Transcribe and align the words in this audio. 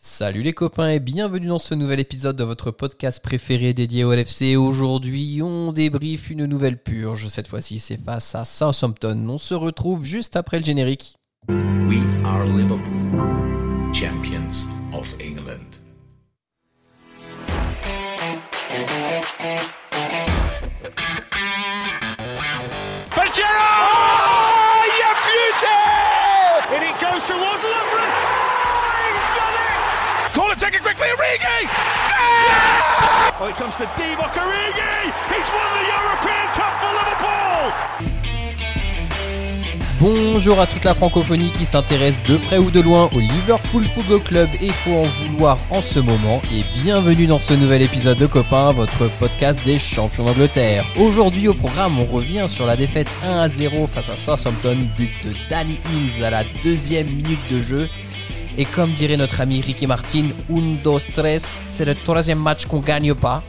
Salut 0.00 0.42
les 0.42 0.52
copains 0.52 0.90
et 0.90 1.00
bienvenue 1.00 1.48
dans 1.48 1.58
ce 1.58 1.74
nouvel 1.74 1.98
épisode 1.98 2.36
de 2.36 2.44
votre 2.44 2.70
podcast 2.70 3.20
préféré 3.20 3.74
dédié 3.74 4.04
au 4.04 4.14
LFC. 4.14 4.54
Aujourd'hui, 4.54 5.40
on 5.42 5.72
débriefe 5.72 6.30
une 6.30 6.46
nouvelle 6.46 6.80
purge. 6.80 7.26
Cette 7.26 7.48
fois-ci, 7.48 7.80
c'est 7.80 8.00
face 8.00 8.36
à 8.36 8.44
Southampton. 8.44 9.26
On 9.28 9.38
se 9.38 9.54
retrouve 9.54 10.04
juste 10.04 10.36
après 10.36 10.60
le 10.60 10.64
générique. 10.64 11.16
Oh! 33.40 33.46
Bonjour 40.00 40.58
à 40.60 40.66
toute 40.66 40.82
la 40.82 40.94
francophonie 40.94 41.52
qui 41.52 41.64
s'intéresse 41.64 42.20
de 42.24 42.36
près 42.36 42.58
ou 42.58 42.72
de 42.72 42.80
loin 42.80 43.08
au 43.14 43.20
Liverpool 43.20 43.84
Football 43.84 44.22
Club 44.22 44.48
et 44.60 44.70
faut 44.70 44.94
en 44.94 45.04
vouloir 45.04 45.58
en 45.70 45.80
ce 45.80 46.00
moment 46.00 46.42
et 46.52 46.64
bienvenue 46.82 47.28
dans 47.28 47.38
ce 47.38 47.54
nouvel 47.54 47.82
épisode 47.82 48.18
de 48.18 48.26
Copains, 48.26 48.72
votre 48.72 49.08
podcast 49.18 49.60
des 49.64 49.78
champions 49.78 50.24
d'Angleterre. 50.24 50.84
Aujourd'hui 50.96 51.46
au 51.46 51.54
programme 51.54 51.98
on 52.00 52.06
revient 52.06 52.46
sur 52.48 52.66
la 52.66 52.76
défaite 52.76 53.08
1 53.24 53.38
à 53.38 53.48
0 53.48 53.86
face 53.86 54.08
à 54.08 54.16
Southampton, 54.16 54.78
but 54.96 55.10
de 55.24 55.32
Danny 55.48 55.78
Ings 55.92 56.24
à 56.24 56.30
la 56.30 56.42
deuxième 56.64 57.06
minute 57.06 57.52
de 57.52 57.60
jeu. 57.60 57.88
Et 58.60 58.64
comme 58.64 58.90
dirait 58.90 59.16
notre 59.16 59.40
ami 59.40 59.60
Ricky 59.60 59.86
Martin, 59.86 60.24
un, 60.50 60.74
dos, 60.82 60.98
tres, 60.98 61.60
c'est 61.70 61.84
le 61.84 61.94
troisième 61.94 62.40
match 62.40 62.66
qu'on 62.66 62.80
gagne 62.80 63.14
pas. 63.14 63.44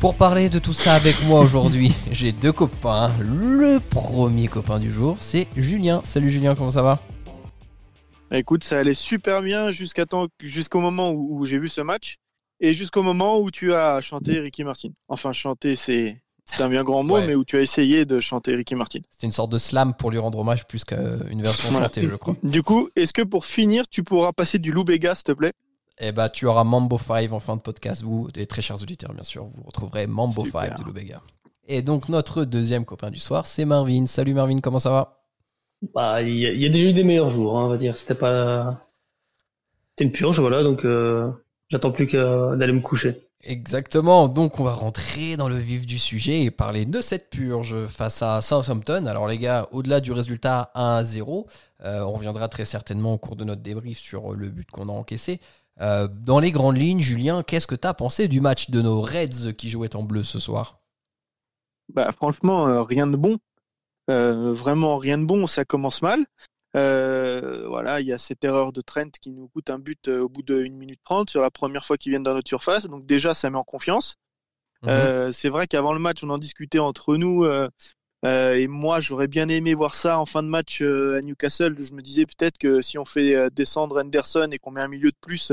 Pour 0.00 0.16
parler 0.16 0.48
de 0.48 0.58
tout 0.58 0.72
ça 0.72 0.94
avec 0.94 1.22
moi 1.22 1.40
aujourd'hui, 1.40 1.92
j'ai 2.10 2.32
deux 2.32 2.50
copains. 2.52 3.10
Le 3.20 3.78
premier 3.78 4.48
copain 4.48 4.78
du 4.78 4.90
jour, 4.90 5.18
c'est 5.20 5.48
Julien. 5.54 6.00
Salut 6.02 6.30
Julien, 6.30 6.54
comment 6.54 6.70
ça 6.70 6.82
va? 6.82 6.98
Écoute, 8.30 8.64
ça 8.64 8.78
allait 8.78 8.94
super 8.94 9.42
bien 9.42 9.70
jusqu'à 9.70 10.06
temps- 10.06 10.28
jusqu'au 10.40 10.80
moment 10.80 11.10
où, 11.10 11.40
où 11.40 11.44
j'ai 11.44 11.58
vu 11.58 11.68
ce 11.68 11.82
match 11.82 12.16
et 12.58 12.72
jusqu'au 12.72 13.02
moment 13.02 13.38
où 13.40 13.50
tu 13.50 13.74
as 13.74 14.00
chanté 14.00 14.40
Ricky 14.40 14.64
Martin. 14.64 14.88
Enfin, 15.08 15.34
chanter, 15.34 15.76
c'est 15.76 16.22
c'est 16.44 16.62
un 16.62 16.68
bien 16.68 16.84
grand 16.84 17.02
mot, 17.02 17.14
Ouais. 17.14 17.26
mais 17.26 17.34
où 17.34 17.44
tu 17.44 17.56
as 17.56 17.60
essayé 17.60 18.04
de 18.04 18.20
chanter 18.20 18.54
Ricky 18.54 18.74
Martin. 18.74 19.00
C'était 19.10 19.26
une 19.26 19.32
sorte 19.32 19.50
de 19.50 19.58
slam 19.58 19.94
pour 19.94 20.10
lui 20.10 20.18
rendre 20.18 20.38
hommage 20.38 20.66
plus 20.66 20.84
qu'une 20.84 21.42
version 21.42 21.70
Voilà. 21.70 21.86
chantée, 21.86 22.06
je 22.06 22.14
crois. 22.16 22.36
Du 22.42 22.62
coup, 22.62 22.88
est-ce 22.96 23.12
que 23.12 23.22
pour 23.22 23.44
finir, 23.46 23.88
tu 23.88 24.02
pourras 24.04 24.32
passer 24.32 24.58
du 24.58 24.70
Lou 24.72 24.84
Bega, 24.84 25.14
s'il 25.14 25.24
te 25.24 25.32
plaît? 25.32 25.52
Et 25.98 26.12
bah, 26.12 26.28
tu 26.28 26.46
auras 26.46 26.64
Mambo 26.64 26.98
5 26.98 27.32
en 27.32 27.40
fin 27.40 27.56
de 27.56 27.60
podcast, 27.60 28.02
vous, 28.02 28.28
et 28.36 28.46
très 28.46 28.62
chers 28.62 28.82
auditeurs, 28.82 29.12
bien 29.14 29.22
sûr, 29.22 29.44
vous 29.44 29.62
retrouverez 29.62 30.06
Mambo 30.06 30.44
Super. 30.44 30.62
5 30.76 30.78
de 30.80 30.84
Lubega. 30.84 31.22
Et 31.66 31.82
donc, 31.82 32.08
notre 32.08 32.44
deuxième 32.44 32.84
copain 32.84 33.10
du 33.10 33.18
soir, 33.20 33.46
c'est 33.46 33.64
Marvin. 33.64 34.04
Salut 34.06 34.34
Marvin, 34.34 34.58
comment 34.60 34.78
ça 34.80 34.90
va? 34.90 35.20
Bah, 35.94 36.20
il 36.22 36.36
y, 36.36 36.46
a- 36.46 36.52
il 36.52 36.60
y 36.60 36.66
a 36.66 36.68
déjà 36.68 36.90
eu 36.90 36.92
des 36.92 37.04
meilleurs 37.04 37.30
jours, 37.30 37.56
hein, 37.58 37.64
on 37.66 37.68
va 37.68 37.76
dire. 37.78 37.96
C'était 37.96 38.14
pas. 38.14 38.86
C'était 39.90 40.04
une 40.04 40.12
purge, 40.12 40.40
voilà, 40.40 40.62
donc 40.64 40.84
euh, 40.84 41.30
j'attends 41.70 41.92
plus 41.92 42.06
que 42.08 42.56
d'aller 42.56 42.72
me 42.72 42.80
coucher. 42.80 43.22
Exactement, 43.46 44.28
donc 44.28 44.58
on 44.58 44.64
va 44.64 44.72
rentrer 44.72 45.36
dans 45.36 45.50
le 45.50 45.58
vif 45.58 45.84
du 45.84 45.98
sujet 45.98 46.44
et 46.44 46.50
parler 46.50 46.86
de 46.86 47.02
cette 47.02 47.28
purge 47.28 47.86
face 47.88 48.22
à 48.22 48.40
Southampton. 48.40 49.04
Alors 49.04 49.28
les 49.28 49.36
gars, 49.36 49.68
au-delà 49.70 50.00
du 50.00 50.12
résultat 50.12 50.70
1 50.74 50.96
à 50.96 51.04
0, 51.04 51.46
euh, 51.84 52.00
on 52.00 52.12
reviendra 52.12 52.48
très 52.48 52.64
certainement 52.64 53.12
au 53.12 53.18
cours 53.18 53.36
de 53.36 53.44
notre 53.44 53.60
débrief 53.60 53.98
sur 53.98 54.32
le 54.32 54.48
but 54.48 54.70
qu'on 54.70 54.88
a 54.88 54.92
encaissé. 54.92 55.40
Euh, 55.82 56.08
dans 56.08 56.40
les 56.40 56.52
grandes 56.52 56.78
lignes, 56.78 57.02
Julien, 57.02 57.42
qu'est-ce 57.42 57.66
que 57.66 57.74
tu 57.74 57.86
as 57.86 57.92
pensé 57.92 58.28
du 58.28 58.40
match 58.40 58.70
de 58.70 58.80
nos 58.80 59.02
Reds 59.02 59.52
qui 59.58 59.68
jouaient 59.68 59.94
en 59.94 60.04
bleu 60.04 60.22
ce 60.22 60.38
soir? 60.38 60.80
Bah, 61.92 62.12
franchement, 62.12 62.66
euh, 62.66 62.82
rien 62.82 63.06
de 63.06 63.18
bon. 63.18 63.36
Vraiment 64.08 64.96
rien 64.96 65.18
de 65.18 65.26
bon. 65.26 65.46
Ça 65.46 65.66
commence 65.66 66.00
mal. 66.00 66.24
Euh, 66.76 67.68
voilà, 67.68 68.00
il 68.00 68.06
y 68.06 68.12
a 68.12 68.18
cette 68.18 68.42
erreur 68.44 68.72
de 68.72 68.80
Trent 68.80 69.10
qui 69.20 69.30
nous 69.30 69.48
coûte 69.48 69.70
un 69.70 69.78
but 69.78 70.08
euh, 70.08 70.22
au 70.22 70.28
bout 70.28 70.42
de 70.42 70.64
1 70.64 70.70
minute 70.70 71.00
30 71.04 71.30
sur 71.30 71.40
la 71.40 71.50
première 71.50 71.84
fois 71.84 71.96
qu'ils 71.96 72.10
viennent 72.10 72.24
dans 72.24 72.34
notre 72.34 72.48
surface. 72.48 72.86
Donc 72.86 73.06
déjà, 73.06 73.34
ça 73.34 73.50
met 73.50 73.58
en 73.58 73.64
confiance. 73.64 74.16
Mhm. 74.82 74.90
Euh, 74.90 75.32
c'est 75.32 75.48
vrai 75.48 75.66
qu'avant 75.66 75.92
le 75.92 76.00
match, 76.00 76.24
on 76.24 76.30
en 76.30 76.38
discutait 76.38 76.80
entre 76.80 77.16
nous. 77.16 77.44
euh, 77.44 77.68
et 78.24 78.68
moi, 78.68 79.00
j'aurais 79.00 79.28
bien 79.28 79.48
aimé 79.48 79.74
voir 79.74 79.94
ça 79.94 80.18
en 80.18 80.26
fin 80.26 80.42
de 80.42 80.48
match 80.48 80.80
à 80.80 81.20
Newcastle. 81.20 81.76
Je 81.78 81.92
me 81.92 82.02
disais 82.02 82.24
peut-être 82.26 82.56
que 82.58 82.80
si 82.80 82.98
on 82.98 83.04
fait 83.04 83.50
descendre 83.50 84.02
Henderson 84.02 84.48
et 84.50 84.58
qu'on 84.58 84.70
met 84.70 84.80
un 84.80 84.88
milieu 84.88 85.10
de 85.10 85.16
plus, 85.20 85.52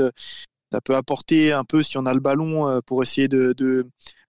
ça 0.72 0.80
peut 0.80 0.96
apporter 0.96 1.52
un 1.52 1.64
peu 1.64 1.82
si 1.82 1.98
on 1.98 2.06
a 2.06 2.14
le 2.14 2.20
ballon 2.20 2.80
pour 2.86 3.02
essayer 3.02 3.28
de, 3.28 3.52
de, 3.58 3.86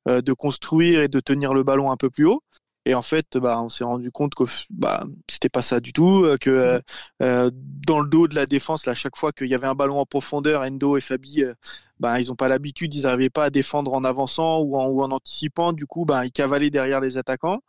de 0.08 0.34
construire 0.34 1.02
et 1.04 1.08
de 1.08 1.22
tenir 1.22 1.54
le 1.54 1.64
ballon 1.64 1.90
un 1.90 1.96
peu 1.96 2.10
plus 2.10 2.26
haut. 2.26 2.44
Et 2.86 2.96
en 2.96 3.02
fait, 3.02 3.38
bah, 3.38 3.62
on 3.62 3.70
s'est 3.70 3.84
rendu 3.84 4.12
compte 4.12 4.36
que 4.36 4.44
bah, 4.70 5.06
c'était 5.30 5.50
pas 5.50 5.62
ça 5.62 5.80
du 5.80 5.94
tout, 5.94 6.24
euh, 6.26 6.38
que 6.38 6.50
euh, 6.50 6.80
euh, 7.22 7.50
dans 7.54 8.00
le 8.02 8.10
dos 8.10 8.28
de 8.28 8.36
la 8.36 8.46
défense, 8.46 8.86
là, 8.86 8.92
à 8.92 8.96
chaque 8.96 9.16
fois 9.16 9.32
qu'il 9.32 9.48
y 9.48 9.56
avait 9.56 9.68
un 9.68 9.76
ballon 9.76 10.00
en 10.00 10.06
profondeur, 10.06 10.62
Endo 10.62 10.98
et 10.98 11.02
Fabi, 11.02 11.44
euh, 11.44 11.54
bah, 12.00 12.20
ils 12.20 12.28
n'ont 12.28 12.36
pas 12.36 12.50
l'habitude, 12.50 12.94
ils 12.94 13.04
n'arrivaient 13.04 13.30
pas 13.30 13.46
à 13.46 13.50
défendre 13.50 13.94
en 13.94 14.04
avançant 14.04 14.60
ou 14.60 14.78
en, 14.78 14.88
ou 14.88 15.02
en 15.02 15.12
anticipant. 15.12 15.72
Du 15.72 15.86
coup, 15.86 16.04
bah, 16.06 16.26
ils 16.26 16.32
cavalaient 16.32 16.70
derrière 16.72 17.00
les 17.00 17.18
attaquants. 17.18 17.62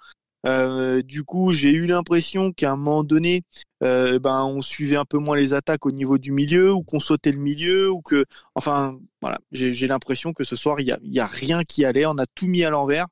Euh, 0.46 1.00
du 1.02 1.24
coup, 1.24 1.52
j'ai 1.52 1.70
eu 1.72 1.86
l'impression 1.86 2.52
qu'à 2.52 2.72
un 2.72 2.76
moment 2.76 3.02
donné, 3.04 3.44
euh, 3.82 4.18
ben, 4.18 4.44
on 4.44 4.60
suivait 4.60 4.96
un 4.96 5.06
peu 5.06 5.18
moins 5.18 5.36
les 5.36 5.54
attaques 5.54 5.86
au 5.86 5.92
niveau 5.92 6.18
du 6.18 6.32
milieu, 6.32 6.72
ou 6.72 6.82
qu'on 6.82 7.00
sautait 7.00 7.32
le 7.32 7.38
milieu, 7.38 7.90
ou 7.90 8.02
que, 8.02 8.26
enfin, 8.54 8.98
voilà, 9.22 9.38
j'ai 9.52 9.86
l'impression 9.86 10.34
que 10.34 10.44
ce 10.44 10.56
soir, 10.56 10.80
il 10.80 10.88
y 10.88 10.92
a, 10.92 10.98
il 11.02 11.14
y 11.14 11.20
a 11.20 11.26
rien 11.26 11.64
qui 11.64 11.84
allait. 11.84 12.04
On 12.04 12.18
a 12.18 12.26
tout 12.34 12.46
mis 12.46 12.64
à 12.64 12.70
l'envers. 12.70 13.06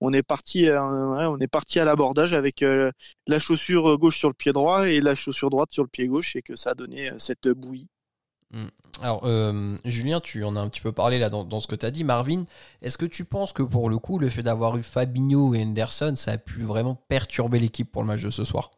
On 0.00 0.12
est 0.12 0.22
parti, 0.22 0.68
euh, 0.68 0.80
on 0.80 1.38
est 1.38 1.48
parti 1.48 1.80
à 1.80 1.84
l'abordage 1.84 2.32
avec 2.32 2.62
euh, 2.62 2.92
la 3.26 3.38
chaussure 3.38 3.98
gauche 3.98 4.18
sur 4.18 4.28
le 4.28 4.34
pied 4.34 4.52
droit 4.52 4.88
et 4.88 5.00
la 5.00 5.14
chaussure 5.14 5.50
droite 5.50 5.70
sur 5.72 5.82
le 5.82 5.88
pied 5.88 6.06
gauche, 6.06 6.36
et 6.36 6.42
que 6.42 6.54
ça 6.56 6.70
a 6.70 6.74
donné 6.74 7.10
euh, 7.10 7.14
cette 7.18 7.48
bouillie. 7.48 7.88
Alors, 9.02 9.22
euh, 9.24 9.76
Julien, 9.84 10.20
tu 10.20 10.42
en 10.44 10.56
as 10.56 10.60
un 10.60 10.68
petit 10.68 10.80
peu 10.80 10.92
parlé 10.92 11.18
là 11.18 11.28
dans, 11.28 11.44
dans 11.44 11.60
ce 11.60 11.66
que 11.66 11.74
tu 11.74 11.84
as 11.84 11.90
dit. 11.90 12.04
Marvin, 12.04 12.44
est-ce 12.80 12.96
que 12.96 13.04
tu 13.04 13.24
penses 13.24 13.52
que 13.52 13.62
pour 13.62 13.90
le 13.90 13.98
coup, 13.98 14.18
le 14.18 14.30
fait 14.30 14.42
d'avoir 14.42 14.76
eu 14.76 14.82
Fabinho 14.82 15.54
et 15.54 15.62
Henderson, 15.62 16.14
ça 16.16 16.32
a 16.32 16.38
pu 16.38 16.62
vraiment 16.62 16.94
perturber 16.94 17.58
l'équipe 17.58 17.90
pour 17.90 18.02
le 18.02 18.08
match 18.08 18.22
de 18.22 18.30
ce 18.30 18.44
soir? 18.44 18.70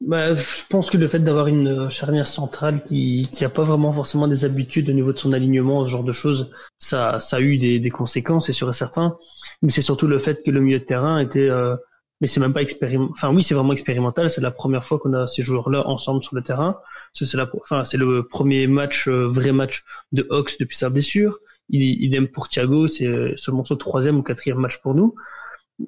Bah, 0.00 0.36
je 0.36 0.62
pense 0.70 0.90
que 0.90 0.96
le 0.96 1.08
fait 1.08 1.18
d'avoir 1.18 1.48
une 1.48 1.86
euh, 1.86 1.90
charnière 1.90 2.28
centrale 2.28 2.84
qui 2.84 3.28
qui 3.32 3.44
a 3.44 3.48
pas 3.48 3.64
vraiment 3.64 3.92
forcément 3.92 4.28
des 4.28 4.44
habitudes 4.44 4.88
au 4.88 4.92
niveau 4.92 5.12
de 5.12 5.18
son 5.18 5.32
alignement, 5.32 5.84
ce 5.84 5.90
genre 5.90 6.04
de 6.04 6.12
choses, 6.12 6.52
ça 6.78 7.18
ça 7.18 7.38
a 7.38 7.40
eu 7.40 7.58
des, 7.58 7.80
des 7.80 7.90
conséquences, 7.90 8.46
c'est 8.46 8.52
sûr 8.52 8.70
et 8.70 8.72
certain. 8.72 9.16
Mais 9.60 9.70
c'est 9.70 9.82
surtout 9.82 10.06
le 10.06 10.18
fait 10.20 10.44
que 10.44 10.52
le 10.52 10.60
milieu 10.60 10.78
de 10.78 10.84
terrain 10.84 11.18
était, 11.18 11.48
euh, 11.50 11.74
mais 12.20 12.28
c'est 12.28 12.38
même 12.38 12.52
pas 12.52 12.62
expérimental. 12.62 13.12
Enfin 13.12 13.34
oui, 13.34 13.42
c'est 13.42 13.54
vraiment 13.54 13.72
expérimental. 13.72 14.30
C'est 14.30 14.40
la 14.40 14.52
première 14.52 14.84
fois 14.84 15.00
qu'on 15.00 15.14
a 15.14 15.26
ces 15.26 15.42
joueurs-là 15.42 15.86
ensemble 15.88 16.22
sur 16.22 16.36
le 16.36 16.42
terrain. 16.42 16.78
C'est 17.12 17.34
la, 17.34 17.50
enfin 17.60 17.84
c'est 17.84 17.96
le 17.96 18.22
premier 18.28 18.68
match, 18.68 19.08
euh, 19.08 19.26
vrai 19.28 19.50
match 19.50 19.84
de 20.12 20.26
Hawks 20.30 20.58
depuis 20.60 20.76
sa 20.76 20.90
blessure. 20.90 21.38
Il, 21.70 21.82
idem 21.82 22.28
pour 22.28 22.48
Thiago, 22.48 22.86
c'est 22.88 23.34
seulement 23.36 23.64
son 23.64 23.76
troisième 23.76 24.18
ou 24.18 24.22
quatrième 24.22 24.58
match 24.58 24.78
pour 24.78 24.94
nous. 24.94 25.14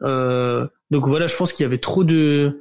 Euh, 0.03 0.67
donc 0.91 1.07
voilà, 1.07 1.27
je 1.27 1.37
pense 1.37 1.53
qu'il 1.53 1.65
y 1.65 1.67
avait 1.67 1.79
trop 1.79 2.05
de 2.05 2.61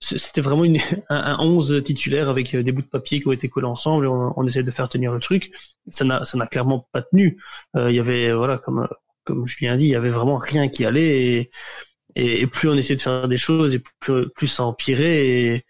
c'était 0.00 0.40
vraiment 0.40 0.64
une, 0.64 0.78
un, 1.08 1.16
un 1.34 1.38
11 1.40 1.82
titulaire 1.84 2.28
avec 2.28 2.54
euh, 2.54 2.62
des 2.62 2.72
bouts 2.72 2.82
de 2.82 2.86
papier 2.86 3.20
qui 3.20 3.28
ont 3.28 3.32
été 3.32 3.48
collés 3.48 3.66
ensemble 3.66 4.04
et 4.06 4.08
on, 4.08 4.32
on 4.38 4.46
essaie 4.46 4.62
de 4.62 4.70
faire 4.70 4.88
tenir 4.88 5.12
le 5.12 5.20
truc. 5.20 5.50
Ça 5.88 6.04
n'a, 6.04 6.22
clairement 6.50 6.88
pas 6.92 7.02
tenu. 7.02 7.40
Euh, 7.76 7.90
Il 7.90 7.96
y 7.96 8.00
avait, 8.00 8.32
voilà, 8.32 8.58
comme, 8.58 8.88
comme 9.24 9.46
je 9.46 9.56
viens 9.58 9.76
dit, 9.76 9.86
il 9.86 9.90
y 9.90 9.94
avait 9.96 10.10
vraiment 10.10 10.38
rien 10.38 10.68
qui 10.68 10.84
allait 10.84 11.50
et, 12.16 12.40
et, 12.42 12.46
plus 12.46 12.68
on 12.68 12.74
essayait 12.74 12.96
de 12.96 13.00
faire 13.00 13.28
des 13.28 13.36
choses 13.38 13.74
et 13.74 13.82
plus, 14.00 14.28
plus 14.30 14.46
ça 14.48 14.64
empirait 14.64 15.26
et 15.28 15.64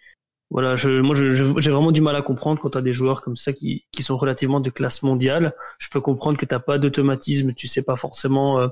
voilà, 0.50 0.77
je, 0.77 0.89
moi 1.00 1.15
je- 1.15 1.34
je- 1.34 1.60
j'ai 1.60 1.71
vraiment 1.71 1.93
du 1.93 2.00
mal 2.00 2.16
à 2.16 2.22
comprendre 2.22 2.60
quand 2.62 2.71
tu 2.71 2.78
as 2.78 2.83
des 2.83 2.95
joueurs 2.95 3.22
comme 3.22 3.37
ça 3.37 3.53
qui, 3.53 3.87
qui 3.93 4.03
sont 4.03 4.16
relativement 4.19 4.60
de 4.60 4.71
classe 4.71 5.03
mondiale. 5.03 5.54
Je 5.78 5.89
peux 5.91 6.01
comprendre 6.01 6.39
que 6.39 6.47
t'as 6.47 6.60
pas 6.60 6.78
d'automatisme, 6.78 7.54
tu 7.54 7.69
sais 7.69 7.83
pas 7.83 7.97
forcément 7.97 8.60
euh, 8.60 8.69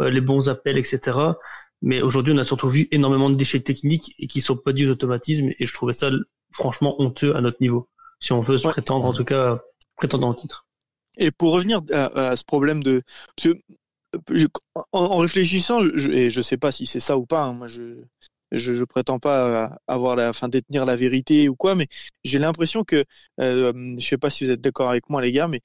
euh, 0.00 0.10
les 0.10 0.20
bons 0.20 0.48
appels, 0.48 0.78
etc. 0.78 1.38
Mais 1.82 2.00
aujourd'hui, 2.02 2.32
on 2.32 2.38
a 2.38 2.44
surtout 2.44 2.68
vu 2.68 2.88
énormément 2.92 3.28
de 3.30 3.34
déchets 3.34 3.60
techniques 3.60 4.14
et 4.18 4.26
qui 4.26 4.40
sont 4.40 4.56
pas 4.56 4.72
dus 4.72 4.88
aux 4.88 4.92
automatismes. 4.92 5.50
Et 5.58 5.66
je 5.66 5.74
trouvais 5.74 5.92
ça 5.92 6.10
franchement 6.52 7.00
honteux 7.00 7.34
à 7.36 7.40
notre 7.40 7.58
niveau. 7.60 7.88
Si 8.20 8.32
on 8.32 8.40
veut 8.40 8.58
se 8.58 8.66
Ouais. 8.66 8.72
prétendre, 8.72 9.04
en 9.04 9.12
tout 9.12 9.24
cas, 9.24 9.60
prétendre 9.96 10.28
au 10.28 10.34
titre. 10.34 10.66
Et 11.18 11.30
pour 11.30 11.52
revenir 11.52 11.80
à, 11.92 12.30
à 12.30 12.36
ce 12.36 12.44
problème 12.44 12.82
de, 12.82 13.02
parce 13.36 13.48
que 13.48 13.60
je- 14.30 14.46
en, 14.74 14.84
en 14.92 15.16
réfléchissant, 15.18 15.82
je, 15.94 16.08
et 16.08 16.30
je 16.30 16.40
sais 16.42 16.56
pas 16.56 16.72
si 16.72 16.86
c'est 16.86 17.00
ça 17.00 17.18
ou 17.18 17.26
pas, 17.26 17.42
hein, 17.42 17.52
moi 17.52 17.68
je, 17.68 17.96
je, 18.52 18.76
je 18.76 18.84
prétends 18.84 19.18
pas 19.18 19.78
avoir 19.86 20.16
la, 20.16 20.30
enfin 20.30 20.48
détenir 20.48 20.84
la 20.84 20.96
vérité 20.96 21.48
ou 21.48 21.56
quoi, 21.56 21.74
mais 21.74 21.88
j'ai 22.24 22.38
l'impression 22.38 22.84
que, 22.84 23.04
euh, 23.40 23.94
je 23.98 24.06
sais 24.06 24.18
pas 24.18 24.30
si 24.30 24.44
vous 24.44 24.50
êtes 24.50 24.60
d'accord 24.60 24.90
avec 24.90 25.08
moi 25.10 25.22
les 25.22 25.32
gars, 25.32 25.48
mais 25.48 25.60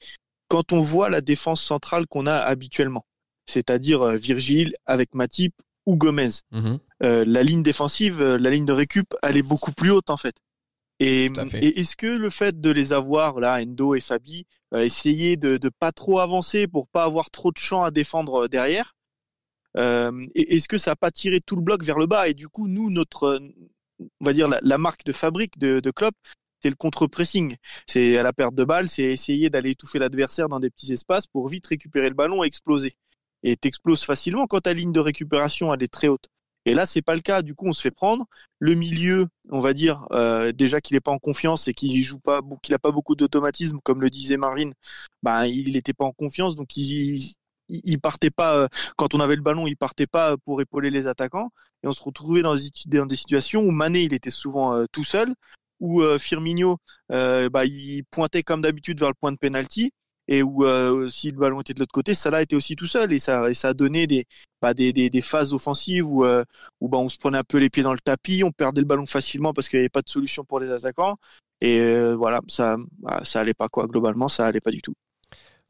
quand 0.48 0.74
on 0.74 0.80
voit 0.80 1.10
la 1.10 1.22
défense 1.22 1.62
centrale 1.64 2.08
qu'on 2.08 2.26
a 2.28 2.36
habituellement, 2.36 3.06
c'est-à-dire 3.48 4.02
euh, 4.02 4.16
Virgile 4.18 4.74
avec 4.86 5.14
Matip 5.14 5.54
ou 5.88 5.98
Gomez, 5.98 6.30
Mhm. 6.52 6.78
euh, 7.04 7.24
la 7.26 7.42
ligne 7.42 7.64
défensive, 7.64 8.22
euh, 8.22 8.38
la 8.38 8.52
ligne 8.52 8.66
de 8.66 8.74
récup, 8.74 9.08
elle 9.24 9.38
est 9.38 9.48
beaucoup 9.48 9.72
plus 9.72 9.90
haute 9.90 10.10
en 10.12 10.18
fait. 10.18 10.36
Et, 11.00 11.32
Tout 11.34 11.40
à 11.42 11.46
fait. 11.46 11.64
et 11.64 11.80
est-ce 11.80 11.96
que 11.96 12.08
le 12.08 12.30
fait 12.30 12.60
de 12.60 12.70
les 12.72 12.92
avoir 12.94 13.40
là, 13.40 13.60
Endo 13.62 13.96
et 13.96 14.02
Fabi, 14.02 14.46
euh, 14.74 14.80
essayer 14.82 15.38
de 15.38 15.60
ne 15.64 15.70
pas 15.70 15.92
trop 15.92 16.20
avancer 16.20 16.68
pour 16.68 16.88
pas 16.88 17.04
avoir 17.04 17.30
trop 17.32 17.52
de 17.52 17.58
champ 17.58 17.84
à 17.84 17.92
défendre 17.92 18.48
derrière, 18.48 18.96
euh, 19.78 20.26
est-ce 20.36 20.68
que 20.68 20.78
ça 20.78 20.92
n'a 20.92 20.96
pas 20.96 21.12
tiré 21.12 21.40
tout 21.40 21.56
le 21.56 21.62
bloc 21.62 21.84
vers 21.84 22.00
le 22.00 22.08
bas? 22.08 22.28
Et 22.30 22.34
du 22.34 22.48
coup, 22.50 22.68
nous, 22.68 22.90
notre, 22.90 23.40
on 24.00 24.26
va 24.26 24.34
dire 24.34 24.48
la, 24.48 24.60
la 24.64 24.78
marque 24.78 25.04
de 25.06 25.14
fabrique 25.14 25.58
de, 25.60 25.80
de 25.80 25.92
Klopp, 25.92 26.16
c'est 26.64 26.70
le 26.70 26.76
contre-pressing. 26.76 27.56
C'est 27.86 28.18
à 28.18 28.24
la 28.24 28.34
perte 28.34 28.56
de 28.56 28.64
balle, 28.64 28.90
c'est 28.90 29.04
essayer 29.04 29.50
d'aller 29.52 29.70
étouffer 29.72 30.00
l'adversaire 30.00 30.50
dans 30.50 30.60
des 30.60 30.72
petits 30.72 30.92
espaces 30.92 31.28
pour 31.28 31.48
vite 31.48 31.68
récupérer 31.68 32.10
le 32.10 32.16
ballon 32.16 32.44
et 32.44 32.48
exploser. 32.48 32.96
Et 33.44 33.56
t'exploses 33.56 34.04
facilement 34.04 34.48
quand 34.48 34.62
ta 34.62 34.74
ligne 34.74 34.92
de 34.92 35.00
récupération 35.00 35.74
elle 35.74 35.84
est 35.84 35.94
très 35.94 36.08
haute. 36.08 36.28
Et 36.66 36.74
là, 36.74 36.86
c'est 36.86 37.02
pas 37.02 37.16
le 37.16 37.22
cas. 37.22 37.44
Du 37.44 37.56
coup, 37.56 37.68
on 37.68 37.72
se 37.72 37.82
fait 37.82 37.92
prendre. 37.92 38.26
Le 38.60 38.74
milieu, 38.74 39.28
on 39.50 39.62
va 39.62 39.74
dire 39.74 40.06
euh, 40.12 40.52
déjà 40.52 40.82
qu'il 40.82 40.96
n'est 40.96 41.02
pas 41.02 41.12
en 41.12 41.18
confiance 41.18 41.70
et 41.70 41.74
qu'il 41.74 42.04
joue 42.04 42.20
pas, 42.20 42.42
qu'il 42.62 42.76
a 42.76 42.80
pas 42.80 42.92
beaucoup 42.92 43.16
d'automatisme, 43.16 43.80
comme 43.84 44.02
le 44.02 44.10
disait 44.10 44.36
Marine. 44.36 44.74
Ben, 45.24 45.46
il 45.46 45.72
n'était 45.74 45.94
pas 45.94 46.04
en 46.04 46.12
confiance, 46.12 46.56
donc 46.56 46.76
il, 46.76 47.16
il, 47.16 47.36
il 47.70 48.00
partait 48.02 48.32
pas. 48.32 48.58
euh, 48.58 48.68
Quand 48.98 49.14
on 49.16 49.22
avait 49.22 49.38
le 49.38 49.42
ballon, 49.42 49.66
il 49.66 49.78
partait 49.78 50.08
pas 50.08 50.36
pour 50.38 50.60
épauler 50.62 50.90
les 50.90 51.08
attaquants. 51.08 51.52
Et 51.84 51.88
on 51.88 51.94
se 51.94 52.04
retrouvait 52.04 52.42
dans 52.42 52.56
des, 52.56 52.70
dans 52.88 53.06
des 53.06 53.16
situations 53.16 53.62
où 53.62 53.72
Mané, 53.72 54.04
il 54.04 54.14
était 54.14 54.30
souvent 54.30 54.74
euh, 54.74 54.86
tout 54.92 55.06
seul, 55.06 55.34
où 55.80 56.02
euh, 56.02 56.18
Firmino, 56.18 56.80
euh, 57.14 57.50
bah, 57.50 57.64
il 57.66 58.04
pointait 58.12 58.44
comme 58.44 58.62
d'habitude 58.62 59.00
vers 59.00 59.10
le 59.10 59.16
point 59.16 59.32
de 59.32 59.38
penalty 59.38 59.92
et 60.28 60.44
où 60.44 60.66
euh, 60.66 61.10
si 61.10 61.32
le 61.32 61.38
ballon 61.38 61.62
était 61.62 61.74
de 61.74 61.80
l'autre 61.80 61.92
côté, 61.94 62.14
Salah 62.14 62.42
était 62.42 62.56
aussi 62.56 62.76
tout 62.76 62.86
seul 62.86 63.14
et 63.14 63.20
ça, 63.20 63.54
ça 63.54 63.70
a 63.70 63.74
donné 63.74 64.08
des, 64.08 64.26
bah, 64.62 64.74
des, 64.74 65.22
phases 65.22 65.54
offensives 65.54 66.06
où, 66.10 66.26
euh, 66.26 66.44
bah, 66.82 66.98
on 66.98 67.08
se 67.08 67.18
prenait 67.18 67.38
un 67.38 67.44
peu 67.44 67.58
les 67.58 67.70
pieds 67.70 67.84
dans 67.84 67.94
le 67.94 68.00
tapis, 68.00 68.44
on 68.44 68.52
perdait 68.52 68.82
le 68.82 68.88
ballon 68.88 69.06
facilement 69.06 69.54
parce 69.54 69.70
qu'il 69.70 69.80
n'y 69.80 69.82
avait 69.82 69.90
pas 69.90 70.02
de 70.02 70.10
solution 70.10 70.44
pour 70.44 70.60
les 70.60 70.72
attaquants 70.72 71.18
et 71.62 71.80
euh, 71.80 72.16
voilà, 72.16 72.42
ça, 72.48 72.78
bah, 73.00 73.22
ça 73.24 73.42
allait 73.42 73.54
pas 73.54 73.68
quoi. 73.70 73.88
Globalement, 73.88 74.28
ça 74.28 74.46
allait 74.46 74.62
pas 74.62 74.72
du 74.72 74.82
tout. 74.82 74.94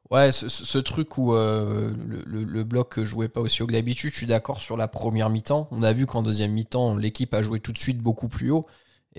Ouais, 0.10 0.32
ce, 0.32 0.78
truc 0.78 1.18
où 1.18 1.34
le, 1.34 1.94
le- 2.26 2.44
le 2.46 2.64
bloc 2.64 3.02
jouait 3.04 3.28
pas 3.28 3.42
aussi 3.42 3.62
haut 3.62 3.68
que 3.68 3.74
d'habitude, 3.74 4.12
je 4.12 4.16
suis 4.18 4.26
d'accord 4.26 4.62
sur 4.62 4.78
la 4.78 4.88
première 4.88 5.30
mi-temps. 5.30 5.68
On 5.72 5.84
a 5.84 5.92
vu 5.92 6.06
qu'en 6.06 6.24
deuxième 6.24 6.54
mi-temps, 6.54 6.96
l'équipe 6.96 7.34
a 7.34 7.42
joué 7.42 7.60
tout 7.60 7.74
de 7.74 7.78
suite 7.78 8.00
beaucoup 8.00 8.30
plus 8.30 8.52
haut. 8.52 8.68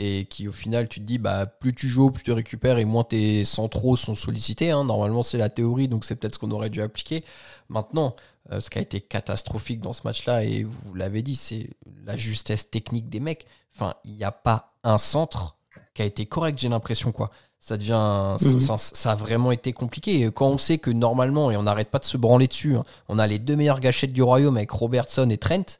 Et 0.00 0.26
qui 0.26 0.46
au 0.46 0.52
final, 0.52 0.88
tu 0.88 1.00
te 1.00 1.04
dis, 1.04 1.18
bah, 1.18 1.46
plus 1.46 1.74
tu 1.74 1.88
joues 1.88 2.12
plus 2.12 2.22
tu 2.22 2.30
récupères 2.30 2.78
et 2.78 2.84
moins 2.84 3.02
tes 3.02 3.44
centraux 3.44 3.96
sont 3.96 4.14
sollicités. 4.14 4.70
hein. 4.70 4.84
Normalement, 4.84 5.24
c'est 5.24 5.38
la 5.38 5.48
théorie, 5.48 5.88
donc 5.88 6.04
c'est 6.04 6.14
peut-être 6.14 6.34
ce 6.34 6.38
qu'on 6.38 6.52
aurait 6.52 6.70
dû 6.70 6.80
appliquer. 6.80 7.24
Maintenant, 7.68 8.14
euh, 8.52 8.60
ce 8.60 8.70
qui 8.70 8.78
a 8.78 8.80
été 8.80 9.00
catastrophique 9.00 9.80
dans 9.80 9.92
ce 9.92 10.02
match-là, 10.04 10.44
et 10.44 10.62
vous 10.62 10.94
l'avez 10.94 11.22
dit, 11.22 11.34
c'est 11.34 11.70
la 12.04 12.16
justesse 12.16 12.70
technique 12.70 13.08
des 13.08 13.18
mecs. 13.18 13.44
Enfin, 13.74 13.94
il 14.04 14.12
n'y 14.14 14.22
a 14.22 14.30
pas 14.30 14.72
un 14.84 14.98
centre 14.98 15.56
qui 15.94 16.02
a 16.02 16.04
été 16.04 16.26
correct, 16.26 16.58
j'ai 16.60 16.68
l'impression, 16.68 17.10
quoi 17.10 17.30
ça 17.60 17.76
devient 17.76 18.36
ça, 18.60 18.78
ça 18.78 19.12
a 19.12 19.14
vraiment 19.16 19.50
été 19.50 19.72
compliqué 19.72 20.22
Et 20.22 20.30
quand 20.30 20.48
on 20.48 20.58
sait 20.58 20.78
que 20.78 20.90
normalement 20.90 21.50
et 21.50 21.56
on 21.56 21.64
n'arrête 21.64 21.90
pas 21.90 21.98
de 21.98 22.04
se 22.04 22.16
branler 22.16 22.46
dessus 22.46 22.76
hein, 22.76 22.84
on 23.08 23.18
a 23.18 23.26
les 23.26 23.38
deux 23.38 23.56
meilleures 23.56 23.80
gâchettes 23.80 24.12
du 24.12 24.22
royaume 24.22 24.56
avec 24.56 24.70
Robertson 24.70 25.28
et 25.28 25.38
Trent 25.38 25.78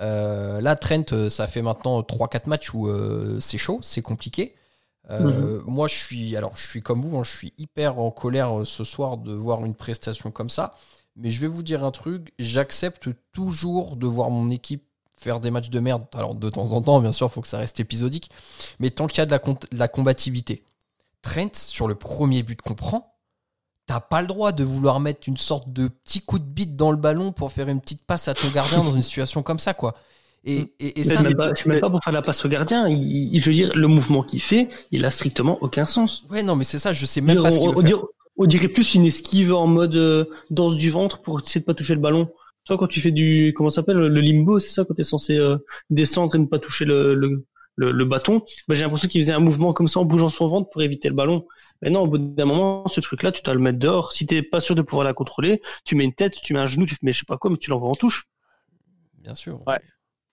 Euh, 0.00 0.60
là 0.60 0.76
Trent 0.76 1.12
euh, 1.12 1.28
ça 1.28 1.46
fait 1.46 1.62
maintenant 1.62 2.00
3-4 2.02 2.48
matchs 2.48 2.72
où 2.72 2.88
euh, 2.88 3.40
c'est 3.40 3.58
chaud 3.58 3.80
c'est 3.82 4.02
compliqué. 4.02 4.54
Euh, 5.10 5.62
moi 5.66 5.88
je 5.88 5.94
suis 5.94 6.36
alors 6.36 6.54
je 6.54 6.68
suis 6.68 6.82
comme 6.82 7.02
vous 7.02 7.16
hein, 7.16 7.24
je 7.24 7.34
suis 7.34 7.54
hyper 7.56 7.98
en 7.98 8.10
colère 8.10 8.66
ce 8.66 8.84
soir 8.84 9.16
de 9.16 9.32
voir 9.32 9.64
une 9.64 9.74
prestation 9.74 10.30
comme 10.30 10.50
ça. 10.50 10.74
Mais 11.16 11.30
je 11.30 11.40
vais 11.40 11.46
vous 11.46 11.62
dire 11.62 11.82
un 11.84 11.90
truc 11.90 12.32
j'accepte 12.38 13.08
toujours 13.32 13.96
de 13.96 14.06
voir 14.06 14.30
mon 14.30 14.50
équipe 14.50 14.84
faire 15.16 15.40
des 15.40 15.50
matchs 15.50 15.70
de 15.70 15.80
merde. 15.80 16.04
Alors 16.14 16.34
de 16.34 16.48
temps 16.50 16.72
en 16.72 16.80
temps 16.82 17.00
bien 17.00 17.12
sûr 17.12 17.26
il 17.26 17.32
faut 17.32 17.40
que 17.40 17.48
ça 17.48 17.58
reste 17.58 17.80
épisodique. 17.80 18.30
Mais 18.78 18.90
tant 18.90 19.06
qu'il 19.06 19.18
y 19.18 19.22
a 19.22 19.26
de 19.26 19.30
la, 19.32 19.38
de 19.38 19.78
la 19.78 19.88
combativité 19.88 20.62
Trent, 21.22 21.54
sur 21.54 21.88
le 21.88 21.96
premier 21.96 22.42
but 22.42 22.62
qu'on 22.62 22.74
prend, 22.74 23.17
t'as 23.88 24.00
pas 24.00 24.20
le 24.20 24.28
droit 24.28 24.52
de 24.52 24.62
vouloir 24.62 25.00
mettre 25.00 25.28
une 25.28 25.36
sorte 25.38 25.72
de 25.72 25.88
petit 25.88 26.20
coup 26.20 26.38
de 26.38 26.44
bite 26.44 26.76
dans 26.76 26.90
le 26.92 26.96
ballon 26.98 27.32
pour 27.32 27.50
faire 27.50 27.68
une 27.68 27.80
petite 27.80 28.04
passe 28.04 28.28
à 28.28 28.34
ton 28.34 28.50
gardien 28.50 28.84
dans 28.84 28.92
une 28.92 29.02
situation 29.02 29.42
comme 29.42 29.58
ça, 29.58 29.74
quoi. 29.74 29.94
Et, 30.44 30.72
et, 30.78 31.00
et 31.00 31.04
C'est 31.04 31.16
ça, 31.16 31.22
même, 31.22 31.34
pas- 31.34 31.52
pas 31.80 31.90
pour 31.90 32.04
faire 32.04 32.12
la 32.12 32.22
passe 32.22 32.44
au 32.44 32.48
gardien. 32.48 32.86
Il, 32.88 33.02
il- 33.02 33.42
je 33.42 33.48
veux 33.50 33.54
dire, 33.56 33.72
le 33.74 33.88
mouvement 33.88 34.22
qu'il 34.22 34.40
fait, 34.42 34.68
il 34.92 35.04
a 35.04 35.10
strictement 35.10 35.58
aucun 35.62 35.86
sens. 35.86 36.24
ouais, 36.30 36.42
non, 36.42 36.54
mais 36.54 36.64
c'est 36.64 36.78
ça, 36.78 36.92
je 36.92 37.04
sais 37.06 37.20
même 37.20 37.36
dire, 37.36 37.42
pas 37.42 37.50
ce 37.50 37.58
qu'il 37.58 37.68
on, 37.68 37.72
veut 37.72 37.78
on 37.78 37.80
faire. 37.80 37.88
dirait, 37.90 38.02
on 38.36 38.46
dirait 38.46 38.68
plus 38.68 38.94
une 38.94 39.06
esquive 39.06 39.52
en 39.54 39.66
mode 39.66 39.96
euh, 39.96 40.26
danse 40.50 40.76
du 40.76 40.90
ventre 40.90 41.20
pour 41.22 41.40
essayer 41.40 41.60
de 41.60 41.64
pas 41.66 41.74
toucher 41.74 41.94
le 41.94 42.00
ballon. 42.00 42.28
Toi, 42.66 42.76
quand 42.78 42.86
tu 42.86 43.00
fais 43.00 43.10
du, 43.10 43.52
comment 43.56 43.70
ça 43.70 43.76
s'appelle, 43.76 43.96
le 43.96 44.20
limbo, 44.20 44.58
c'est 44.58 44.68
ça, 44.68 44.84
quand 44.84 44.94
t'es 44.94 45.02
censé 45.02 45.36
euh, 45.36 45.56
descendre 45.90 46.34
et 46.36 46.38
ne 46.38 46.46
pas 46.46 46.58
toucher 46.58 46.84
le, 46.84 47.14
le, 47.14 47.44
le, 47.78 47.92
le 47.92 48.04
bâton. 48.04 48.42
J'ai 48.68 48.82
l'impression 48.82 49.08
qu'il 49.08 49.22
faisait 49.22 49.32
un 49.32 49.38
mouvement 49.38 49.72
comme 49.72 49.88
ça 49.88 50.00
en 50.00 50.04
bougeant 50.04 50.28
son 50.28 50.48
ventre 50.48 50.68
pour 50.68 50.82
éviter 50.82 51.08
le 51.08 51.14
ballon. 51.14 51.46
Mais 51.80 51.90
non, 51.90 52.02
au 52.02 52.06
bout 52.08 52.18
d'un 52.18 52.44
moment, 52.44 52.86
ce 52.88 53.00
truc-là, 53.00 53.30
tu 53.30 53.40
dois 53.42 53.54
le 53.54 53.60
mettre 53.60 53.78
dehors. 53.78 54.12
Si 54.12 54.26
t'es 54.26 54.42
pas 54.42 54.60
sûr 54.60 54.74
de 54.74 54.82
pouvoir 54.82 55.04
la 55.04 55.14
contrôler, 55.14 55.62
tu 55.84 55.94
mets 55.94 56.04
une 56.04 56.12
tête, 56.12 56.34
tu 56.42 56.52
mets 56.52 56.58
un 56.58 56.66
genou, 56.66 56.86
tu 56.86 56.96
te 56.98 57.04
mets 57.04 57.12
je 57.12 57.20
sais 57.20 57.24
pas 57.24 57.38
quoi, 57.38 57.50
mais 57.50 57.56
tu 57.56 57.70
l'envoies 57.70 57.88
en 57.88 57.94
touche. 57.94 58.26
Bien 59.14 59.34
sûr. 59.36 59.62
Ouais. 59.66 59.80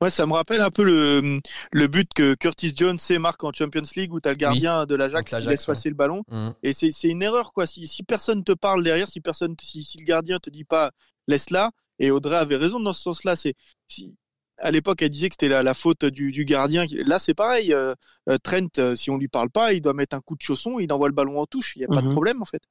Ouais, 0.02 0.10
ça 0.10 0.26
me 0.26 0.34
rappelle 0.34 0.60
un 0.60 0.72
peu 0.72 0.84
le, 0.84 1.40
le 1.72 1.88
but 1.88 2.14
que 2.14 2.36
Curtis 2.36 2.74
Jones 2.76 3.00
sait 3.00 3.18
marque 3.18 3.44
en 3.46 3.54
Champions 3.54 3.82
League 3.96 4.14
où 4.14 4.20
tu 4.20 4.28
as 4.28 4.34
le 4.34 4.38
gardien 4.38 4.86
de 4.86 4.94
l'Ajax 4.94 5.30
qui 5.34 5.48
laisse 5.48 5.62
ouais. 5.62 5.74
passer 5.74 5.88
le 5.90 5.96
ballon. 5.96 6.24
Mhm. 6.30 6.54
Et 6.64 6.74
c'est 6.74 6.92
c'est 6.92 7.08
une 7.08 7.24
erreur, 7.24 7.54
quoi. 7.54 7.66
Si, 7.66 7.88
si 7.88 8.04
personne 8.04 8.44
te 8.44 8.52
parle 8.52 8.84
derrière, 8.84 9.08
si 9.08 9.22
personne, 9.22 9.56
si, 9.62 9.86
si 9.86 9.98
le 9.98 10.04
gardien 10.04 10.40
te 10.40 10.50
dit 10.50 10.66
pas 10.66 10.92
laisse 11.28 11.50
là, 11.50 11.72
et 11.98 12.12
Audrey 12.12 12.36
avait 12.36 12.58
raison 12.58 12.80
dans 12.80 12.92
ce 12.92 13.04
sens-là. 13.04 13.38
C'est 13.38 13.54
si, 13.88 14.14
à 14.58 14.72
l'époque, 14.72 15.02
elle 15.02 15.10
disait 15.10 15.30
que 15.30 15.36
c'était 15.36 15.50
la, 15.50 15.64
la 15.64 15.74
faute 15.74 16.06
du, 16.06 16.32
du 16.32 16.46
gardien. 16.46 16.86
Là, 17.06 17.20
c'est 17.20 17.34
pareil. 17.34 17.74
euh, 17.74 17.94
euh, 18.30 18.38
Trent, 18.38 18.68
euh, 18.80 18.96
si 18.96 19.10
on 19.10 19.18
lui 19.18 19.28
parle 19.28 19.50
pas, 19.50 19.74
il 19.74 19.82
doit 19.82 19.94
mettre 19.94 20.16
un 20.16 20.22
coup 20.22 20.36
de 20.36 20.42
chausson, 20.42 20.80
il 20.80 20.92
envoie 20.94 21.08
le 21.10 21.14
ballon 21.14 21.40
en 21.40 21.46
touche. 21.46 21.74
Il 21.76 21.80
n'y 21.80 21.86
a 21.86 21.90
pas 21.90 22.02
de 22.02 22.08
Mhm. 22.08 22.12
problème, 22.14 22.42
en 22.42 22.46
fait. 22.46 22.62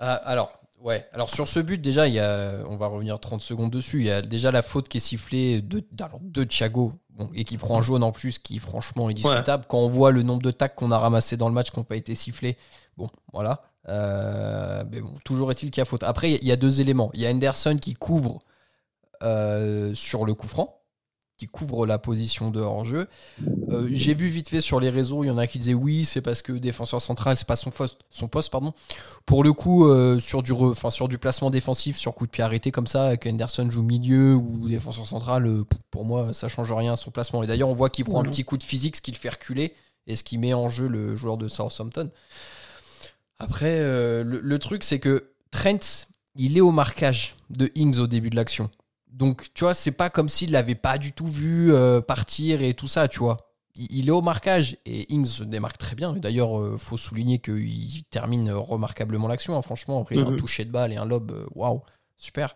Ah, 0.00 0.14
alors, 0.14 0.52
ouais. 0.80 1.06
Alors 1.12 1.28
sur 1.34 1.48
ce 1.48 1.60
but, 1.60 1.80
déjà, 1.80 2.06
il 2.08 2.14
y 2.14 2.20
a, 2.20 2.62
on 2.68 2.76
va 2.76 2.86
revenir 2.86 3.18
30 3.18 3.42
secondes 3.42 3.70
dessus. 3.70 3.98
Il 3.98 4.06
y 4.06 4.10
a 4.10 4.22
déjà 4.22 4.50
la 4.50 4.62
faute 4.62 4.88
qui 4.88 4.98
est 4.98 5.00
sifflée 5.00 5.60
de, 5.60 5.82
alors, 6.00 6.20
de 6.22 6.44
Thiago 6.44 6.92
bon, 7.10 7.30
et 7.34 7.44
qui 7.44 7.58
prend 7.58 7.78
un 7.78 7.82
jaune 7.82 8.02
en 8.02 8.12
plus, 8.12 8.38
qui 8.38 8.58
franchement 8.58 9.10
est 9.10 9.14
discutable. 9.14 9.64
Quand 9.68 9.78
on 9.78 9.88
voit 9.88 10.12
le 10.12 10.22
nombre 10.22 10.42
de 10.42 10.50
tacs 10.52 10.74
qu'on 10.76 10.92
a 10.92 10.98
ramassé 10.98 11.36
dans 11.36 11.48
le 11.48 11.54
match 11.54 11.70
qui 11.70 11.78
n'ont 11.78 11.84
pas 11.84 11.96
été 11.96 12.14
sifflés, 12.14 12.56
bon, 12.96 13.10
voilà. 13.32 13.62
Euh, 13.88 14.84
mais 14.90 15.00
bon, 15.00 15.14
toujours 15.24 15.50
est-il 15.50 15.70
qu'il 15.70 15.80
y 15.80 15.82
a 15.82 15.86
faute. 15.86 16.02
Après, 16.02 16.32
il 16.32 16.44
y 16.44 16.52
a 16.52 16.56
deux 16.56 16.80
éléments. 16.80 17.10
Il 17.14 17.20
y 17.20 17.26
a 17.26 17.30
Henderson 17.30 17.76
qui 17.80 17.94
couvre 17.94 18.40
euh, 19.22 19.94
sur 19.94 20.24
le 20.24 20.34
coup 20.34 20.48
franc, 20.48 20.74
qui 21.36 21.46
couvre 21.46 21.86
la 21.86 21.98
position 21.98 22.50
de 22.50 22.60
hors-jeu. 22.60 23.06
Euh, 23.70 23.88
J'ai 23.92 24.14
vu 24.14 24.26
vite 24.26 24.48
fait 24.48 24.60
sur 24.60 24.80
les 24.80 24.90
réseaux, 24.90 25.22
il 25.22 25.28
y 25.28 25.30
en 25.30 25.38
a 25.38 25.46
qui 25.46 25.58
disaient 25.58 25.72
oui, 25.72 26.04
c'est 26.04 26.20
parce 26.20 26.42
que 26.42 26.52
défenseur 26.52 27.00
central, 27.00 27.36
c'est 27.36 27.46
pas 27.46 27.54
son 27.54 27.70
poste, 27.70 27.98
son 28.10 28.26
poste 28.26 28.50
pardon. 28.50 28.74
Pour 29.24 29.44
le 29.44 29.52
coup, 29.52 29.86
euh, 29.86 30.18
sur 30.18 30.42
du, 30.42 30.52
re- 30.52 30.72
enfin 30.72 30.90
sur 30.90 31.06
du 31.06 31.16
placement 31.16 31.50
défensif, 31.50 31.96
sur 31.96 32.12
coup 32.12 32.26
de 32.26 32.32
pied 32.32 32.42
arrêté 32.42 32.72
comme 32.72 32.88
ça, 32.88 33.16
que 33.16 33.28
Henderson 33.28 33.70
joue 33.70 33.84
milieu 33.84 34.34
ou 34.34 34.68
défenseur 34.68 35.06
central, 35.06 35.62
pour 35.92 36.04
moi, 36.04 36.32
ça 36.32 36.48
change 36.48 36.72
rien 36.72 36.94
à 36.94 36.96
son 36.96 37.12
placement. 37.12 37.44
Et 37.44 37.46
d'ailleurs, 37.46 37.68
on 37.68 37.74
voit 37.74 37.88
qu'il 37.90 38.04
prend 38.04 38.20
un 38.20 38.24
petit 38.28 38.44
coup 38.44 38.56
de 38.58 38.64
physique, 38.64 38.96
ce 38.96 39.00
qui 39.00 39.12
le 39.12 39.16
fait 39.16 39.28
reculer 39.30 39.74
et 40.08 40.16
ce 40.16 40.24
qui 40.24 40.38
met 40.38 40.54
en 40.54 40.68
jeu 40.68 40.88
le 40.88 41.14
joueur 41.14 41.36
de 41.36 41.46
Southampton. 41.46 42.10
Après, 43.38 43.78
euh, 43.78 44.24
le, 44.24 44.40
le 44.40 44.58
truc, 44.58 44.82
c'est 44.82 44.98
que 44.98 45.30
Trent, 45.52 46.08
il 46.34 46.56
est 46.56 46.60
au 46.60 46.72
marquage 46.72 47.36
de 47.50 47.70
Ings 47.76 47.98
au 48.00 48.08
début 48.08 48.30
de 48.30 48.34
l'action. 48.36 48.70
Donc, 49.12 49.48
tu 49.54 49.64
vois, 49.64 49.74
c'est 49.74 49.92
pas 49.92 50.10
comme 50.10 50.28
s'il 50.28 50.52
l'avait 50.52 50.74
pas 50.74 50.98
du 50.98 51.12
tout 51.12 51.26
vu 51.26 51.72
euh, 51.72 52.00
partir 52.00 52.62
et 52.62 52.74
tout 52.74 52.88
ça, 52.88 53.08
tu 53.08 53.18
vois. 53.20 53.48
Il, 53.74 53.86
il 53.90 54.08
est 54.08 54.12
au 54.12 54.22
marquage 54.22 54.76
et 54.86 55.12
Ings 55.12 55.24
se 55.24 55.44
démarque 55.44 55.78
très 55.78 55.96
bien. 55.96 56.12
D'ailleurs, 56.12 56.58
euh, 56.58 56.76
faut 56.78 56.96
souligner 56.96 57.38
qu'il 57.38 58.04
termine 58.10 58.50
remarquablement 58.52 59.28
l'action. 59.28 59.56
hein, 59.56 59.62
franchement, 59.62 60.00
après 60.02 60.16
il 60.16 60.20
a 60.20 60.26
un 60.26 60.36
toucher 60.36 60.64
de 60.64 60.70
balle 60.70 60.92
et 60.92 60.96
un 60.96 61.04
lob, 61.06 61.30
euh, 61.32 61.46
waouh, 61.54 61.80
super. 62.16 62.54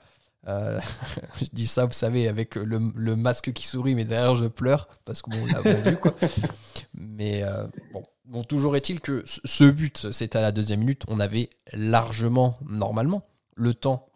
Euh, 0.49 0.81
je 1.41 1.47
dis 1.53 1.67
ça, 1.69 1.87
vous 1.87 1.93
savez, 1.93 2.27
avec 2.29 2.57
le, 2.57 2.93
le 2.95 3.17
masque 3.17 3.53
qui 3.53 3.67
sourit, 3.67 3.95
mais 3.95 4.05
derrière 4.05 4.35
je 4.37 4.47
pleure 4.47 4.89
parce 5.05 5.23
qu'on 5.23 5.47
l'a 5.47 5.61
vendu, 5.61 5.97
quoi. 5.97 6.15
Mais 6.95 7.43
euh, 7.43 7.67
bon, 7.93 8.03
bon, 8.25 8.45
toujours 8.45 8.77
est-il 8.77 9.01
que 9.01 9.23
ce- 9.27 9.65
but, 9.65 10.11
c'était 10.13 10.39
à 10.39 10.43
la 10.43 10.53
deuxième 10.53 10.81
minute. 10.81 11.05
On 11.09 11.21
avait 11.21 11.51
largement, 11.73 12.59
normalement, 12.69 13.23
le 13.55 13.75
temps 13.75 14.09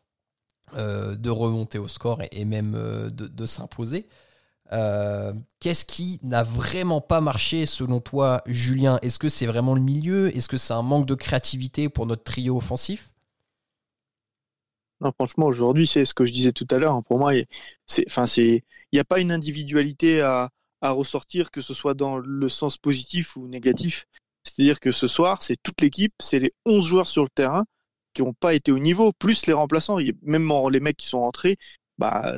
de 0.75 1.31
remonter 1.31 1.79
au 1.79 1.89
score 1.89 2.21
et, 2.31 2.45
même 2.45 2.75
euh, 2.75 3.09
de, 3.11 3.47
s'imposer. 3.47 4.09
Euh, 4.73 5.33
Qu'est-ce 5.61 5.85
qui 5.85 6.19
n'a 6.23 6.43
vraiment 6.43 7.01
pas 7.01 7.21
marché 7.21 7.67
selon 7.67 8.01
toi, 8.01 8.43
Julien? 8.47 8.99
Est-ce 9.03 9.19
que 9.19 9.29
c'est 9.29 9.47
vraiment 9.47 9.75
le 9.75 9.81
milieu? 9.81 10.35
Est-ce 10.37 10.49
que 10.49 10.57
c'est 10.57 10.75
un 10.75 10.83
manque 10.83 11.07
de 11.07 11.15
créativité 11.15 11.89
pour 11.89 12.07
notre 12.07 12.25
trio 12.25 12.57
offensif? 12.57 13.13
Non, 15.01 15.13
franchement, 15.13 15.47
aujourd'hui, 15.47 15.87
c'est 15.87 16.05
ce 16.05 16.15
que 16.15 16.25
je 16.25 16.33
disais 16.33 16.53
tout 16.53 16.67
à 16.71 16.79
l'heure. 16.79 17.03
Pour 17.05 17.19
moi, 17.19 17.35
il 17.35 17.47
n'y 18.93 18.99
a 18.99 19.05
pas 19.05 19.21
une 19.21 19.31
individualité 19.31 20.23
à, 20.23 20.51
à 20.81 20.91
ressortir, 20.91 21.51
que 21.51 21.61
ce 21.61 21.75
soit 21.75 21.95
dans 21.95 22.17
le 22.17 22.49
sens 22.49 22.79
positif 22.79 23.37
ou 23.37 23.47
négatif. 23.47 24.07
C'est-à-dire 24.43 24.81
que 24.81 24.93
ce 24.93 25.07
soir, 25.07 25.43
c'est 25.43 25.57
toute 25.63 25.81
l'équipe, 25.81 26.15
c'est 26.21 26.39
les 26.39 26.55
11 26.65 26.87
joueurs 26.87 27.09
sur 27.09 27.23
le 27.25 27.29
terrain 27.29 27.65
qui 28.17 28.23
n'ont 28.23 28.33
pas 28.35 28.55
été 28.55 28.73
au 28.73 28.79
niveau, 28.79 29.13
plus 29.13 29.47
les 29.47 29.53
remplaçants. 29.53 29.99
Même 30.23 30.53
les 30.71 30.81
mecs 30.81 30.97
qui 30.97 31.07
sont 31.07 31.21
rentrés, 31.21 31.57
bah, 31.99 32.35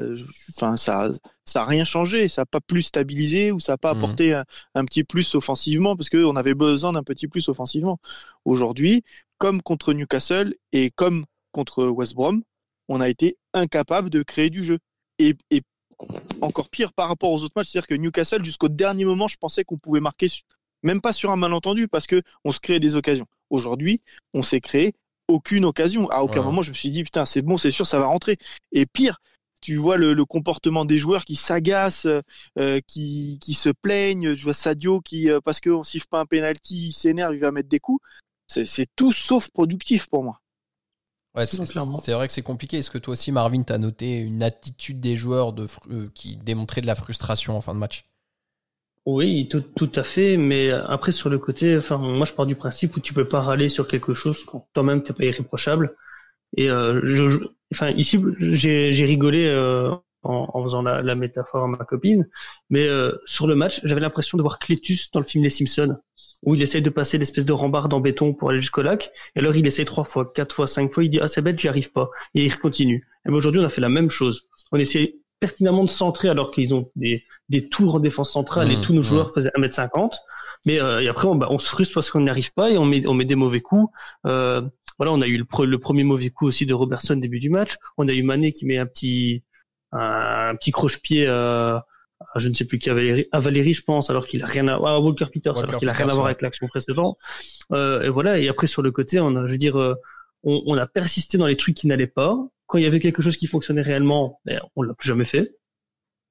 enfin 0.51 0.77
ça, 0.77 1.11
ça 1.45 1.63
a 1.63 1.65
rien 1.65 1.85
changé, 1.85 2.29
ça 2.29 2.43
n'a 2.43 2.47
pas 2.47 2.61
plus 2.61 2.83
stabilisé 2.83 3.53
ou 3.53 3.61
ça 3.61 3.73
n'a 3.73 3.79
pas 3.79 3.93
Mhm. 3.93 3.99
apporté 3.99 4.35
un, 4.35 4.45
un 4.75 4.85
petit 4.85 5.05
plus 5.05 5.35
offensivement 5.35 5.97
parce 5.97 6.11
qu'on 6.11 6.37
avait 6.37 6.55
besoin 6.55 6.93
d'un 6.93 7.03
petit 7.03 7.29
plus 7.29 7.49
offensivement. 7.49 7.99
Aujourd'hui, 8.45 9.05
comme 9.39 9.63
contre 9.63 9.93
Newcastle 9.93 10.55
et 10.73 10.91
comme 10.91 11.25
contre 11.53 11.87
West 11.89 12.15
Brom, 12.15 12.43
on 12.89 13.01
a 13.01 13.09
été 13.09 13.37
incapable 13.55 14.11
de 14.11 14.23
créer 14.23 14.51
du 14.51 14.65
jeu. 14.65 14.79
Et, 15.19 15.35
et 15.51 15.63
encore 16.41 16.69
pire 16.71 16.93
par 16.93 17.09
rapport 17.09 17.33
aux 17.33 17.43
autres 17.43 17.55
matchs, 17.57 17.71
c'est-à-dire 17.71 17.89
que 17.89 17.95
Newcastle, 17.95 18.45
jusqu'au 18.45 18.69
dernier 18.69 19.05
moment, 19.05 19.29
je 19.29 19.37
pensais 19.37 19.65
qu'on 19.65 19.79
pouvait 19.79 20.01
marquer, 20.01 20.29
même 20.83 21.01
pas 21.01 21.13
sur 21.13 21.31
un 21.31 21.37
malentendu, 21.37 21.89
parce 21.89 22.07
que 22.07 22.23
on 22.45 22.53
se 22.53 22.61
créait 22.61 22.81
des 22.81 22.95
occasions. 22.97 23.27
Aujourd'hui, 23.51 24.01
on 24.35 24.43
s'est 24.43 24.61
créé 24.61 24.95
aucune 25.29 25.65
occasion. 25.65 26.09
À 26.11 26.21
aucun 26.23 26.43
Ouais. 26.43 26.43
moment, 26.43 26.63
je 26.63 26.71
me 26.71 26.75
suis 26.77 26.91
dit, 26.91 27.05
putain, 27.05 27.25
c'est 27.25 27.43
bon, 27.43 27.57
c'est 27.57 27.71
sûr, 27.71 27.87
ça 27.87 27.99
va 28.01 28.07
rentrer. 28.07 28.39
Et 28.73 28.87
pire, 28.87 29.19
tu 29.61 29.77
vois 29.77 29.97
le, 29.97 30.15
le 30.15 30.25
comportement 30.25 30.85
des 30.85 30.99
joueurs 30.99 31.25
qui 31.25 31.37
s'agacent, 31.37 32.07
euh, 32.59 32.81
qui, 32.87 33.39
qui 33.41 33.55
se 33.55 33.71
plaignent. 33.71 34.35
Je 34.35 34.45
vois 34.45 34.55
Sadio 34.55 35.01
qui, 35.01 35.31
euh, 35.31 35.41
parce 35.45 35.61
qu'on 35.61 35.85
siffle 35.85 36.07
pas 36.09 36.21
un 36.21 36.27
penalty, 36.27 36.89
il 36.89 36.93
s'énerve, 36.93 37.35
il 37.35 37.41
va 37.41 37.53
mettre 37.53 37.69
des 37.69 37.81
coups. 37.81 38.03
C'est 38.47 38.67
c'est 38.67 38.87
tout 38.97 39.13
sauf 39.13 39.51
productif 39.51 40.07
pour 40.09 40.25
moi. 40.25 40.41
Ouais, 41.35 41.47
c'est 41.47 41.67
clairement. 41.67 42.01
c'est 42.03 42.13
vrai 42.13 42.27
que 42.27 42.33
c'est 42.35 42.43
compliqué. 42.43 42.79
Est-ce 42.79 42.91
que 42.91 42.99
toi 42.99 43.13
aussi, 43.13 43.33
Marvin, 43.33 43.63
t'as 43.63 43.79
noté 43.79 44.17
une 44.19 44.43
attitude 44.43 45.01
des 45.01 45.17
joueurs 45.17 45.53
de, 45.55 45.67
fr- 45.67 45.91
euh, 45.91 46.11
qui 46.15 46.37
démontrait 46.37 46.81
de 46.81 46.87
la 46.87 46.95
frustration 46.97 47.57
en 47.57 47.61
fin 47.61 47.75
de 47.75 47.79
match? 47.79 48.05
Oui, 49.11 49.49
tout, 49.49 49.63
tout 49.63 49.91
à 49.95 50.03
fait, 50.03 50.37
mais 50.37 50.71
après 50.71 51.13
sur 51.13 51.31
le 51.31 51.39
côté, 51.39 51.77
enfin 51.79 51.97
moi 51.97 52.27
je 52.27 52.33
pars 52.35 52.45
du 52.47 52.57
principe 52.57 52.95
où 52.97 53.01
tu 53.01 53.15
peux 53.15 53.27
pas 53.27 53.41
râler 53.41 53.71
sur 53.71 53.89
quelque 53.89 54.13
chose 54.13 54.45
quand 54.45 54.69
toi-même 54.75 55.03
t'es 55.03 55.15
pas 55.15 55.25
irréprochable. 55.25 55.97
Et 56.57 56.71
euh, 56.71 57.39
enfin 57.73 57.91
ici 57.93 58.19
j'ai 58.53 59.05
rigolé 59.07 59.47
euh, 59.47 59.91
en, 60.25 60.49
en 60.53 60.65
faisant 60.65 60.83
la, 60.83 61.03
la 61.03 61.15
métaphore 61.15 61.65
à 61.65 61.69
ma 61.69 61.85
copine, 61.85 62.29
mais 62.71 62.87
euh, 62.89 63.13
sur 63.27 63.47
le 63.47 63.55
match 63.55 63.81
j'avais 63.85 64.03
l'impression 64.03 64.37
de 64.39 64.43
voir 64.43 64.59
Cletus 64.59 65.11
dans 65.13 65.21
le 65.21 65.27
film 65.27 65.45
Les 65.45 65.51
Simpsons 65.51 65.97
où 66.45 66.55
il 66.55 66.63
essaye 66.63 66.83
de 66.83 66.91
passer 66.91 67.19
l'espèce 67.19 67.47
de 67.47 67.53
rambarde 67.53 67.95
en 67.95 68.01
béton 68.01 68.35
pour 68.35 68.51
aller 68.51 68.61
jusqu'au 68.61 68.83
lac, 68.83 69.11
et 69.37 69.41
alors 69.41 69.57
il 69.57 69.67
essaye 69.67 69.85
trois 69.87 70.05
fois, 70.05 70.33
quatre 70.35 70.55
fois, 70.55 70.67
cinq 70.67 70.93
fois, 70.93 71.05
il 71.05 71.11
dit 71.11 71.21
ah 71.21 71.29
c'est 71.29 71.43
bête 71.43 71.59
j'y 71.61 71.69
arrive 71.69 71.93
pas, 71.93 72.11
et 72.35 72.45
il 72.45 72.59
continue. 72.59 73.07
Et 73.27 73.31
ben, 73.31 73.37
aujourd'hui 73.37 73.61
on 73.61 73.65
a 73.65 73.71
fait 73.71 73.81
la 73.81 73.89
même 73.89 74.11
chose. 74.11 74.49
On 74.73 74.79
essaie 74.79 75.17
pertinemment 75.41 75.85
de 75.85 75.89
centrer 75.89 76.29
alors 76.29 76.51
qu'ils 76.51 76.75
ont 76.75 76.91
des 76.97 77.25
des 77.49 77.69
tours 77.69 77.95
en 77.95 78.01
défense 78.01 78.33
centrale 78.33 78.69
Mmh, 78.69 78.71
et 78.73 78.81
tous 78.81 78.93
nos 78.93 79.01
mmh. 79.01 79.05
joueurs 79.05 79.33
faisaient 79.33 79.51
1m50. 79.57 80.13
Mais 80.67 80.81
euh, 80.81 81.01
et 81.01 81.09
après, 81.09 81.27
on, 81.29 81.37
bah, 81.37 81.49
on 81.51 81.59
se 81.59 81.69
frustre 81.69 81.95
parce 81.95 82.11
qu'on 82.11 82.21
n'y 82.21 82.31
arrive 82.31 82.53
pas 82.53 82.71
et 82.71 82.79
on 82.79 82.85
met, 82.85 83.07
on 83.07 83.15
met 83.15 83.25
des 83.25 83.37
mauvais 83.37 83.61
coups. 83.61 83.91
Euh, 84.27 84.63
voilà, 84.99 85.13
on 85.13 85.23
a 85.23 85.27
eu 85.27 85.39
le, 85.39 85.45
pre- 85.45 85.65
le 85.65 85.79
premier 85.79 86.05
mauvais 86.05 86.31
coup 86.31 86.47
aussi 86.47 86.67
de 86.67 86.75
Robertson 86.75 87.17
début 87.17 87.39
du 87.39 87.51
match. 87.51 87.77
On 87.97 88.09
a 88.09 88.13
eu 88.13 88.23
Mané 88.23 88.53
qui 88.53 88.67
met 88.67 88.79
un 88.79 88.87
petit 88.87 89.45
un, 89.93 90.55
petit 90.57 90.71
croche-pied 90.73 91.27
euh, 91.27 91.79
à 92.35 92.39
je 92.39 92.49
ne 92.49 92.55
sais 92.55 92.65
plus 92.65 92.79
qui 92.79 92.91
à 92.91 92.95
Valérie, 92.95 93.27
à 93.33 93.41
Valérie 93.41 93.73
je 93.73 93.83
pense, 93.83 94.11
alors 94.11 94.27
qu'il 94.27 94.43
a 94.43 94.47
rien 94.47 94.67
à 94.69 94.75
à 94.75 94.99
Walker 94.99 95.27
Peters, 95.33 95.55
Walker 95.55 95.69
alors 95.69 95.79
qu'il 95.79 95.89
a 95.89 95.93
rien 95.93 96.09
à 96.09 96.15
voir 96.15 96.27
avec 96.27 96.43
l'action 96.43 96.67
précédente. 96.67 97.17
Euh, 97.73 98.03
et 98.03 98.09
voilà. 98.09 98.39
Et 98.39 98.49
après 98.49 98.67
sur 98.67 98.83
le 98.83 98.91
côté, 98.91 99.21
on 99.21 99.35
a, 99.37 99.47
je 99.47 99.53
veux 99.53 99.59
dire, 99.59 99.79
euh, 99.79 99.95
on, 100.43 100.63
on 100.67 100.77
a 100.77 100.87
persisté 100.87 101.39
dans 101.39 101.47
les 101.47 101.57
trucs 101.57 101.77
qui 101.77 101.87
n'allaient 101.87 102.07
pas. 102.09 102.37
Quand 102.69 102.79
il 102.79 102.85
y 102.85 102.89
avait 102.89 103.01
quelque 103.01 103.23
chose 103.23 103.39
qui 103.39 103.49
fonctionnait 103.49 103.83
réellement, 103.83 104.41
ben, 104.47 104.61
on 104.77 104.83
l'a 104.83 104.95
plus 104.95 105.09
jamais 105.09 105.27
fait. 105.27 105.57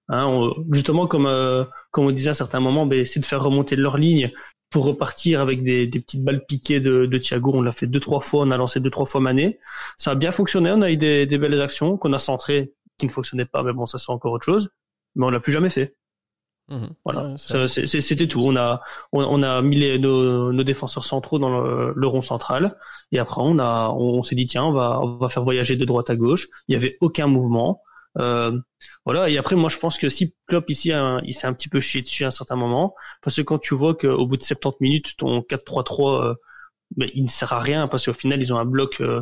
Hein, 0.10 0.28
on- 0.28 0.54
justement, 0.74 1.08
comme, 1.08 1.26
euh, 1.28 1.66
comme 1.92 2.06
on 2.06 2.12
disait 2.12 2.30
à 2.32 2.34
certains 2.34 2.60
moments, 2.60 2.86
ben, 2.86 3.06
c'est 3.06 3.20
de 3.20 3.26
faire 3.26 3.44
remonter 3.44 3.76
leur 3.76 3.98
ligne 3.98 4.32
pour 4.70 4.86
repartir 4.86 5.42
avec 5.42 5.64
des, 5.64 5.88
petites 5.90 6.24
balles 6.24 6.46
piquées 6.48 6.80
de, 6.80 7.06
de 7.06 7.18
Thiago. 7.18 7.52
On 7.56 7.62
l'a 7.62 7.72
fait 7.72 7.88
deux, 7.88 8.00
trois 8.00 8.22
fois, 8.22 8.44
on 8.46 8.52
a 8.52 8.58
lancé 8.58 8.80
deux, 8.80 8.90
trois 8.90 9.06
fois 9.06 9.22
Mané. 9.22 9.60
Ça 9.98 10.12
a 10.12 10.16
bien 10.16 10.32
fonctionné, 10.32 10.72
on 10.74 10.82
a 10.82 10.92
eu 10.92 10.98
des, 10.98 11.26
des 11.26 11.38
belles 11.38 11.62
actions 11.62 11.98
qu'on 11.98 12.14
a 12.14 12.20
centrées 12.20 12.74
qui 12.98 13.06
ne 13.06 13.12
fonctionnaient 13.12 13.46
pas, 13.46 13.64
mais 13.64 13.74
bon, 13.74 13.86
ça 13.86 13.98
c'est 13.98 14.12
encore 14.12 14.34
autre 14.34 14.46
chose. 14.46 14.70
Mais 15.16 15.26
on 15.26 15.30
l'a 15.30 15.40
plus 15.40 15.52
jamais 15.54 15.70
fait. 15.70 15.96
Mhm. 16.70 16.90
Voilà. 17.06 17.38
C'était 17.38 18.28
tout. 18.28 18.40
On 18.42 18.56
a, 18.56 18.82
on, 19.14 19.24
on 19.24 19.44
a 19.44 19.62
mis 19.62 19.78
les, 19.78 20.00
nos, 20.00 20.52
nos 20.52 20.64
défenseurs 20.64 21.06
centraux 21.06 21.40
dans 21.40 21.62
le, 21.62 21.94
le 21.96 22.08
rond 22.08 22.22
central. 22.22 22.78
Et 23.12 23.20
après, 23.20 23.42
on 23.42 23.58
a, 23.60 23.90
on, 23.92 24.22
s'est 24.24 24.36
dit, 24.36 24.46
tiens, 24.46 24.66
on 24.66 24.74
va, 24.74 25.00
on 25.02 25.18
va 25.18 25.30
faire 25.30 25.44
voyager 25.44 25.78
de 25.78 25.86
droite 25.86 26.10
à 26.10 26.16
gauche. 26.16 26.48
Il 26.68 26.74
y 26.74 26.76
avait 26.76 26.98
aucun 27.00 27.28
mouvement. 27.28 27.82
Euh, 28.20 28.60
voilà. 29.06 29.30
Et 29.30 29.38
après, 29.38 29.56
moi, 29.56 29.70
je 29.70 29.78
pense 29.78 29.98
que 29.98 30.10
si 30.10 30.36
Klopp 30.48 30.70
ici, 30.70 30.92
hein, 30.92 31.22
il 31.26 31.34
s'est 31.34 31.48
un 31.48 31.54
petit 31.54 31.70
peu 31.70 31.80
chié 31.80 32.02
dessus 32.02 32.26
à 32.26 32.28
un 32.28 32.32
certain 32.32 32.56
moment, 32.58 32.96
parce 33.22 33.36
que 33.38 33.42
quand 33.42 33.60
tu 33.60 33.74
vois 33.76 33.96
qu'au 33.96 34.26
bout 34.28 34.38
de 34.38 34.44
70 34.44 34.78
minutes, 34.82 35.18
ton 35.18 35.42
4-3-3, 35.42 36.32
euh, 36.32 36.34
ben, 36.96 37.10
il 37.14 37.24
ne 37.24 37.30
sert 37.30 37.54
à 37.54 37.60
rien, 37.60 37.88
parce 37.88 38.06
qu'au 38.06 38.14
final, 38.14 38.42
ils 38.42 38.54
ont 38.54 38.58
un 38.58 38.66
bloc 38.66 39.02
euh, 39.02 39.22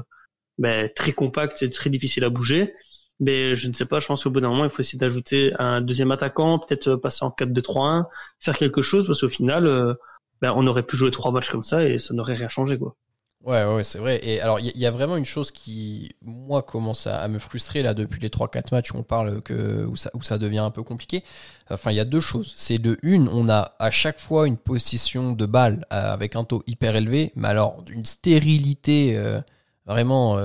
ben, 0.58 0.90
très 0.96 1.14
compact 1.14 1.62
et 1.64 1.70
très 1.70 1.90
difficile 1.90 2.24
à 2.24 2.30
bouger. 2.30 2.74
Mais 3.20 3.56
je 3.56 3.68
ne 3.70 3.74
sais 3.74 3.86
pas, 3.86 4.00
je 4.00 4.08
pense 4.08 4.24
qu'au 4.24 4.30
bout 4.30 4.42
d'un 4.42 4.50
moment, 4.50 4.66
il 4.66 4.70
faut 4.70 4.82
essayer 4.82 5.00
d'ajouter 5.00 5.54
un 5.58 5.82
deuxième 5.82 6.12
attaquant, 6.12 6.60
peut-être 6.60 6.90
euh, 6.90 6.98
passer 6.98 7.24
en 7.24 7.30
4-2-3-1, 7.30 8.06
faire 8.40 8.58
quelque 8.58 8.82
chose, 8.82 9.08
parce 9.08 9.22
qu'au 9.22 9.30
final, 9.30 9.68
euh, 9.68 9.94
ben, 10.42 10.54
on 10.56 10.68
aurait 10.68 10.84
pu 10.84 10.98
jouer 10.98 11.12
trois 11.12 11.32
matchs 11.32 11.50
comme 11.50 11.64
ça 11.64 11.86
et 11.86 11.98
ça 11.98 12.14
n'aurait 12.14 12.36
rien 12.36 12.50
changé, 12.50 12.78
quoi. 12.78 12.96
Ouais, 13.46 13.64
ouais, 13.64 13.84
c'est 13.84 14.00
vrai. 14.00 14.20
Et 14.24 14.42
alors, 14.42 14.60
il 14.60 14.76
y, 14.76 14.88
a 14.88 14.92
vraiment 14.92 15.18
une 15.18 15.26
chose 15.26 15.52
qui, 15.52 16.16
moi, 16.24 16.64
commence 16.64 17.06
à, 17.06 17.28
me 17.28 17.38
frustrer 17.38 17.84
là 17.84 17.94
depuis 17.94 18.20
les 18.20 18.30
3-4 18.30 18.72
matchs 18.72 18.92
où 18.92 18.98
on 18.98 19.04
parle 19.04 19.40
que 19.42 19.86
où 19.86 19.96
ça, 19.96 20.10
où 20.16 20.24
ça 20.24 20.40
devient 20.40 20.60
un 20.60 20.72
peu 20.72 20.82
compliqué. 20.82 21.24
Enfin, 21.70 21.92
il 21.92 21.98
y 21.98 22.00
a 22.00 22.06
deux 22.06 22.20
choses. 22.20 22.54
C'est 22.56 22.80
de 22.80 22.98
une, 23.04 23.30
on 23.30 23.48
a 23.48 23.76
à 23.78 23.92
chaque 23.92 24.20
fois 24.20 24.48
une 24.48 24.58
position 24.58 25.34
de 25.34 25.46
balle 25.46 25.86
euh, 25.94 26.12
avec 26.12 26.36
un 26.36 26.44
taux 26.44 26.64
hyper 26.66 26.96
élevé, 26.96 27.34
mais 27.36 27.48
alors 27.48 27.84
d'une 27.84 28.06
stérilité 28.06 29.16
vraiment 29.86 30.40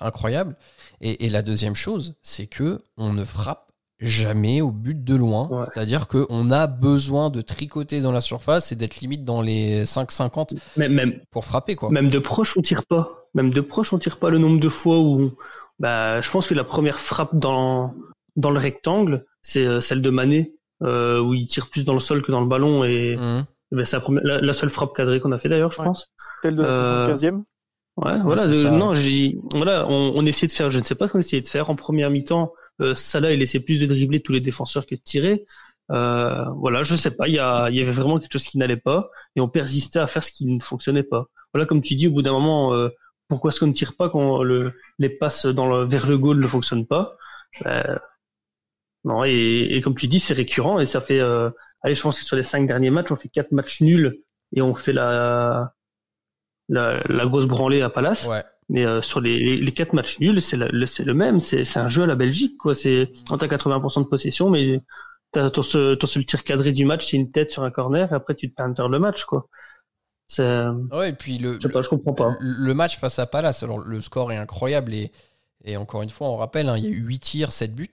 incroyable. 0.00 0.56
Et, 1.00 1.26
et 1.26 1.30
la 1.30 1.42
deuxième 1.42 1.74
chose, 1.74 2.14
c'est 2.22 2.46
que 2.46 2.78
on 2.96 3.12
ne 3.12 3.24
frappe 3.24 3.66
jamais 4.00 4.60
au 4.62 4.70
but 4.70 5.04
de 5.04 5.14
loin. 5.14 5.48
Ouais. 5.48 5.64
C'est-à-dire 5.72 6.08
qu'on 6.08 6.50
a 6.50 6.66
besoin 6.66 7.28
de 7.30 7.40
tricoter 7.42 8.00
dans 8.00 8.12
la 8.12 8.20
surface 8.22 8.72
et 8.72 8.76
d'être 8.76 9.00
limite 9.00 9.24
dans 9.24 9.42
les 9.42 9.84
5-50 9.84 10.56
Même, 10.76 10.92
même, 10.94 11.20
pour 11.30 11.44
frapper, 11.44 11.76
quoi. 11.76 11.90
même 11.90 12.08
de 12.10 12.18
proche, 12.18 12.56
on 12.56 12.62
tire 12.62 12.84
pas. 12.86 13.26
Même 13.34 13.50
de 13.50 13.60
proche, 13.60 13.92
on 13.92 13.98
tire 13.98 14.18
pas 14.18 14.30
le 14.30 14.38
nombre 14.38 14.58
de 14.58 14.68
fois 14.70 14.98
où, 14.98 15.32
bah, 15.78 16.20
je 16.22 16.30
pense 16.30 16.46
que 16.46 16.54
la 16.54 16.64
première 16.64 16.98
frappe 16.98 17.36
dans, 17.38 17.94
dans 18.36 18.50
le 18.50 18.58
rectangle, 18.58 19.26
c'est 19.42 19.66
euh, 19.66 19.80
celle 19.82 20.00
de 20.02 20.10
Mané, 20.10 20.54
euh, 20.82 21.20
où 21.20 21.34
il 21.34 21.46
tire 21.46 21.68
plus 21.68 21.84
dans 21.84 21.94
le 21.94 22.00
sol 22.00 22.22
que 22.22 22.32
dans 22.32 22.40
le 22.40 22.46
ballon 22.48 22.84
et, 22.84 23.16
et 23.18 23.76
ben, 23.76 23.84
c'est 23.84 23.96
la, 23.96 24.00
première- 24.00 24.24
la, 24.24 24.40
la 24.40 24.52
seule 24.54 24.70
frappe 24.70 24.94
cadrée 24.96 25.20
qu'on 25.20 25.32
a 25.32 25.38
fait 25.38 25.48
d'ailleurs, 25.50 25.72
je 25.72 25.78
Ouais. 25.80 25.84
pense. 25.86 26.08
Celle 26.42 26.56
de 26.56 26.62
la 26.62 26.68
Euh, 26.70 27.14
75e. 27.14 27.42
Ouais, 28.02 28.18
voilà. 28.22 28.54
ça. 28.54 28.70
non, 28.70 28.94
j'ai, 28.94 29.36
voilà, 29.52 29.86
on, 29.88 30.12
on 30.16 30.24
essayait 30.26 30.48
de 30.48 30.52
faire, 30.52 30.70
je 30.70 30.78
ne 30.78 30.84
sais 30.84 30.94
pas 30.94 31.06
ce 31.06 31.12
qu'on 31.12 31.18
essayait 31.18 31.42
de 31.42 31.46
faire 31.48 31.68
en 31.70 31.76
première 31.76 32.10
mi-temps. 32.10 32.52
Euh, 32.80 32.94
Salah, 32.94 33.32
il 33.32 33.40
laissait 33.40 33.60
plus 33.60 33.78
de 33.80 33.86
dribbler 33.86 34.20
tous 34.20 34.32
les 34.32 34.40
défenseurs 34.40 34.86
que 34.86 34.94
de 34.94 35.00
tirer. 35.00 35.44
Euh, 35.90 36.44
voilà, 36.56 36.82
je 36.82 36.94
sais 36.96 37.10
pas. 37.10 37.28
Il 37.28 37.34
y, 37.34 37.38
a, 37.38 37.68
il 37.68 37.76
y 37.76 37.80
avait 37.82 37.90
vraiment 37.92 38.18
quelque 38.18 38.32
chose 38.32 38.46
qui 38.46 38.56
n'allait 38.58 38.76
pas 38.76 39.10
et 39.36 39.40
on 39.40 39.48
persistait 39.48 39.98
à 39.98 40.06
faire 40.06 40.24
ce 40.24 40.30
qui 40.32 40.46
ne 40.46 40.60
fonctionnait 40.60 41.02
pas. 41.02 41.26
Voilà, 41.52 41.66
comme 41.66 41.82
tu 41.82 41.94
dis, 41.94 42.08
au 42.08 42.12
bout 42.12 42.22
d'un 42.22 42.32
moment, 42.32 42.72
euh, 42.74 42.88
pourquoi 43.28 43.50
est-ce 43.50 43.60
qu'on 43.60 43.66
ne 43.66 43.72
tire 43.72 43.96
pas 43.96 44.08
quand 44.08 44.42
le, 44.42 44.72
les 44.98 45.10
passes 45.10 45.46
dans 45.46 45.68
le, 45.68 45.84
vers 45.84 46.06
le 46.06 46.16
goal 46.16 46.40
ne 46.40 46.46
fonctionnent 46.46 46.86
pas? 46.86 47.16
Euh, 47.66 47.96
Non, 49.04 49.24
et, 49.24 49.68
et 49.70 49.80
comme 49.80 49.94
tu 49.94 50.08
dis, 50.08 50.18
c'est 50.20 50.34
récurrent 50.34 50.78
et 50.78 50.86
ça 50.86 51.00
fait. 51.00 51.20
Euh, 51.20 51.50
allez, 51.82 51.94
je 51.94 52.02
pense 52.02 52.18
que 52.18 52.24
sur 52.24 52.36
les 52.36 52.42
cinq 52.42 52.66
derniers 52.66 52.90
matchs, 52.90 53.10
on 53.10 53.16
fait 53.16 53.28
quatre 53.28 53.52
matchs 53.52 53.80
nuls 53.80 54.20
et 54.54 54.62
on 54.62 54.74
fait 54.74 54.92
la 54.92 55.72
la, 56.70 57.00
la 57.08 57.26
grosse 57.26 57.44
branlée 57.46 57.82
à 57.82 57.90
Palace. 57.90 58.26
Ouais. 58.26 58.42
Mais 58.70 58.86
euh, 58.86 59.02
sur 59.02 59.20
les, 59.20 59.38
les, 59.38 59.56
les 59.56 59.72
quatre 59.72 59.92
matchs 59.92 60.18
nuls, 60.20 60.40
c'est 60.40 60.56
le, 60.56 60.68
le- 60.72 60.86
c'est 60.86 61.04
le 61.04 61.12
même. 61.12 61.40
C'est 61.40 61.64
c'est 61.64 61.80
un 61.80 61.88
jeu 61.88 62.04
à 62.04 62.06
la 62.06 62.14
Belgique, 62.14 62.56
quoi. 62.56 62.74
C'est 62.74 63.10
on 63.30 63.36
t'as 63.36 63.48
80% 63.48 64.04
de 64.04 64.06
possession, 64.08 64.48
mais 64.48 64.80
t'as 65.32 65.50
ton 65.50 65.62
seul, 65.62 65.98
ton 65.98 66.06
seul 66.06 66.24
tir 66.24 66.44
cadré 66.44 66.72
du 66.72 66.84
match, 66.84 67.10
c'est 67.10 67.16
une 67.16 67.30
tête 67.30 67.50
sur 67.50 67.64
un 67.64 67.70
corner, 67.70 68.10
et 68.10 68.14
après 68.14 68.34
tu 68.34 68.48
te 68.50 68.54
perds 68.54 68.88
le 68.88 68.98
match, 68.98 69.24
quoi. 69.24 69.48
Ouais, 70.38 71.08
et 71.08 71.12
puis 71.12 71.38
le, 71.38 71.58
sais 71.60 71.68
pas, 71.68 71.82
je 71.82 71.88
comprends 71.88 72.12
pas. 72.12 72.36
le, 72.40 72.66
le 72.66 72.74
match 72.74 72.98
face 72.98 73.18
à 73.18 73.26
Palace, 73.26 73.62
alors 73.64 73.78
le 73.78 74.00
score 74.00 74.30
est 74.30 74.36
incroyable 74.36 74.94
et, 74.94 75.10
et 75.64 75.76
encore 75.76 76.02
une 76.02 76.10
fois, 76.10 76.28
on 76.30 76.36
rappelle, 76.36 76.68
hein, 76.68 76.76
il 76.78 76.84
y 76.84 76.86
a 76.86 76.90
eu 76.90 77.00
8 77.00 77.18
tirs, 77.18 77.52
7 77.52 77.74
buts. 77.74 77.90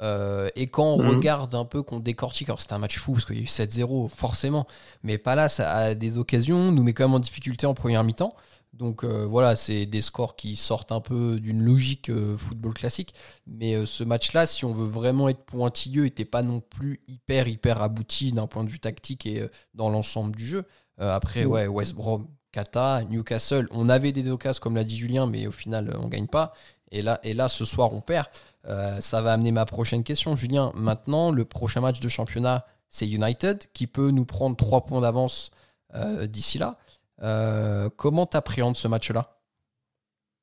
Euh, 0.00 0.48
et 0.56 0.68
quand 0.68 0.84
on 0.94 1.02
Mhm. 1.02 1.08
regarde 1.08 1.54
un 1.54 1.64
peu, 1.64 1.82
qu'on 1.82 1.98
décortique, 2.00 2.48
alors 2.48 2.60
c'était 2.60 2.74
un 2.74 2.78
match 2.78 2.96
fou 2.98 3.12
parce 3.12 3.24
qu'il 3.24 3.36
y 3.36 3.40
a 3.40 3.42
eu 3.42 3.46
7-0, 3.46 4.08
forcément, 4.08 4.66
mais 5.02 5.18
Palace 5.18 5.60
a, 5.60 5.94
des 5.94 6.18
occasions, 6.18 6.70
nous 6.72 6.82
met 6.82 6.92
quand 6.94 7.04
même 7.04 7.14
en 7.14 7.18
difficulté 7.20 7.66
en 7.66 7.74
première 7.74 8.04
mi-temps. 8.04 8.34
Donc 8.74 9.02
euh, 9.02 9.26
voilà, 9.26 9.56
c'est 9.56 9.86
des 9.86 10.00
scores 10.02 10.36
qui 10.36 10.54
sortent 10.54 10.92
un 10.92 11.00
peu 11.00 11.40
d'une 11.40 11.62
logique 11.62 12.10
euh, 12.10 12.36
football 12.36 12.74
classique. 12.74 13.12
Mais 13.46 13.84
ce 13.86 14.04
match-là, 14.04 14.46
si 14.46 14.64
on 14.64 14.72
veut 14.72 14.86
vraiment 14.86 15.28
être 15.28 15.44
pointilleux, 15.44 16.06
était 16.06 16.24
pas 16.26 16.42
non 16.42 16.60
plus 16.60 17.00
hyper 17.08 17.48
hyper 17.48 17.82
abouti 17.82 18.30
d'un 18.30 18.46
point 18.46 18.62
de 18.64 18.70
vue 18.70 18.78
tactique 18.78 19.26
et 19.26 19.48
dans 19.74 19.90
l'ensemble 19.90 20.36
du 20.36 20.46
jeu. 20.46 20.64
Après, 20.98 21.44
Mm. 21.44 21.50
ouais, 21.50 21.66
West 21.66 21.94
Brom, 21.94 22.28
Kata, 22.52 23.02
Newcastle, 23.10 23.68
on 23.72 23.88
avait 23.88 24.12
des 24.12 24.28
occasions 24.28 24.60
comme 24.62 24.76
l'a 24.76 24.84
dit 24.84 24.96
Julien, 24.96 25.26
mais 25.26 25.46
au 25.46 25.52
final, 25.52 25.96
on 26.00 26.08
gagne 26.08 26.26
pas. 26.28 26.52
Et 26.90 27.02
là, 27.02 27.20
et 27.22 27.34
là, 27.34 27.48
ce 27.48 27.64
soir, 27.64 27.92
on 27.92 28.00
perd. 28.00 28.26
Euh, 28.66 29.00
ça 29.00 29.22
va 29.22 29.32
amener 29.32 29.52
ma 29.52 29.66
prochaine 29.66 30.04
question, 30.04 30.36
Julien. 30.36 30.72
Maintenant, 30.74 31.30
le 31.30 31.44
prochain 31.44 31.80
match 31.80 32.00
de 32.00 32.08
championnat, 32.08 32.66
c'est 32.88 33.08
United 33.08 33.64
qui 33.72 33.86
peut 33.86 34.10
nous 34.10 34.24
prendre 34.24 34.56
3 34.56 34.86
points 34.86 35.00
d'avance 35.00 35.50
euh, 35.94 36.26
d'ici 36.26 36.58
là. 36.58 36.78
Euh, 37.22 37.88
comment 37.96 38.26
t'appréhendes 38.26 38.76
ce 38.76 38.88
match-là? 38.88 39.38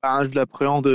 Ah, 0.07 0.23
je 0.23 0.29
l'appréhende, 0.35 0.87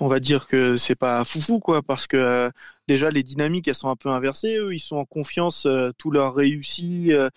on 0.00 0.08
va 0.08 0.18
dire 0.18 0.48
que 0.48 0.76
c'est 0.76 0.96
pas 0.96 1.24
foufou, 1.24 1.60
quoi, 1.60 1.82
parce 1.82 2.08
que 2.08 2.16
euh, 2.16 2.50
déjà 2.88 3.10
les 3.10 3.22
dynamiques, 3.22 3.68
elles 3.68 3.76
sont 3.76 3.88
un 3.90 3.94
peu 3.96 4.08
inversées. 4.10 4.56
Eux, 4.56 4.74
ils 4.74 4.80
sont 4.80 4.96
en 4.96 5.04
confiance, 5.04 5.66
euh, 5.66 5.92
tout 5.98 6.10
leur 6.10 6.34
réussit, 6.34 7.12
euh, 7.12 7.30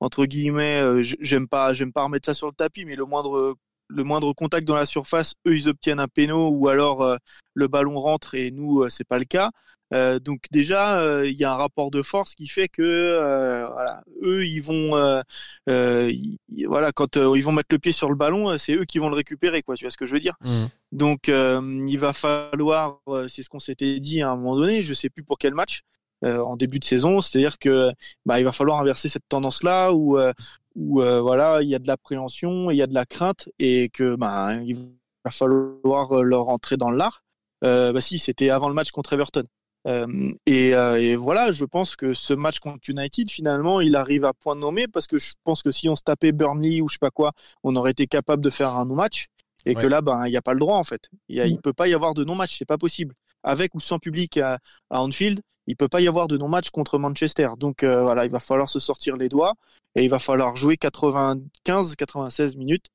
entre 0.00 0.26
guillemets. 0.26 0.80
euh, 0.82 1.02
j'aime 1.20 1.48
pas, 1.48 1.72
j'aime 1.72 1.92
pas 1.92 2.04
remettre 2.04 2.26
ça 2.26 2.34
sur 2.34 2.48
le 2.48 2.54
tapis, 2.54 2.84
mais 2.84 2.96
le 2.96 3.06
moindre, 3.06 3.56
le 3.88 4.04
moindre 4.04 4.32
contact 4.32 4.66
dans 4.66 4.76
la 4.76 4.86
surface, 4.86 5.34
eux, 5.46 5.56
ils 5.56 5.68
obtiennent 5.68 6.00
un 6.00 6.08
péno 6.08 6.50
ou 6.50 6.68
alors 6.68 7.02
euh, 7.02 7.16
le 7.54 7.68
ballon 7.68 8.00
rentre 8.00 8.34
et 8.34 8.50
nous, 8.50 8.82
euh, 8.82 8.88
c'est 8.88 9.04
pas 9.06 9.18
le 9.18 9.24
cas. 9.24 9.50
Euh, 9.92 10.18
donc 10.18 10.40
déjà, 10.50 11.24
il 11.24 11.38
y 11.38 11.44
a 11.44 11.52
un 11.52 11.56
rapport 11.56 11.90
de 11.90 12.02
force 12.02 12.34
qui 12.34 12.48
fait 12.48 12.68
que 12.68 13.68
voilà, 13.70 14.02
eux, 14.22 14.44
ils 14.46 14.60
vont, 14.60 15.22
ils- 15.68 16.38
voilà, 16.66 16.90
quand 16.92 17.16
ils 17.16 17.42
vont 17.44 17.52
mettre 17.52 17.68
le 17.72 17.78
pied 17.78 17.92
sur 17.92 18.08
le 18.08 18.16
ballon, 18.16 18.56
c'est 18.58 18.74
eux 18.74 18.84
qui 18.86 18.98
vont 18.98 19.08
le 19.08 19.14
récupérer, 19.14 19.62
quoi. 19.62 19.76
Tu 19.76 19.84
vois 19.84 19.90
ce 19.90 19.96
que 19.96 20.06
je 20.06 20.12
veux 20.14 20.20
dire 20.20 20.34
Mm. 20.40 20.66
Donc, 20.92 21.28
il 21.28 21.98
va 21.98 22.12
falloir, 22.12 22.98
c'est 23.28 23.42
ce 23.42 23.48
qu'on 23.48 23.60
s'était 23.60 24.00
dit 24.00 24.22
à 24.22 24.30
un 24.30 24.36
moment 24.36 24.56
donné, 24.56 24.82
je 24.82 24.94
sais 24.94 25.10
plus 25.10 25.22
pour 25.22 25.38
quel 25.38 25.54
match, 25.54 25.82
en 26.22 26.56
début 26.56 26.78
de 26.78 26.84
saison, 26.84 27.20
c'est-à-dire 27.20 27.58
que 27.58 27.90
bah, 28.24 28.40
il 28.40 28.44
va 28.44 28.52
falloir 28.52 28.80
inverser 28.80 29.08
cette 29.10 29.28
tendance-là 29.28 29.92
où, 29.92 30.18
euh, 30.18 30.32
où 30.76 31.00
euh, 31.02 31.20
voilà, 31.20 31.62
il 31.62 31.68
y 31.68 31.74
a 31.74 31.78
de 31.78 31.86
l'appréhension, 31.86 32.70
il 32.70 32.76
y 32.76 32.82
a 32.82 32.86
de 32.86 32.94
la 32.94 33.06
crainte 33.06 33.48
et 33.58 33.88
que 33.90 34.16
bah, 34.16 34.54
il 34.64 34.76
va 35.24 35.30
falloir 35.30 36.12
euh, 36.12 36.22
leur 36.22 36.48
entrer 36.48 36.76
dans 36.76 36.90
l'art. 36.90 37.22
Euh, 37.62 37.92
bah 37.92 38.00
si, 38.00 38.18
c'était 38.18 38.50
avant 38.50 38.68
le 38.68 38.74
match 38.74 38.90
contre 38.90 39.12
Everton. 39.14 39.44
Euh, 39.86 40.32
et, 40.46 40.68
et 40.70 41.16
voilà, 41.16 41.52
je 41.52 41.64
pense 41.64 41.94
que 41.96 42.12
ce 42.14 42.32
match 42.34 42.58
contre 42.58 42.88
United, 42.88 43.30
finalement, 43.30 43.80
il 43.80 43.96
arrive 43.96 44.24
à 44.24 44.32
point 44.32 44.54
nommé 44.56 44.86
parce 44.88 45.06
que 45.06 45.18
je 45.18 45.32
pense 45.44 45.62
que 45.62 45.70
si 45.70 45.88
on 45.88 45.96
se 45.96 46.02
tapait 46.02 46.32
Burnley 46.32 46.80
ou 46.80 46.88
je 46.88 46.94
sais 46.94 46.98
pas 46.98 47.10
quoi, 47.10 47.32
on 47.62 47.76
aurait 47.76 47.90
été 47.92 48.06
capable 48.06 48.42
de 48.42 48.50
faire 48.50 48.70
un 48.76 48.84
non-match. 48.86 49.26
Et 49.66 49.74
Ouais. 49.74 49.82
que 49.82 49.86
là, 49.86 50.02
ben, 50.02 50.26
il 50.26 50.30
n'y 50.30 50.36
a 50.36 50.42
pas 50.42 50.52
le 50.52 50.58
droit 50.60 50.76
en 50.76 50.84
fait. 50.84 51.08
Il 51.28 51.40
Mm. 51.40 51.52
ne 51.52 51.56
peut 51.58 51.72
pas 51.72 51.88
y 51.88 51.94
avoir 51.94 52.12
de 52.14 52.24
non-match, 52.24 52.56
c'est 52.58 52.64
pas 52.66 52.76
possible. 52.78 53.14
Avec 53.42 53.74
ou 53.74 53.80
sans 53.80 53.98
public 53.98 54.36
à, 54.38 54.58
à 54.90 55.02
Anfield, 55.02 55.40
il 55.66 55.76
peut 55.76 55.88
pas 55.88 56.00
y 56.02 56.08
avoir 56.08 56.28
de 56.28 56.36
non-match 56.36 56.68
contre 56.70 56.98
Manchester. 56.98 57.48
Donc 57.58 57.82
euh, 57.82 58.02
voilà, 58.02 58.24
il 58.26 58.30
va 58.30 58.40
falloir 58.40 58.68
se 58.68 58.78
sortir 58.78 59.16
les 59.16 59.28
doigts 59.30 59.54
et 59.94 60.04
il 60.04 60.10
va 60.10 60.18
falloir 60.18 60.56
jouer 60.56 60.76
95-96 60.76 62.56
minutes 62.56 62.86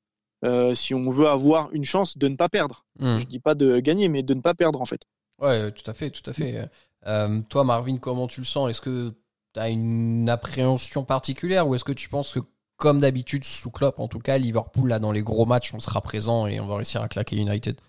euh, 0.44 0.74
si 0.74 0.94
on 0.94 1.10
veut 1.10 1.26
avoir 1.26 1.70
une 1.72 1.84
chance 1.84 2.16
de 2.16 2.28
ne 2.28 2.36
pas 2.36 2.48
perdre. 2.48 2.84
Mm. 2.98 3.18
Je 3.18 3.26
dis 3.26 3.40
pas 3.40 3.54
de 3.54 3.80
gagner, 3.80 4.08
mais 4.08 4.22
de 4.22 4.34
ne 4.34 4.40
pas 4.40 4.54
perdre 4.54 4.80
en 4.80 4.86
fait. 4.86 5.02
Ouais, 5.40 5.70
tout 5.72 5.88
à 5.90 5.94
fait, 5.94 6.10
tout 6.10 6.28
à 6.28 6.32
fait. 6.32 6.68
Euh, 7.06 7.40
toi, 7.48 7.64
Marvin, 7.64 7.96
comment 7.96 8.26
tu 8.26 8.40
le 8.40 8.46
sens? 8.46 8.70
Est-ce 8.70 8.80
que 8.80 9.14
tu 9.54 9.60
as 9.60 9.68
une 9.70 10.28
appréhension 10.28 11.04
particulière 11.04 11.66
ou 11.66 11.74
est-ce 11.74 11.84
que 11.84 11.92
tu 11.92 12.08
penses 12.08 12.32
que, 12.32 12.40
comme 12.76 13.00
d'habitude, 13.00 13.44
sous 13.44 13.70
Klopp, 13.70 14.00
en 14.00 14.08
tout 14.08 14.18
cas, 14.18 14.38
Liverpool, 14.38 14.88
là, 14.88 14.98
dans 14.98 15.12
les 15.12 15.22
gros 15.22 15.46
matchs, 15.46 15.72
on 15.74 15.78
sera 15.78 16.00
présent 16.00 16.46
et 16.46 16.60
on 16.60 16.66
va 16.66 16.76
réussir 16.76 17.02
à 17.02 17.08
claquer 17.08 17.36
United? 17.36 17.80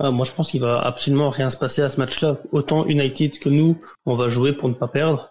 Ah, 0.00 0.10
moi, 0.10 0.24
je 0.24 0.32
pense 0.32 0.50
qu'il 0.50 0.60
va 0.60 0.80
absolument 0.80 1.30
rien 1.30 1.50
se 1.50 1.56
passer 1.56 1.82
à 1.82 1.90
ce 1.90 1.98
match-là. 1.98 2.38
Autant 2.52 2.86
United 2.86 3.38
que 3.38 3.48
nous, 3.48 3.80
on 4.06 4.16
va 4.16 4.28
jouer 4.28 4.52
pour 4.52 4.68
ne 4.68 4.74
pas 4.74 4.88
perdre. 4.88 5.30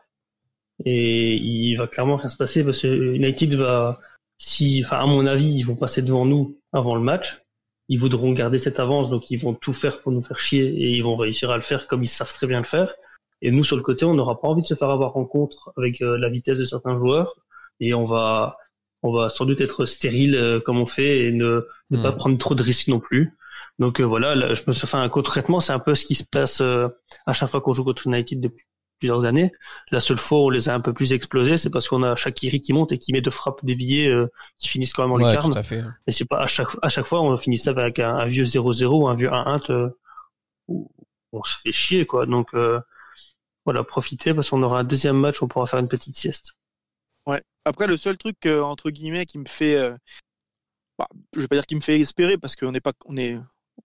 Et 0.86 1.36
il 1.36 1.76
va 1.76 1.88
clairement 1.88 2.18
rien 2.18 2.30
se 2.30 2.38
passer 2.38 2.64
parce 2.64 2.82
que 2.82 2.88
United 2.88 3.56
va, 3.56 4.00
si, 4.38 4.84
enfin, 4.86 5.00
à 5.00 5.06
mon 5.06 5.26
avis, 5.26 5.48
ils 5.50 5.64
vont 5.64 5.76
passer 5.76 6.02
devant 6.02 6.26
nous 6.26 6.60
avant 6.72 6.96
le 6.96 7.02
match. 7.02 7.42
Ils 7.90 8.00
voudront 8.00 8.34
garder 8.34 8.60
cette 8.60 8.80
avance, 8.80 9.10
donc 9.10 9.32
ils 9.32 9.40
vont 9.40 9.54
tout 9.54 9.74
faire 9.74 10.02
pour 10.02 10.12
nous 10.12 10.22
faire 10.22 10.40
chier 10.40 10.66
et 10.66 10.92
ils 10.92 11.04
vont 11.04 11.16
réussir 11.16 11.50
à 11.52 11.56
le 11.56 11.64
faire 11.64 11.88
comme 11.88 12.04
ils 12.04 12.10
savent 12.10 12.34
très 12.34 12.46
bien 12.48 12.60
le 12.60 12.66
faire. 12.66 12.94
Et 13.42 13.52
nous, 13.52 13.64
sur 13.64 13.78
le 13.78 13.84
côté, 13.84 14.06
on 14.06 14.14
n'aura 14.14 14.40
pas 14.42 14.48
envie 14.48 14.62
de 14.62 14.68
se 14.68 14.74
faire 14.74 14.90
avoir 14.90 15.16
en 15.18 15.26
contre 15.26 15.72
avec 15.78 16.02
euh, 16.02 16.18
la 16.18 16.30
vitesse 16.30 16.58
de 16.58 16.66
certains 16.66 16.98
joueurs 16.98 17.36
et 17.80 17.94
on 17.94 18.04
va, 18.06 18.58
on 19.04 19.14
va 19.14 19.30
sans 19.30 19.46
doute 19.46 19.62
être 19.62 19.86
stérile 19.86 20.36
euh, 20.36 20.60
comme 20.60 20.80
on 20.80 20.86
fait 20.86 21.26
et 21.26 21.32
ne, 21.32 21.66
ne 21.92 21.98
Hmm. 21.98 22.02
pas 22.04 22.12
prendre 22.12 22.38
trop 22.38 22.56
de 22.56 22.64
risques 22.64 22.90
non 22.90 23.00
plus. 23.00 23.38
Donc 23.80 24.02
euh, 24.02 24.04
voilà, 24.04 24.36
là, 24.36 24.54
je 24.56 24.64
me 24.68 24.74
suis 24.74 24.88
fait 24.88 24.98
un 24.98 25.08
concrètement, 25.10 25.60
c'est 25.62 25.72
un 25.74 25.80
peu 25.80 25.96
ce 25.96 26.06
qui 26.06 26.16
se 26.16 26.24
passe 26.30 26.62
à 26.62 27.34
chaque 27.34 27.50
fois 27.50 27.62
qu'on 27.62 27.74
joue 27.74 27.86
contre 27.86 28.08
United 28.08 28.42
depuis 28.42 28.66
plusieurs 29.00 29.26
années. 29.26 29.52
La 29.92 30.00
seule 30.00 30.20
fois 30.20 30.40
où 30.40 30.46
on 30.46 30.50
les 30.50 30.70
a 30.70 30.74
un 30.74 30.80
peu 30.80 30.94
plus 30.94 31.14
explosés, 31.14 31.58
c'est 31.58 31.70
parce 31.70 31.88
qu'on 31.88 32.04
a 32.04 32.16
Shakiri 32.16 32.62
qui 32.62 32.74
monte 32.74 32.92
et 32.92 32.98
qui 32.98 33.14
met 33.14 33.22
deux 33.22 33.32
frappes 33.32 33.64
déviées 33.64 34.10
euh, 34.10 34.28
qui 34.58 34.68
finissent 34.70 34.94
quand 34.94 35.04
même 35.04 35.12
en 35.12 35.16
Ouais, 35.24 35.32
lucarne. 35.32 35.52
tout 35.52 35.58
à 35.58 35.64
fait. 35.64 35.84
Et 36.08 36.12
c'est 36.12 36.26
pas 36.26 36.40
à 36.40 36.48
chaque 36.48 36.70
à 36.82 36.90
chaque 36.90 37.06
fois 37.06 37.22
on 37.22 37.38
finit 37.38 37.58
ça 37.58 37.72
avec 37.72 38.00
un, 38.00 38.16
un 38.16 38.26
vieux 38.26 38.44
0-0 38.46 38.86
ou 39.04 39.08
un 39.08 39.16
vieux 39.16 39.30
1-1 39.32 39.60
te- 39.60 39.90
où 40.68 40.90
on 41.32 41.44
se 41.44 41.58
fait 41.60 41.74
chier 41.74 42.06
quoi. 42.06 42.26
Donc 42.26 42.48
euh, 42.54 42.80
voilà, 43.66 43.84
profitez 43.84 44.34
parce 44.34 44.50
qu'on 44.50 44.64
aura 44.64 44.80
un 44.80 44.84
deuxième 44.84 45.18
match, 45.18 45.42
on 45.44 45.48
pourra 45.48 45.66
faire 45.68 45.80
une 45.80 45.90
petite 45.90 46.16
sieste. 46.16 46.54
Après, 47.66 47.86
le 47.86 47.98
seul 47.98 48.18
truc 48.18 48.38
euh, 48.46 48.62
entre 48.62 48.90
guillemets 48.92 49.26
qui 49.26 49.38
me 49.38 49.46
fait, 49.46 49.76
euh, 49.76 49.94
bah, 50.98 51.08
je 51.36 51.42
vais 51.42 51.48
pas 51.48 51.56
dire 51.58 51.66
qui 51.66 51.76
me 51.76 51.82
fait 51.82 52.00
espérer 52.00 52.38
parce 52.38 52.56
qu'on 52.56 52.72
n'est 52.72 52.80
pas, 52.80 52.94
on 53.06 53.18
est, 53.18 53.38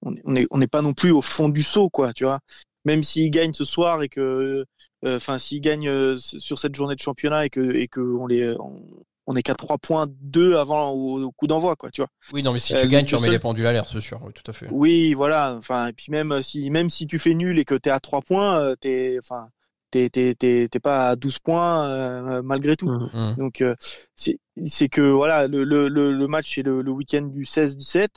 on 0.02 0.14
est, 0.14 0.22
on 0.24 0.36
est, 0.36 0.46
on 0.52 0.58
n'est 0.58 0.66
pas 0.68 0.82
non 0.82 0.94
plus 0.94 1.10
au 1.10 1.20
fond 1.22 1.48
du 1.48 1.62
saut, 1.62 1.90
quoi, 1.90 2.12
tu 2.12 2.24
vois. 2.24 2.38
Même 2.84 3.02
s'ils 3.02 3.30
gagnent 3.30 3.54
ce 3.54 3.64
soir 3.64 4.02
et 4.02 4.08
que, 4.08 4.20
euh, 4.20 4.64
enfin, 5.04 5.38
s'ils 5.38 5.60
gagnent 5.60 5.88
euh, 5.88 6.16
sur 6.16 6.58
cette 6.58 6.74
journée 6.74 6.94
de 6.94 7.00
championnat 7.00 7.46
et 7.46 7.50
que, 7.50 7.74
et 7.74 7.88
que 7.88 8.00
on 8.00 8.26
les, 8.26 8.54
on, 8.58 8.82
on 9.26 9.36
est 9.36 9.42
qu'à 9.42 9.54
trois 9.54 9.78
points 9.78 10.06
deux 10.20 10.56
avant 10.56 10.90
au, 10.90 11.22
au 11.22 11.30
coup 11.32 11.46
d'envoi, 11.46 11.76
quoi, 11.76 11.90
tu 11.90 12.00
vois. 12.00 12.08
Oui, 12.32 12.42
non, 12.42 12.52
mais 12.52 12.58
si 12.58 12.74
Euh, 12.74 12.80
tu 12.80 12.88
gagnes, 12.88 13.04
tu 13.04 13.14
remets 13.14 13.26
seul- 13.26 13.34
les 13.34 13.38
pendules 13.38 13.66
à 13.66 13.72
l'air, 13.72 13.86
c'est 13.86 14.00
sûr. 14.00 14.20
Oui, 14.24 14.32
tout 14.32 14.48
à 14.50 14.52
fait. 14.52 14.66
Oui, 14.70 15.14
voilà. 15.14 15.54
Enfin, 15.56 15.88
et 15.88 15.92
puis 15.92 16.06
même 16.10 16.32
euh, 16.32 16.42
si, 16.42 16.70
même 16.70 16.90
si 16.90 17.06
tu 17.06 17.18
fais 17.18 17.34
nul 17.34 17.58
et 17.58 17.64
que 17.64 17.74
t'es 17.74 17.90
à 17.90 18.00
trois 18.00 18.20
points, 18.20 18.58
euh, 18.60 18.74
t'es, 18.74 19.16
enfin, 19.20 19.48
t'es, 19.92 20.08
t'es, 20.10 20.34
t'es, 20.34 20.68
t'es 20.70 20.80
pas 20.80 21.10
à 21.10 21.16
12 21.16 21.38
points 21.38 21.86
euh, 21.88 22.42
malgré 22.42 22.76
tout. 22.76 22.88
Mhm. 22.90 23.10
Mm. 23.12 23.36
Donc 23.36 23.60
euh, 23.60 23.74
c'est 24.16 24.38
c'est 24.66 24.88
que 24.88 25.00
voilà 25.02 25.46
le, 25.48 25.64
le, 25.64 25.88
le, 25.88 26.12
le 26.12 26.26
match 26.26 26.54
c'est 26.54 26.62
le, 26.62 26.82
le 26.82 26.90
week-end 26.90 27.22
du 27.22 27.44
16-17 27.44 28.08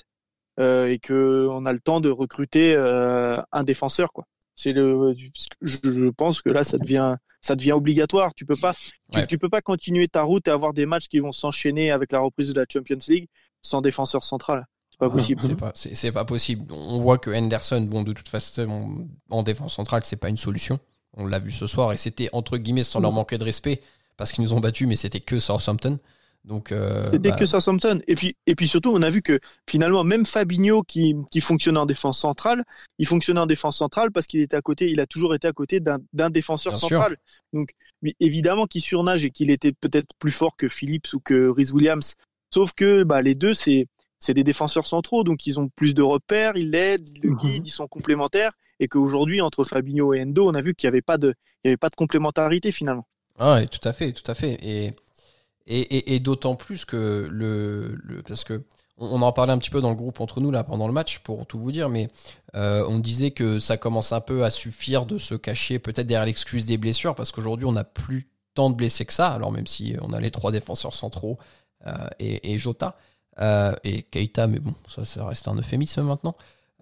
euh, 0.60 0.88
et 0.88 1.00
que 1.00 1.48
on 1.52 1.65
a 1.65 1.74
le 1.74 1.80
temps 1.80 2.00
de 2.02 2.10
recruter 2.10 2.74
euh, 2.76 3.38
un 3.52 3.63
défenseur 3.63 4.12
quoi. 4.13 4.26
C'est 4.56 4.74
le 4.74 5.15
je, 5.62 6.10
pense 6.10 6.41
que 6.41 6.50
là 6.50 6.63
ça 6.63 6.78
devient 6.78 7.18
ça 7.41 7.56
devient 7.56 7.74
obligatoire. 7.74 8.34
Tu 8.36 8.46
peux 8.46 8.56
pas 8.56 8.74
tu, 8.74 9.20
Ouais. 9.20 9.28
tu 9.28 9.38
peux 9.38 9.50
pas 9.50 9.62
continuer 9.62 10.08
ta 10.08 10.24
route 10.24 10.48
et 10.48 10.52
avoir 10.52 10.74
des 10.74 10.86
matchs 10.86 11.08
qui 11.08 11.20
vont 11.20 11.32
s'enchaîner 11.32 11.91
avec 11.91 12.12
la 12.12 12.20
reprise 12.20 12.50
de 12.50 12.60
la 12.60 12.65
Champions 12.68 12.98
League 13.08 13.28
sans 13.62 13.82
défenseur 13.82 14.24
central. 14.24 14.65
C'est 14.89 15.00
pas 15.00 15.10
possible. 15.10 15.41
C'est 15.74 16.12
pas, 16.12 16.20
pas 16.22 16.26
possible. 16.26 16.72
On 16.72 17.00
voit 17.00 17.18
que 17.18 17.30
Henderson, 17.30 17.82
bon, 17.82 18.04
de 18.04 18.13
toute 18.13 18.30
façon, 18.30 19.08
en 19.30 19.44
défense 19.44 19.76
centrale, 19.76 20.04
c'est 20.06 20.15
pas 20.15 20.30
une 20.30 20.38
solution. 20.38 20.80
On 21.18 21.26
l'a 21.26 21.39
vu 21.39 21.52
ce 21.52 21.68
soir 21.68 21.91
et 21.91 21.98
c'était 21.98 22.30
entre 22.32 22.58
guillemets 22.58 22.84
sans 22.84 23.02
leur 23.02 23.12
manquer 23.12 23.38
de 23.38 23.44
respect 23.44 23.82
parce 24.18 24.32
qu'ils 24.32 24.44
nous 24.44 24.54
ont 24.54 24.62
battus, 24.62 24.88
mais 24.88 24.96
c'était 24.96 25.20
que 25.20 25.39
Southampton. 25.39 26.00
Donc, 26.45 26.71
euh, 26.71 27.10
C'était 27.12 27.29
bah, 27.31 27.36
que 27.36 27.45
Southampton. 27.45 27.99
Et 28.08 28.15
puis, 28.15 28.36
et 28.45 28.55
puis 28.55 28.67
surtout, 28.67 28.91
on 28.93 29.01
a 29.01 29.10
vu 29.10 29.21
que 29.21 29.39
finalement, 29.67 30.03
même 30.03 30.25
Fabinho 30.25 30.84
qui, 30.84 31.15
qui 31.31 31.41
fonctionnait 31.41 31.79
en 31.79 31.86
défense 31.88 32.19
centrale, 32.19 32.63
il 32.99 33.08
fonctionnait 33.08 33.39
en 33.39 33.47
défense 33.47 33.77
centrale 33.77 34.12
parce 34.12 34.27
qu'il 34.27 34.41
était 34.41 34.55
à 34.55 34.62
côté, 34.62 34.91
il 34.91 34.99
a 34.99 35.08
toujours 35.08 35.34
été 35.34 35.47
à 35.47 35.53
côté 35.53 35.79
d'un 35.79 36.29
défenseur 36.29 36.73
Bien 36.73 36.79
sûr. 36.79 36.89
central. 36.89 37.17
Donc, 37.51 37.71
mais 38.03 38.15
évidemment 38.19 38.67
qu'il 38.67 38.81
surnage 38.81 39.25
et 39.25 39.31
qu'il 39.31 39.49
était 39.49 39.71
peut-être 39.71 40.10
plus 40.19 40.31
fort 40.31 40.55
que 40.55 40.69
Phillips 40.69 41.13
ou 41.13 41.19
que 41.19 41.49
Rhys 41.49 41.71
Williams. 41.71 42.13
Sauf 42.53 42.73
que 42.73 43.03
bah, 43.03 43.21
les 43.21 43.36
deux, 43.36 43.53
c'est 43.53 43.88
c'est 44.19 44.34
des 44.34 44.43
défenseurs 44.43 44.88
centraux, 44.88 45.23
donc 45.23 45.45
ils 45.45 45.60
ont 45.60 45.69
plus 45.69 45.93
de 45.93 46.01
repères, 46.01 46.55
ils 46.55 46.69
l'aident, 46.71 47.08
ils 47.10 47.21
le 47.21 47.31
Mhm. 47.31 47.38
guident, 47.38 47.65
ils 47.65 47.69
sont 47.71 47.88
complémentaires. 47.88 48.51
Et 48.79 48.88
qu'aujourd'hui, 48.88 49.41
entre 49.41 49.63
Fabinho 49.63 50.13
et 50.13 50.21
Endo, 50.21 50.49
on 50.49 50.53
a 50.53 50.62
vu 50.62 50.73
qu'il 50.73 50.88
n'y 50.88 50.93
avait 50.93 51.01
pas 51.01 51.17
de, 51.17 51.34
il 51.63 51.67
y 51.67 51.69
avait 51.69 51.77
pas 51.77 51.89
de 51.89 51.95
complémentarité 51.95 52.71
finalement. 52.71 53.08
Ah, 53.38 53.55
ouais, 53.55 53.67
tout 53.67 53.86
à 53.88 53.93
fait, 53.93 54.13
tout 54.13 54.29
à 54.29 54.34
fait. 54.34 54.58
Et, 54.63 54.93
et, 55.67 56.19
d'autant 56.19 56.56
plus 56.56 56.86
que 56.86 57.28
le. 57.30 57.97
Parce 58.28 58.43
que 58.43 58.63
on 58.97 59.21
en 59.21 59.32
parlait 59.32 59.51
un 59.51 59.58
petit 59.58 59.69
peu 59.69 59.82
dans 59.82 59.89
le 59.89 59.95
groupe 59.95 60.21
entre 60.21 60.39
nous 60.39 60.51
là 60.51 60.63
pendant 60.63 60.88
le 60.88 60.93
match, 60.93 61.19
pour 61.19 61.45
tout 61.45 61.60
vous 61.60 61.71
dire, 61.71 61.89
mais 61.89 62.08
euh, 62.56 62.86
on 62.88 62.99
disait 62.99 63.32
que 63.32 63.60
ça 63.60 63.78
commence 63.78 64.13
un 64.13 64.21
peu 64.21 64.45
à 64.45 64.51
suffire 64.51 65.06
de 65.06 65.17
se 65.17 65.36
cacher 65.36 65.80
peut-être 65.80 66.08
derrière 66.08 66.25
l'excuse 66.25 66.65
des 66.65 66.78
blessures, 66.78 67.15
parce 67.15 67.32
qu'aujourd'hui 67.32 67.65
on 67.65 67.73
n'a 67.73 67.84
plus 67.84 68.30
tant 68.54 68.69
de 68.69 68.75
blessés 68.75 69.06
que 69.06 69.12
ça, 69.12 69.30
alors 69.30 69.51
même 69.51 69.67
si 69.67 69.97
on 70.01 70.13
a 70.13 70.19
les 70.19 70.32
trois 70.32 70.51
défenseurs 70.51 70.93
centraux 70.93 71.38
euh, 71.88 72.08
et, 72.19 72.58
Jota 72.58 72.97
euh, 73.41 73.75
et 73.84 74.04
Keita, 74.04 74.47
mais 74.47 74.60
bon, 74.60 74.73
ça, 74.88 75.25
reste 75.25 75.47
un 75.47 75.56
euphémisme 75.56 76.04
maintenant. 76.04 76.36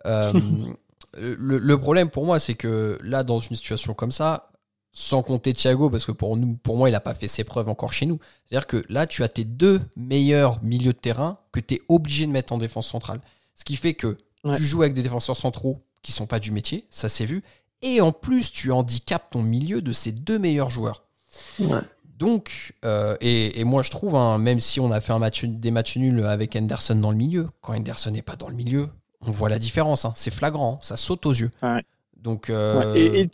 Le 1.15 1.76
problème 1.76 2.10
pour 2.10 2.26
moi, 2.26 2.39
c'est 2.39 2.56
que 2.56 2.98
là, 3.04 3.24
dans 3.24 3.38
une 3.38 3.56
situation 3.56 3.93
comme 3.93 4.12
ça, 4.12 4.52
sans 4.96 5.24
compter 5.24 5.54
Thiago, 5.54 5.90
parce 5.90 6.06
que 6.06 6.12
pour, 6.12 6.38
nous, 6.38 6.56
pour 6.56 6.78
moi, 6.78 6.88
il 6.88 6.92
n'a 6.92 7.00
pas 7.00 7.16
fait 7.16 7.28
ses 7.28 7.44
preuves 7.44 7.68
encore 7.68 7.92
chez 7.92 8.06
nous. 8.06 8.20
C'est-à-dire 8.48 8.68
que 8.68 8.84
là, 8.90 9.08
tu 9.08 9.24
as 9.24 9.28
tes 9.28 9.44
deux 9.44 9.82
meilleurs 9.96 10.64
milieux 10.64 10.94
de 10.94 10.98
terrain 10.98 11.40
que 11.52 11.60
tu 11.60 11.74
es 11.76 11.82
obligé 11.90 12.28
de 12.28 12.32
mettre 12.32 12.54
en 12.54 12.58
défense 12.60 12.88
centrale. 12.88 13.20
Ce 13.56 13.64
qui 13.66 13.76
fait 13.76 13.94
que 13.96 14.18
Ouais. 14.44 14.56
tu 14.58 14.64
joues 14.64 14.82
avec 14.82 14.94
des 14.94 15.02
défenseurs 15.02 15.38
centraux 15.38 15.82
qui 16.02 16.12
sont 16.12 16.26
pas 16.28 16.40
du 16.40 16.52
métier, 16.52 16.86
ça 16.90 17.08
s'est 17.10 17.26
vu. 17.26 17.44
Et 17.82 18.02
en 18.02 18.12
plus, 18.12 18.52
tu 18.52 18.72
handicapes 18.72 19.32
ton 19.32 19.42
milieu 19.42 19.82
de 19.82 19.94
ces 19.94 20.12
deux 20.12 20.38
meilleurs 20.38 20.70
joueurs. 20.70 21.04
Ouais. 21.60 21.80
Donc, 22.18 22.74
euh, 22.86 23.16
et, 23.22 23.60
et 23.60 23.64
moi 23.64 23.84
je 23.84 23.90
trouve, 23.90 24.16
hein, 24.16 24.38
même 24.38 24.60
si 24.60 24.80
on 24.80 24.92
a 24.92 25.02
fait 25.02 25.14
un 25.14 25.20
match, 25.20 25.46
des 25.46 25.72
matchs 25.72 25.98
nuls 25.98 26.24
avec 26.26 26.56
Henderson 26.56 26.96
dans 26.96 27.10
le 27.12 27.18
milieu, 27.18 27.50
quand 27.62 27.74
Henderson 27.74 28.12
n'est 28.12 28.22
pas 28.22 28.36
dans 28.36 28.50
le 28.50 28.56
milieu, 28.56 28.90
on 29.22 29.32
voit 29.32 29.50
la 29.50 29.60
différence. 29.60 30.06
hein. 30.06 30.14
C'est 30.16 30.32
flagrant, 30.32 30.78
ça 30.82 30.98
saute 30.98 31.26
aux 31.26 31.32
yeux. 31.34 31.52
Ouais. 31.62 31.84
Donc, 32.18 32.50
euh. 32.50 32.94
Et, 32.96 33.22
et 33.22 33.30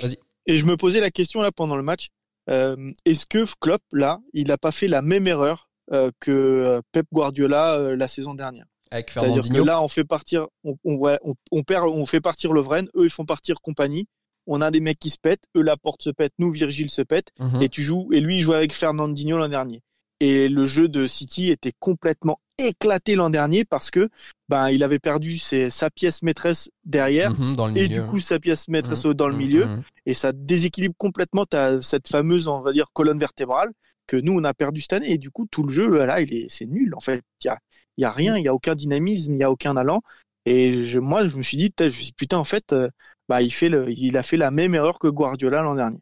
Vas-y. 0.00 0.18
Et 0.46 0.56
je 0.56 0.66
me 0.66 0.76
posais 0.76 1.00
la 1.00 1.10
question 1.10 1.40
là 1.42 1.52
pendant 1.52 1.76
le 1.76 1.82
match. 1.82 2.08
euh, 2.50 2.92
Est-ce 3.04 3.26
que 3.26 3.44
Klopp 3.60 3.82
là, 3.92 4.20
il 4.32 4.48
n'a 4.48 4.58
pas 4.58 4.72
fait 4.72 4.88
la 4.88 5.02
même 5.02 5.26
erreur 5.26 5.68
euh, 5.92 6.10
que 6.20 6.30
euh, 6.30 6.80
Pep 6.92 7.06
Guardiola 7.12 7.74
euh, 7.78 7.96
la 7.96 8.08
saison 8.08 8.34
dernière? 8.34 8.66
Avec 8.90 9.10
C'est-à-dire 9.10 9.42
que 9.48 9.48
là, 9.66 9.80
on 9.82 9.88
fait 9.88 10.04
partir, 10.04 10.46
on, 10.64 10.76
on, 10.84 10.94
ouais, 10.96 11.18
on- 11.22 11.34
on 11.50 11.62
perd, 11.62 11.88
on 11.88 12.04
fait 12.06 12.20
partir 12.20 12.52
Lovren, 12.52 12.88
eux 12.96 13.04
ils 13.04 13.10
font 13.10 13.24
partir 13.24 13.60
compagnie. 13.62 14.06
On 14.46 14.60
a 14.60 14.70
des 14.72 14.80
mecs 14.80 14.98
qui 14.98 15.08
se 15.10 15.18
pètent, 15.22 15.44
eux 15.56 15.62
Laporte 15.62 16.02
se 16.02 16.10
pète, 16.10 16.32
nous 16.38 16.50
Virgile 16.50 16.90
se 16.90 17.00
pète, 17.02 17.28
Mhm. 17.38 17.62
et 17.62 17.68
tu 17.68 17.82
joues, 17.82 18.08
et 18.12 18.20
lui 18.20 18.36
il 18.38 18.40
jouait 18.40 18.56
avec 18.56 18.74
Fernandinho 18.74 19.38
l'an 19.38 19.48
dernier. 19.48 19.82
Et 20.20 20.48
le 20.48 20.66
jeu 20.66 20.88
de 20.88 21.06
City 21.06 21.50
était 21.50 21.72
complètement 21.78 22.38
éclaté 22.68 23.14
l'an 23.14 23.30
dernier 23.30 23.64
parce 23.64 23.90
que 23.90 24.08
ben 24.48 24.70
il 24.70 24.82
avait 24.82 24.98
perdu 24.98 25.38
ses- 25.38 25.70
sa 25.70 25.90
pièce 25.90 26.22
maîtresse 26.22 26.70
derrière. 26.84 27.30
Mhm, 27.30 27.56
dans 27.56 27.66
le 27.66 27.76
et 27.76 27.88
milieu. 27.88 28.02
du 28.02 28.06
coup 28.08 28.20
sa 28.20 28.38
pièce 28.38 28.68
maîtresse 28.68 29.04
Mhm. 29.04 29.14
dans 29.14 29.28
le 29.28 29.34
Mhm, 29.34 29.38
milieu. 29.38 29.68
et 30.06 30.14
ça 30.14 30.32
déséquilibre 30.32 30.94
complètement 30.98 31.44
ta, 31.46 31.80
cette 31.82 32.08
fameuse 32.08 32.48
on 32.48 32.60
va 32.60 32.72
dire 32.72 32.86
colonne 32.92 33.18
vertébrale 33.18 33.70
que 34.06 34.16
nous 34.16 34.32
on 34.38 34.44
a 34.44 34.52
perdu 34.54 34.80
cette 34.80 34.92
année. 34.94 35.10
Et 35.12 35.18
du 35.18 35.30
coup 35.30 35.46
tout 35.50 35.62
le 35.62 35.72
jeu 35.72 35.88
là 36.04 36.20
il 36.20 36.32
est 36.34 36.46
c'est 36.48 36.66
nul 36.66 36.94
en 36.94 37.00
fait. 37.00 37.22
Il 37.42 37.46
y 37.46 37.50
a 37.50 37.58
il 37.98 38.02
y 38.02 38.04
a 38.04 38.10
rien 38.12 38.36
il 38.36 38.44
y 38.44 38.48
a 38.48 38.54
aucun 38.54 38.74
dynamisme 38.74 39.34
il 39.34 39.40
y 39.40 39.44
a 39.44 39.50
aucun 39.50 39.76
allant. 39.76 40.02
Et 40.44 40.82
je, 40.84 40.98
moi 40.98 41.28
je 41.28 41.36
me 41.36 41.42
suis 41.42 41.56
dit 41.56 41.70
putain, 42.16 42.36
en 42.38 42.44
fait 42.44 42.72
euh, 42.72 42.88
bah 43.28 43.42
il 43.42 43.50
fait 43.52 43.68
le, 43.68 43.90
il 43.90 44.16
a 44.16 44.22
fait 44.22 44.36
la 44.36 44.50
même 44.50 44.74
erreur 44.74 44.98
que 44.98 45.06
Guardiola 45.08 45.62
l'an 45.62 45.76
dernier 45.76 45.98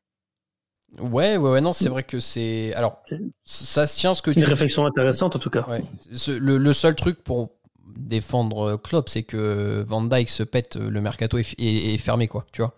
Ouais, 0.99 1.37
ouais, 1.37 1.51
ouais, 1.53 1.61
non, 1.61 1.73
c'est 1.73 1.89
vrai 1.89 2.03
que 2.03 2.19
c'est. 2.21 2.75
Alors, 2.75 3.01
ça 3.45 3.87
se 3.87 3.97
tient 3.99 4.15
ce 4.15 4.23
que 4.23 4.33
C'est 4.33 4.41
tu 4.41 4.47
une 4.47 4.53
réflexion 4.53 4.85
intéressante 4.87 5.37
en 5.37 5.39
tout 5.39 5.51
cas. 5.51 5.65
Ouais. 5.69 5.83
Ce- 6.13 6.33
le, 6.33 6.59
le 6.59 6.73
seul 6.73 6.95
truc 6.97 7.23
pour 7.23 7.53
défendre 7.97 8.71
euh, 8.73 8.77
Klopp, 8.77 9.09
c'est 9.09 9.23
que 9.23 9.85
Van 9.87 10.03
Dyke 10.03 10.29
se 10.29 10.43
pète, 10.43 10.77
euh, 10.77 10.91
le 10.91 11.01
mercato 11.01 11.39
est, 11.39 11.55
est- 11.61 11.95
est 11.95 11.99
fermé, 11.99 12.27
quoi, 12.29 12.45
tu 12.53 12.61
vois. 12.63 12.75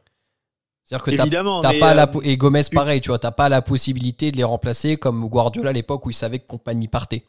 C'est-à-dire 0.85 1.05
que 1.05 1.11
t'as 1.13 1.23
évidemment 1.23 1.63
t'as 1.63 1.79
pas 1.79 1.93
euh, 1.93 1.95
la 1.95 2.07
po- 2.07 2.21
et 2.23 2.37
Gomez 2.37 2.63
pareil, 2.71 3.01
tu 3.01 3.09
vois, 3.09 3.19
t'as 3.19 3.31
pas 3.31 3.49
la 3.49 3.63
possibilité 3.63 4.31
de 4.31 4.37
les 4.37 4.45
remplacer 4.45 4.99
comme 4.99 5.27
Guardiola 5.29 5.71
à 5.71 5.73
l'époque 5.73 6.05
où 6.07 6.11
il 6.11 6.15
savait 6.15 6.39
que 6.39 6.47
compagnie 6.47 6.89
partait. 6.89 7.25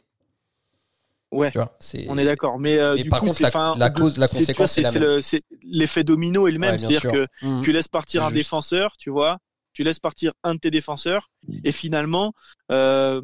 Ouais. 1.32 1.50
Tu 1.50 1.58
vois, 1.58 1.74
c'est. 1.80 2.06
on 2.08 2.16
est 2.18 2.24
d'accord 2.24 2.58
mais, 2.60 2.78
euh, 2.78 2.94
Mais 2.96 3.02
du 3.04 3.10
par 3.10 3.18
coup 3.20 3.26
contre, 3.26 3.38
c'est 3.38 3.52
la- 3.54 3.74
la 3.76 3.90
cause- 3.90 4.18
la 4.18 4.28
c'est- 4.28 4.36
tu 4.38 4.52
vois, 4.52 4.66
conséquence, 4.66 4.72
c'est 4.72 4.82
la 4.82 4.90
c'est 4.92 5.00
même. 5.00 5.08
le- 5.08 5.20
c'est 5.20 5.42
l'effet 5.64 6.04
domino 6.04 6.46
est 6.46 6.52
le 6.52 6.58
même 6.58 6.72
Ouais, 6.72 6.78
c'est-à-dire 6.78 7.00
sûr. 7.00 7.10
que 7.12 7.26
Mhm. 7.42 7.62
tu 7.62 7.72
laisses 7.72 7.88
partir 7.88 8.20
C'est 8.22 8.26
un 8.26 8.30
juste. 8.30 8.42
défenseur, 8.44 8.96
tu 8.98 9.10
vois, 9.10 9.38
tu 9.74 9.84
laisses 9.84 9.98
partir 10.00 10.32
un 10.42 10.54
de 10.54 10.60
tes 10.60 10.70
défenseurs, 10.70 11.28
Mm. 11.46 11.58
et 11.64 11.72
finalement, 11.72 12.32
euh, 12.70 13.20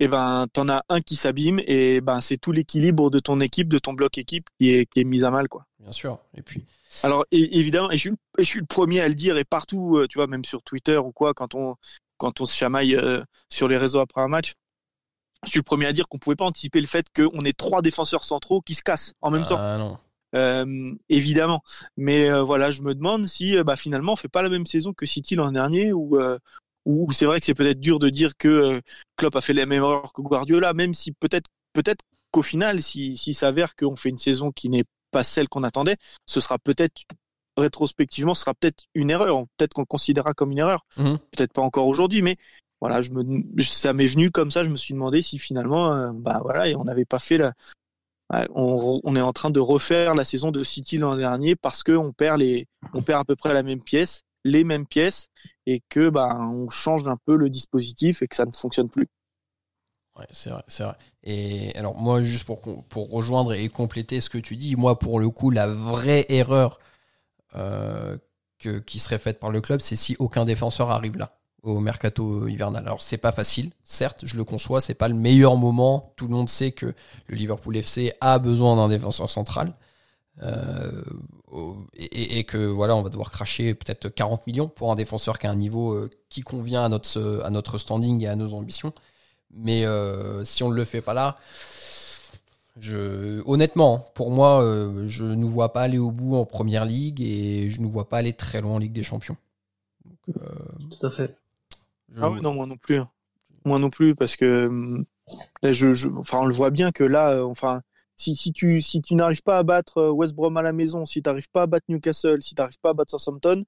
et 0.00 0.08
ben, 0.08 0.46
t'en 0.52 0.68
as 0.68 0.82
un 0.88 1.00
qui 1.00 1.16
s'abîme, 1.16 1.60
et 1.66 2.00
ben, 2.00 2.20
c'est 2.20 2.36
tout 2.38 2.52
l'équilibre 2.52 3.10
de 3.10 3.18
ton 3.18 3.40
équipe, 3.40 3.68
de 3.68 3.78
ton 3.78 3.92
bloc 3.92 4.16
équipe 4.18 4.46
qui 4.58 4.70
est, 4.70 4.86
qui 4.86 5.00
est 5.00 5.04
mis 5.04 5.24
à 5.24 5.30
mal, 5.30 5.48
quoi. 5.48 5.66
Bien 5.80 5.92
sûr. 5.92 6.18
Et 6.36 6.42
puis, 6.42 6.64
Alors, 7.02 7.24
et- 7.30 7.58
évidemment, 7.58 7.90
et 7.90 7.96
je, 7.96 8.00
suis, 8.02 8.10
le- 8.10 8.16
et 8.38 8.44
je 8.44 8.48
suis 8.48 8.60
le 8.60 8.66
premier 8.66 9.00
à 9.00 9.08
le 9.08 9.14
dire, 9.14 9.36
et 9.36 9.44
partout, 9.44 9.96
euh, 9.98 10.06
tu 10.08 10.16
vois, 10.18 10.26
même 10.26 10.44
sur 10.44 10.62
Twitter 10.62 10.96
ou 10.96 11.12
quoi, 11.12 11.34
quand 11.34 11.54
on, 11.54 11.76
quand 12.18 12.40
on 12.40 12.46
se 12.46 12.54
chamaille 12.56 12.94
euh, 12.96 13.22
sur 13.52 13.68
les 13.68 13.76
réseaux 13.76 14.00
après 14.00 14.20
un 14.22 14.28
match, 14.28 14.54
je 15.44 15.50
suis 15.50 15.58
le 15.58 15.62
premier 15.64 15.86
à 15.86 15.92
dire 15.92 16.08
qu'on 16.08 16.18
pouvait 16.18 16.36
pas 16.36 16.46
anticiper 16.46 16.80
le 16.80 16.86
fait 16.86 17.06
qu'on 17.14 17.44
ait 17.44 17.52
trois 17.52 17.82
défenseurs 17.82 18.24
centraux 18.24 18.60
qui 18.62 18.74
se 18.74 18.82
cassent 18.82 19.12
en 19.20 19.30
même 19.30 19.44
temps. 19.46 19.58
ah 19.58 19.76
non. 19.78 19.98
Euh, 20.36 20.94
évidemment. 21.08 21.62
Mais 21.96 22.30
euh, 22.30 22.42
voilà, 22.42 22.70
je 22.70 22.82
me 22.82 22.94
demande 22.94 23.26
si 23.26 23.56
euh, 23.56 23.64
bah, 23.64 23.76
finalement 23.76 24.12
on 24.12 24.16
fait 24.16 24.28
pas 24.28 24.42
la 24.42 24.50
même 24.50 24.66
saison 24.66 24.92
que 24.92 25.06
City 25.06 25.34
l'an 25.34 25.50
dernier 25.50 25.92
ou 25.92 26.18
où, 26.84 27.08
où 27.08 27.12
c'est 27.12 27.24
vrai 27.24 27.40
que 27.40 27.46
c'est 27.46 27.54
peut-être 27.54 27.80
dur 27.80 27.98
de 27.98 28.10
dire 28.10 28.36
que 28.36 28.80
Klopp 29.16 29.34
a 29.36 29.40
fait 29.40 29.54
la 29.54 29.66
même 29.66 29.78
erreur 29.78 30.12
que 30.12 30.20
Guardiola, 30.22 30.74
même 30.74 30.94
si 30.94 31.12
peut-être 31.12 31.48
peut-être 31.72 32.04
qu'au 32.30 32.42
final, 32.42 32.82
si 32.82 33.16
s'il 33.16 33.34
s'avère 33.34 33.74
qu'on 33.76 33.96
fait 33.96 34.10
une 34.10 34.18
saison 34.18 34.52
qui 34.52 34.68
n'est 34.68 34.84
pas 35.10 35.24
celle 35.24 35.48
qu'on 35.48 35.62
attendait, 35.62 35.96
ce 36.26 36.40
sera 36.40 36.58
peut-être 36.58 37.02
rétrospectivement, 37.56 38.34
ce 38.34 38.42
sera 38.42 38.54
peut-être 38.54 38.84
une 38.94 39.10
erreur. 39.10 39.44
Peut-être 39.56 39.72
qu'on 39.72 39.82
le 39.82 39.86
considérera 39.86 40.34
comme 40.34 40.52
une 40.52 40.58
erreur. 40.58 40.84
Mhm. 40.98 41.18
Peut-être 41.30 41.52
pas 41.52 41.62
encore 41.62 41.86
aujourd'hui, 41.86 42.20
mais 42.20 42.36
voilà, 42.80 43.00
je 43.00 43.10
me, 43.10 43.42
ça 43.62 43.94
m'est 43.94 44.06
venu 44.06 44.30
comme 44.30 44.50
ça. 44.50 44.62
Je 44.62 44.68
me 44.68 44.76
suis 44.76 44.92
demandé 44.92 45.22
si 45.22 45.38
finalement, 45.38 45.94
euh, 45.94 46.10
bah 46.12 46.40
voilà, 46.42 46.68
et 46.68 46.76
on 46.76 46.84
n'avait 46.84 47.06
pas 47.06 47.18
fait 47.18 47.38
la, 47.38 47.54
On, 48.30 49.14
est 49.14 49.20
en 49.20 49.32
train 49.32 49.50
de 49.50 49.60
refaire 49.60 50.14
la 50.14 50.24
saison 50.24 50.50
de 50.50 50.64
City 50.64 50.98
l'an 50.98 51.16
dernier 51.16 51.54
parce 51.54 51.82
que 51.84 51.92
on 51.92 52.12
perd 52.12 52.40
les, 52.40 52.66
on 52.92 53.02
perd 53.02 53.20
à 53.20 53.24
peu 53.24 53.36
près 53.36 53.54
la 53.54 53.62
même 53.62 53.80
pièce, 53.80 54.22
les 54.44 54.64
mêmes 54.64 54.86
pièces, 54.86 55.28
et 55.66 55.80
que 55.88 56.10
bah 56.10 56.38
on 56.40 56.68
change 56.68 57.06
un 57.06 57.18
peu 57.24 57.36
le 57.36 57.48
dispositif 57.50 58.22
et 58.22 58.28
que 58.28 58.34
ça 58.34 58.44
ne 58.44 58.52
fonctionne 58.52 58.88
plus. 58.88 59.08
Ouais, 60.18 60.26
c'est 60.32 60.50
vrai, 60.50 60.64
c'est 60.66 60.82
vrai. 60.82 60.96
Et 61.22 61.72
alors 61.76 61.96
moi, 61.96 62.22
juste 62.22 62.44
pour, 62.44 62.62
rejoindre 63.10 63.52
et 63.52 63.68
compléter 63.68 64.20
ce 64.20 64.30
que 64.30 64.38
tu 64.38 64.56
dis, 64.56 64.74
moi 64.74 64.98
pour 64.98 65.20
le 65.20 65.30
coup, 65.30 65.50
la 65.50 65.68
vraie 65.68 66.26
erreur 66.28 66.80
euh, 67.54 68.16
qui 68.58 68.98
serait 68.98 69.18
faite 69.18 69.38
par 69.38 69.50
le 69.50 69.60
club, 69.60 69.80
c'est 69.80 69.96
si 69.96 70.16
aucun 70.18 70.44
défenseur 70.44 70.90
arrive 70.90 71.16
là 71.16 71.38
au 71.66 71.80
mercato 71.80 72.46
hivernal. 72.48 72.84
Alors 72.86 73.02
c'est 73.02 73.16
pas 73.18 73.32
facile, 73.32 73.70
certes, 73.84 74.20
je 74.24 74.36
le 74.36 74.44
conçois, 74.44 74.80
c'est 74.80 74.94
pas 74.94 75.08
le 75.08 75.14
meilleur 75.14 75.56
moment. 75.56 76.12
Tout 76.16 76.26
le 76.26 76.34
monde 76.34 76.48
sait 76.48 76.72
que 76.72 76.94
le 77.26 77.36
Liverpool 77.36 77.76
FC 77.76 78.12
a 78.20 78.38
besoin 78.38 78.76
d'un 78.76 78.88
défenseur 78.88 79.30
central. 79.30 79.72
Euh, 80.42 81.02
et, 81.96 82.44
que 82.44 82.58
voilà, 82.58 82.94
on 82.94 83.02
va 83.02 83.08
devoir 83.08 83.30
cracher 83.30 83.74
peut-être 83.74 84.08
40 84.08 84.46
millions 84.46 84.68
pour 84.68 84.92
un 84.92 84.94
défenseur 84.94 85.38
qui 85.38 85.46
a 85.46 85.50
un 85.50 85.56
niveau 85.56 85.94
euh, 85.94 86.10
qui 86.28 86.42
convient 86.42 86.84
à 86.84 86.88
notre, 86.88 87.42
à 87.44 87.50
notre 87.50 87.78
standing 87.78 88.22
et 88.22 88.28
à 88.28 88.36
nos 88.36 88.52
ambitions. 88.54 88.92
Mais 89.50 89.86
euh, 89.86 90.44
si 90.44 90.62
on 90.62 90.68
ne 90.68 90.74
le 90.74 90.84
fait 90.84 91.00
pas 91.00 91.14
là, 91.14 91.38
je, 92.78 93.42
honnêtement, 93.46 94.10
pour 94.14 94.30
moi, 94.30 94.62
je 95.06 95.24
ne 95.24 95.34
nous 95.34 95.48
vois 95.48 95.72
pas 95.72 95.80
aller 95.80 95.96
au 95.96 96.10
bout 96.10 96.36
en 96.36 96.44
première 96.44 96.84
ligue 96.84 97.22
et 97.22 97.70
je 97.70 97.80
ne 97.80 97.86
vois 97.86 98.06
pas 98.08 98.18
aller 98.18 98.34
très 98.34 98.60
loin 98.60 98.74
en 98.74 98.78
Ligue 98.78 98.92
des 98.92 99.02
Champions. 99.02 99.36
Tout 100.26 101.06
à 101.06 101.10
fait. 101.10 101.34
Je- 102.12 102.22
Ah 102.22 102.30
oui, 102.30 102.40
non, 102.42 102.54
moi 102.54 102.66
non 102.66 102.76
plus. 102.76 102.96
hein. 102.96 103.10
Moi 103.64 103.78
non 103.78 103.90
plus, 103.90 104.14
parce 104.14 104.36
que 104.36 104.70
là, 105.62 105.72
je, 105.72 105.92
je- 105.92 106.08
enfin, 106.08 106.38
on 106.42 106.46
le 106.46 106.54
voit 106.54 106.70
bien 106.70 106.92
que 106.92 107.04
là, 107.04 107.32
euh, 107.38 107.44
enfin, 107.44 107.82
si, 108.16 108.36
si 108.36 108.52
tu, 108.52 108.80
si 108.80 109.02
tu 109.02 109.14
n'arrives 109.14 109.42
pas 109.42 109.58
à 109.58 109.62
battre 109.62 109.98
euh, 109.98 110.10
West 110.10 110.34
Brom 110.34 110.56
à 110.56 110.62
la 110.62 110.72
maison, 110.72 111.04
si 111.04 111.22
tu 111.22 111.28
n'arrives 111.28 111.50
pas 111.50 111.62
à 111.62 111.66
battre 111.66 111.86
Newcastle, 111.88 112.42
si 112.42 112.54
tu 112.54 112.60
n'arrives 112.62 112.78
pas 112.80 112.90
à 112.90 112.94
battre 112.94 113.10
Southampton, 113.18 113.64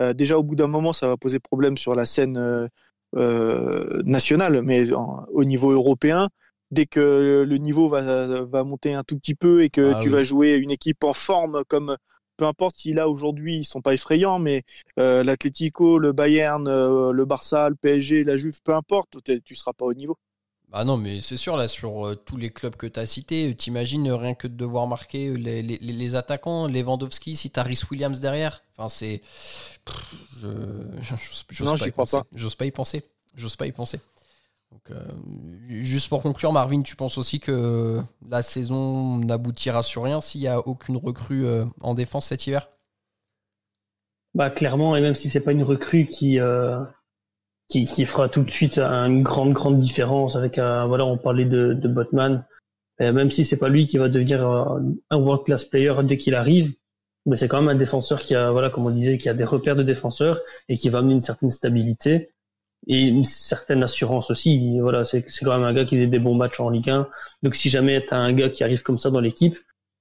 euh, 0.00 0.12
déjà 0.14 0.38
au 0.38 0.42
bout 0.42 0.56
d'un 0.56 0.68
moment, 0.68 0.92
ça 0.92 1.08
va 1.08 1.16
poser 1.16 1.38
problème 1.40 1.76
sur 1.76 1.94
la 1.94 2.06
scène 2.06 2.36
euh, 2.38 2.68
euh, 3.16 4.02
nationale, 4.04 4.62
mais 4.62 4.92
en- 4.92 5.24
au 5.32 5.44
niveau 5.44 5.72
européen, 5.72 6.28
dès 6.70 6.86
que 6.86 7.44
le 7.46 7.56
niveau 7.58 7.88
va, 7.88 8.44
va 8.44 8.64
monter 8.64 8.94
un 8.94 9.02
tout 9.02 9.18
petit 9.18 9.34
peu 9.34 9.62
et 9.62 9.70
que 9.70 9.92
Ah 9.94 10.00
tu 10.02 10.08
oui. 10.08 10.14
vas 10.14 10.22
jouer 10.24 10.54
une 10.54 10.70
équipe 10.70 11.02
en 11.04 11.12
forme 11.12 11.64
comme 11.68 11.96
peu 12.40 12.46
importe 12.46 12.76
si 12.78 12.94
là 12.94 13.08
aujourd'hui 13.08 13.58
ils 13.58 13.64
sont 13.64 13.82
pas 13.82 13.92
effrayants, 13.94 14.38
mais 14.38 14.62
euh, 14.98 15.22
l'Atlético, 15.22 15.98
le 15.98 16.12
Bayern, 16.12 16.66
euh, 16.68 17.12
le 17.12 17.24
Barça, 17.26 17.68
le 17.68 17.76
PSG, 17.76 18.24
la 18.24 18.36
Juve, 18.38 18.60
peu 18.64 18.74
importe, 18.74 19.18
tu 19.44 19.54
seras 19.54 19.74
pas 19.74 19.84
au 19.84 19.92
niveau. 19.94 20.16
Bah 20.68 20.84
non, 20.84 20.96
mais 20.96 21.20
c'est 21.20 21.36
sûr, 21.36 21.56
là, 21.56 21.66
sur 21.66 22.06
euh, 22.06 22.14
tous 22.14 22.36
les 22.36 22.50
clubs 22.50 22.76
que 22.76 22.86
tu 22.86 23.00
as 23.00 23.06
cités, 23.06 23.56
t'imagines 23.56 24.08
rien 24.12 24.34
que 24.34 24.46
de 24.46 24.54
devoir 24.54 24.86
marquer 24.86 25.26
euh, 25.28 25.34
les, 25.34 25.62
les- 25.62 25.78
les 25.78 26.14
attaquants, 26.14 26.68
Lewandowski, 26.68 27.34
si 27.34 27.50
t'as 27.50 27.64
Rhys 27.64 27.82
Williams 27.90 28.20
derrière. 28.20 28.62
Enfin, 28.76 28.88
c'est. 28.88 29.20
Je. 30.36 30.48
j'ose- 31.50 31.86
y 31.86 31.90
penser. 31.90 32.16
pas. 32.18 32.26
J'ose 32.34 32.54
pas 32.54 32.66
y 32.66 32.70
penser. 32.70 33.02
J'ose 33.34 33.56
pas 33.56 33.66
y 33.66 33.72
penser. 33.72 34.00
Euh, 34.90 35.04
juste 35.68 36.08
pour 36.08 36.22
conclure, 36.22 36.52
Marvin, 36.52 36.82
tu 36.82 36.96
penses 36.96 37.18
aussi 37.18 37.40
que 37.40 38.00
la 38.28 38.42
saison 38.42 39.18
n'aboutira 39.18 39.82
sur 39.82 40.04
rien 40.04 40.20
s'il 40.20 40.40
n'y 40.40 40.48
a 40.48 40.58
aucune 40.60 40.96
recrue 40.96 41.44
euh, 41.44 41.64
en 41.80 41.94
défense 41.94 42.26
cet 42.26 42.46
hiver? 42.46 42.68
Bah 44.34 44.50
clairement, 44.50 44.96
et 44.96 45.00
même 45.00 45.16
si 45.16 45.28
c'est 45.28 45.40
pas 45.40 45.52
une 45.52 45.64
recrue 45.64 46.06
qui, 46.06 46.38
euh, 46.38 46.78
qui 47.68 48.06
fera 48.06 48.28
tout 48.28 48.42
de 48.42 48.50
suite 48.50 48.78
une 48.78 49.22
grande 49.24 49.80
différence 49.80 50.36
avec 50.36 50.56
un 50.58 50.86
voilà, 50.86 51.04
on 51.04 51.18
parlait 51.18 51.44
de, 51.44 51.74
de 51.74 51.88
Botman, 51.88 52.46
même 53.00 53.32
si 53.32 53.44
c'est 53.44 53.56
pas 53.56 53.68
lui 53.68 53.86
qui 53.86 53.98
va 53.98 54.08
devenir 54.08 54.46
un 54.46 55.16
world 55.16 55.44
class 55.44 55.64
player 55.64 55.94
dès 56.04 56.16
qu'il 56.16 56.36
arrive, 56.36 56.74
mais 57.26 57.34
c'est 57.34 57.48
quand 57.48 57.60
même 57.60 57.74
un 57.74 57.78
défenseur 57.78 58.22
qui 58.22 58.36
a 58.36 58.52
voilà 58.52 58.70
comme 58.70 58.86
on 58.86 58.90
disait 58.90 59.18
qui 59.18 59.28
a 59.28 59.34
des 59.34 59.42
repères 59.44 59.74
de 59.74 59.82
défenseur 59.82 60.40
et 60.68 60.76
qui 60.76 60.90
va 60.90 60.98
amener 60.98 61.14
une 61.14 61.22
certaine 61.22 61.50
stabilité 61.50 62.30
et 62.86 63.02
une 63.02 63.24
certaine 63.24 63.82
assurance 63.82 64.30
aussi. 64.30 64.78
Voilà, 64.80 65.04
c'est 65.04 65.24
quand 65.42 65.56
même 65.56 65.64
un 65.64 65.72
gars 65.72 65.84
qui 65.84 65.96
faisait 65.96 66.06
des 66.06 66.18
bons 66.18 66.34
matchs 66.34 66.60
en 66.60 66.70
Ligue 66.70 66.90
1. 66.90 67.08
Donc 67.42 67.56
si 67.56 67.68
jamais 67.68 68.04
tu 68.04 68.14
as 68.14 68.18
un 68.18 68.32
gars 68.32 68.48
qui 68.48 68.64
arrive 68.64 68.82
comme 68.82 68.98
ça 68.98 69.10
dans 69.10 69.20
l'équipe, 69.20 69.58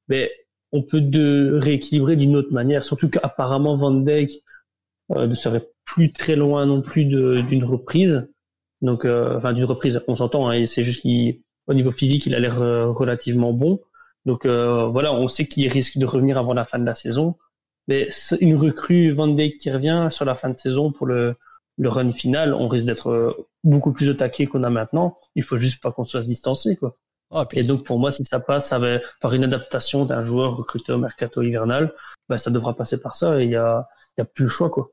ben 0.07 0.27
on 0.71 0.83
peut 0.83 1.01
de 1.01 1.59
rééquilibrer 1.61 2.15
d'une 2.15 2.35
autre 2.35 2.53
manière. 2.53 2.83
Surtout 2.83 3.09
qu'apparemment 3.09 3.77
Van 3.77 3.91
Dijk 3.91 4.43
euh, 5.11 5.27
ne 5.27 5.33
serait 5.33 5.67
plus 5.85 6.11
très 6.11 6.35
loin 6.35 6.65
non 6.65 6.81
plus 6.81 7.05
d'une 7.05 7.63
reprise. 7.63 8.27
Donc, 8.81 9.05
euh, 9.05 9.37
enfin 9.37 9.53
d'une 9.53 9.65
reprise, 9.65 10.01
on 10.07 10.15
s'entend. 10.15 10.49
Hein, 10.49 10.65
c'est 10.67 10.83
juste 10.83 11.01
qu'au 11.03 11.73
niveau 11.73 11.91
physique, 11.91 12.25
il 12.27 12.35
a 12.35 12.39
l'air 12.39 12.61
euh, 12.61 12.91
relativement 12.91 13.53
bon. 13.53 13.81
Donc 14.25 14.45
voilà, 14.45 15.13
on 15.13 15.27
sait 15.27 15.47
qu'il 15.47 15.67
risque 15.71 15.97
de 15.97 16.05
revenir 16.05 16.37
avant 16.37 16.53
la 16.53 16.65
fin 16.65 16.77
de 16.77 16.85
la 16.85 16.93
saison. 16.93 17.35
Mais 17.87 18.09
une 18.41 18.55
recrue 18.55 19.11
Van 19.11 19.27
Dijk 19.27 19.57
qui 19.57 19.71
revient 19.71 20.09
sur 20.11 20.23
la 20.25 20.35
fin 20.35 20.49
de 20.49 20.57
saison 20.57 20.91
pour 20.91 21.07
le, 21.07 21.35
le 21.79 21.89
run 21.89 22.11
final, 22.11 22.53
on 22.53 22.67
risque 22.67 22.85
d'être 22.85 23.09
euh, 23.09 23.47
beaucoup 23.63 23.93
plus 23.93 24.09
au 24.09 24.13
taquet 24.13 24.45
qu'on 24.45 24.63
a 24.63 24.69
maintenant. 24.69 25.17
Il 25.35 25.43
faut 25.43 25.57
juste 25.57 25.81
pas 25.81 25.91
qu'on 25.91 26.03
se 26.03 26.17
fasse 26.17 26.27
distancer, 26.27 26.75
quoi. 26.75 26.95
Ah, 27.31 27.45
puis- 27.45 27.59
Et 27.59 27.63
donc 27.63 27.85
pour 27.85 27.99
moi, 27.99 28.11
si 28.11 28.23
ça 28.25 28.39
passe 28.39 28.73
par 29.21 29.33
une 29.33 29.43
adaptation 29.45 30.05
d'un 30.05 30.23
joueur 30.23 30.55
recruté 30.57 30.91
au 30.91 30.97
mercato 30.97 31.41
hivernal, 31.41 31.93
ben, 32.27 32.37
ça 32.37 32.51
devra 32.51 32.75
passer 32.75 32.99
par 32.99 33.15
ça 33.15 33.39
et 33.41 33.45
il 33.45 33.51
y 33.51 33.55
a, 33.55 33.87
il 34.17 34.21
y 34.21 34.23
a 34.23 34.25
plus 34.25 34.43
le 34.45 34.49
choix 34.49 34.69
quoi. 34.69 34.91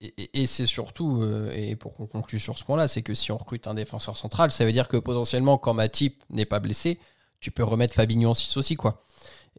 Et, 0.00 0.14
et- 0.16 0.42
et 0.42 0.46
c'est 0.46 0.66
surtout, 0.66 1.22
euh, 1.22 1.50
et 1.54 1.74
pour 1.74 1.96
qu'on 1.96 2.06
conclue 2.06 2.38
sur 2.38 2.56
ce 2.56 2.62
point-là, 2.64 2.86
c'est 2.86 3.02
que 3.02 3.14
si 3.14 3.32
on 3.32 3.36
recrute 3.36 3.66
un 3.66 3.74
défenseur 3.74 4.16
central, 4.16 4.52
ça 4.52 4.64
veut 4.64 4.70
dire 4.72 4.86
que 4.88 4.96
potentiellement, 4.96 5.58
quand 5.58 5.74
Matip 5.74 6.22
n'est 6.30 6.46
pas 6.46 6.60
blessé, 6.60 7.00
tu 7.40 7.50
peux 7.50 7.64
remettre 7.64 7.94
Fabinho 7.94 8.30
en 8.30 8.34
6 8.34 8.56
aussi, 8.56 8.76
quoi. 8.76 9.04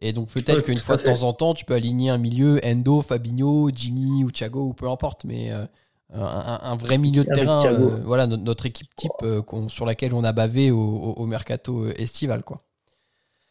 Et 0.00 0.14
donc 0.14 0.28
peut-être 0.30 0.62
qu'une 0.64 0.78
fois 0.78 0.96
de 0.96 1.02
temps 1.02 1.22
en 1.24 1.32
temps, 1.34 1.52
tu 1.52 1.66
peux 1.66 1.74
aligner 1.74 2.08
un 2.08 2.16
milieu, 2.16 2.58
Endo, 2.64 3.02
Fabinho, 3.02 3.68
Gini 3.74 4.24
ou 4.24 4.30
Thiago 4.30 4.68
ou 4.68 4.72
peu 4.72 4.88
importe, 4.88 5.24
mais 5.24 5.50
euh, 5.52 5.66
un, 6.12 6.76
vrai 6.76 6.98
milieu 6.98 7.24
de 7.24 7.28
Avec 7.28 7.34
terrain, 7.34 7.64
euh, 7.72 8.00
voilà 8.04 8.26
no- 8.26 8.36
notre 8.36 8.66
équipe 8.66 8.94
type 8.96 9.22
euh, 9.22 9.42
sur 9.68 9.86
laquelle 9.86 10.14
on 10.14 10.24
a 10.24 10.32
bavé 10.32 10.70
au, 10.70 10.78
au- 10.80 11.12
au 11.14 11.26
mercato 11.26 11.84
euh, 11.86 11.94
estival, 11.98 12.44
quoi. 12.44 12.64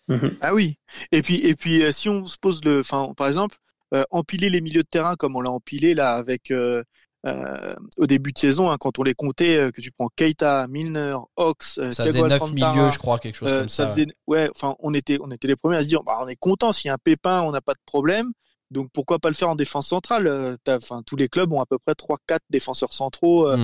Mhm. 0.08 0.38
Ah 0.42 0.54
oui. 0.54 0.78
Et 1.12 1.22
puis, 1.22 1.36
et 1.46 1.56
puis 1.56 1.84
euh, 1.84 1.92
si 1.92 2.10
on 2.10 2.26
se 2.26 2.38
pose 2.38 2.64
le, 2.64 2.80
enfin, 2.80 3.14
par 3.16 3.28
exemple, 3.28 3.58
euh, 3.94 4.04
empiler 4.12 4.50
les 4.50 4.62
milieux 4.62 4.84
de 4.84 4.88
terrain 4.88 5.16
comme 5.16 5.36
on 5.36 5.42
l'a 5.42 5.52
empilé 5.52 5.94
là 5.94 6.14
avec 6.16 6.52
euh, 6.52 6.84
euh, 7.26 7.76
au 7.98 8.08
début 8.08 8.32
de 8.32 8.40
saison, 8.40 8.72
hein, 8.72 8.78
quand 8.80 8.98
on 9.00 9.04
les 9.04 9.14
comptait, 9.14 9.58
euh, 9.58 9.72
que 9.72 9.82
tu 9.82 9.92
prends 9.92 10.10
Keita, 10.16 10.68
Milner, 10.68 11.18
Ox, 11.36 11.78
euh, 11.78 11.94
Ça 11.94 12.04
Thiago 12.04 12.08
faisait 12.08 12.24
9 12.24 12.44
Alcantara, 12.44 12.74
milieux, 12.76 12.90
je 12.90 12.98
crois, 12.98 13.20
quelque 13.20 13.36
chose 13.36 13.50
euh, 13.50 13.60
comme 13.60 13.70
ça. 13.70 13.84
ça 13.84 13.88
faisait, 13.88 14.08
ouais, 14.28 14.50
enfin, 14.56 14.76
on 14.80 14.94
était, 14.94 15.18
on 15.22 15.30
était 15.32 15.48
les 15.48 15.56
premiers 15.58 15.78
à 15.78 15.84
se 15.84 15.88
dire, 15.88 16.02
bah, 16.04 16.20
on 16.22 16.28
est 16.28 16.38
content 16.38 16.72
s'il 16.72 16.88
y 16.88 16.92
a 16.92 16.94
un 16.96 16.98
pépin, 16.98 17.42
on 17.42 17.52
n'a 17.52 17.62
pas 17.62 17.74
de 17.74 17.80
problème. 17.86 18.32
Donc 18.72 18.90
pourquoi 18.94 19.20
pas 19.20 19.30
le 19.30 19.36
faire 19.36 19.50
en 19.50 19.56
défense 19.56 19.88
centrale 19.90 20.28
Euh, 20.28 20.58
Enfin, 20.68 21.02
tous 21.06 21.16
les 21.16 21.28
clubs 21.30 21.52
ont 21.54 21.62
à 21.62 21.66
peu 21.66 21.78
près 21.80 21.96
3-4 21.96 22.44
défenseurs 22.50 22.94
centraux. 22.94 23.48
euh, 23.48 23.56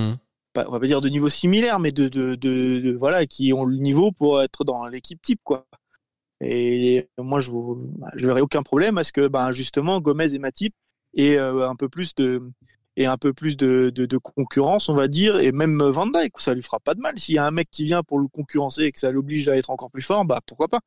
pas- 0.54 0.66
on 0.68 0.72
va 0.72 0.80
pas 0.80 0.88
dire 0.88 1.02
de 1.02 1.10
niveau 1.10 1.30
similaire, 1.30 1.80
mais 1.80 1.92
de, 1.92 2.08
de, 2.08 2.36
de, 2.36 2.80
de- 2.80 2.96
voilà, 2.98 3.26
qui 3.26 3.54
ont 3.54 3.66
le 3.66 3.78
niveau 3.78 4.12
pour 4.12 4.42
être 4.42 4.64
dans 4.64 4.88
l'équipe 4.88 5.22
type, 5.22 5.42
quoi. 5.44 5.68
Et 6.42 7.08
moi, 7.18 7.40
je 7.40 7.52
ne 7.52 8.26
verrais 8.28 8.42
aucun 8.42 8.64
problème 8.64 8.98
à 8.98 9.04
ce 9.04 9.14
que, 9.14 9.28
ben, 9.28 9.52
justement, 9.52 10.02
Gomez 10.02 10.34
et 10.34 10.40
Matip 10.40 10.74
aient 11.16 11.38
euh, 11.38 11.70
un 11.70 11.76
peu 11.76 11.90
plus 11.90 12.14
de 12.16 12.42
et 12.98 13.06
un 13.08 13.18
peu 13.18 13.34
plus 13.34 13.58
de, 13.58 13.92
de, 13.94 14.06
de 14.06 14.18
concurrence, 14.18 14.88
on 14.88 14.96
va 14.96 15.10
dire, 15.10 15.40
et 15.40 15.52
même 15.52 15.84
Van 15.84 16.08
Dijk, 16.08 16.40
ça 16.40 16.54
lui 16.54 16.62
fera 16.64 16.80
pas 16.80 16.94
de 16.96 17.02
mal. 17.02 17.20
S'il 17.20 17.36
y 17.36 17.38
a 17.38 17.46
un 17.46 17.52
mec 17.52 17.70
qui 17.70 17.84
vient 17.84 18.04
pour 18.04 18.20
le 18.20 18.28
concurrencer 18.30 18.84
et 18.84 18.92
que 18.94 19.00
ça 19.00 19.12
l'oblige 19.12 19.50
à 19.50 19.58
être 19.58 19.70
encore 19.70 19.92
plus 19.92 20.02
fort, 20.02 20.24
bah 20.26 20.40
pourquoi 20.46 20.70
pas. 20.70 20.80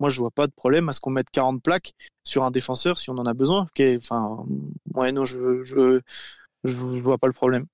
Moi, 0.00 0.10
je 0.10 0.20
vois 0.20 0.30
pas 0.30 0.46
de 0.46 0.52
problème 0.52 0.88
à 0.88 0.92
ce 0.92 1.00
qu'on 1.00 1.10
mette 1.10 1.30
40 1.30 1.62
plaques 1.62 1.92
sur 2.24 2.44
un 2.44 2.50
défenseur 2.50 2.98
si 2.98 3.10
on 3.10 3.14
en 3.18 3.26
a 3.26 3.34
besoin. 3.34 3.62
Ok, 3.62 3.82
Enfin, 3.96 4.44
ouais, 4.94 5.12
non, 5.12 5.24
je, 5.24 5.62
je, 5.64 6.00
je, 6.64 6.70
je 6.72 7.00
vois 7.00 7.18
pas 7.18 7.26
le 7.28 7.32
problème. 7.32 7.66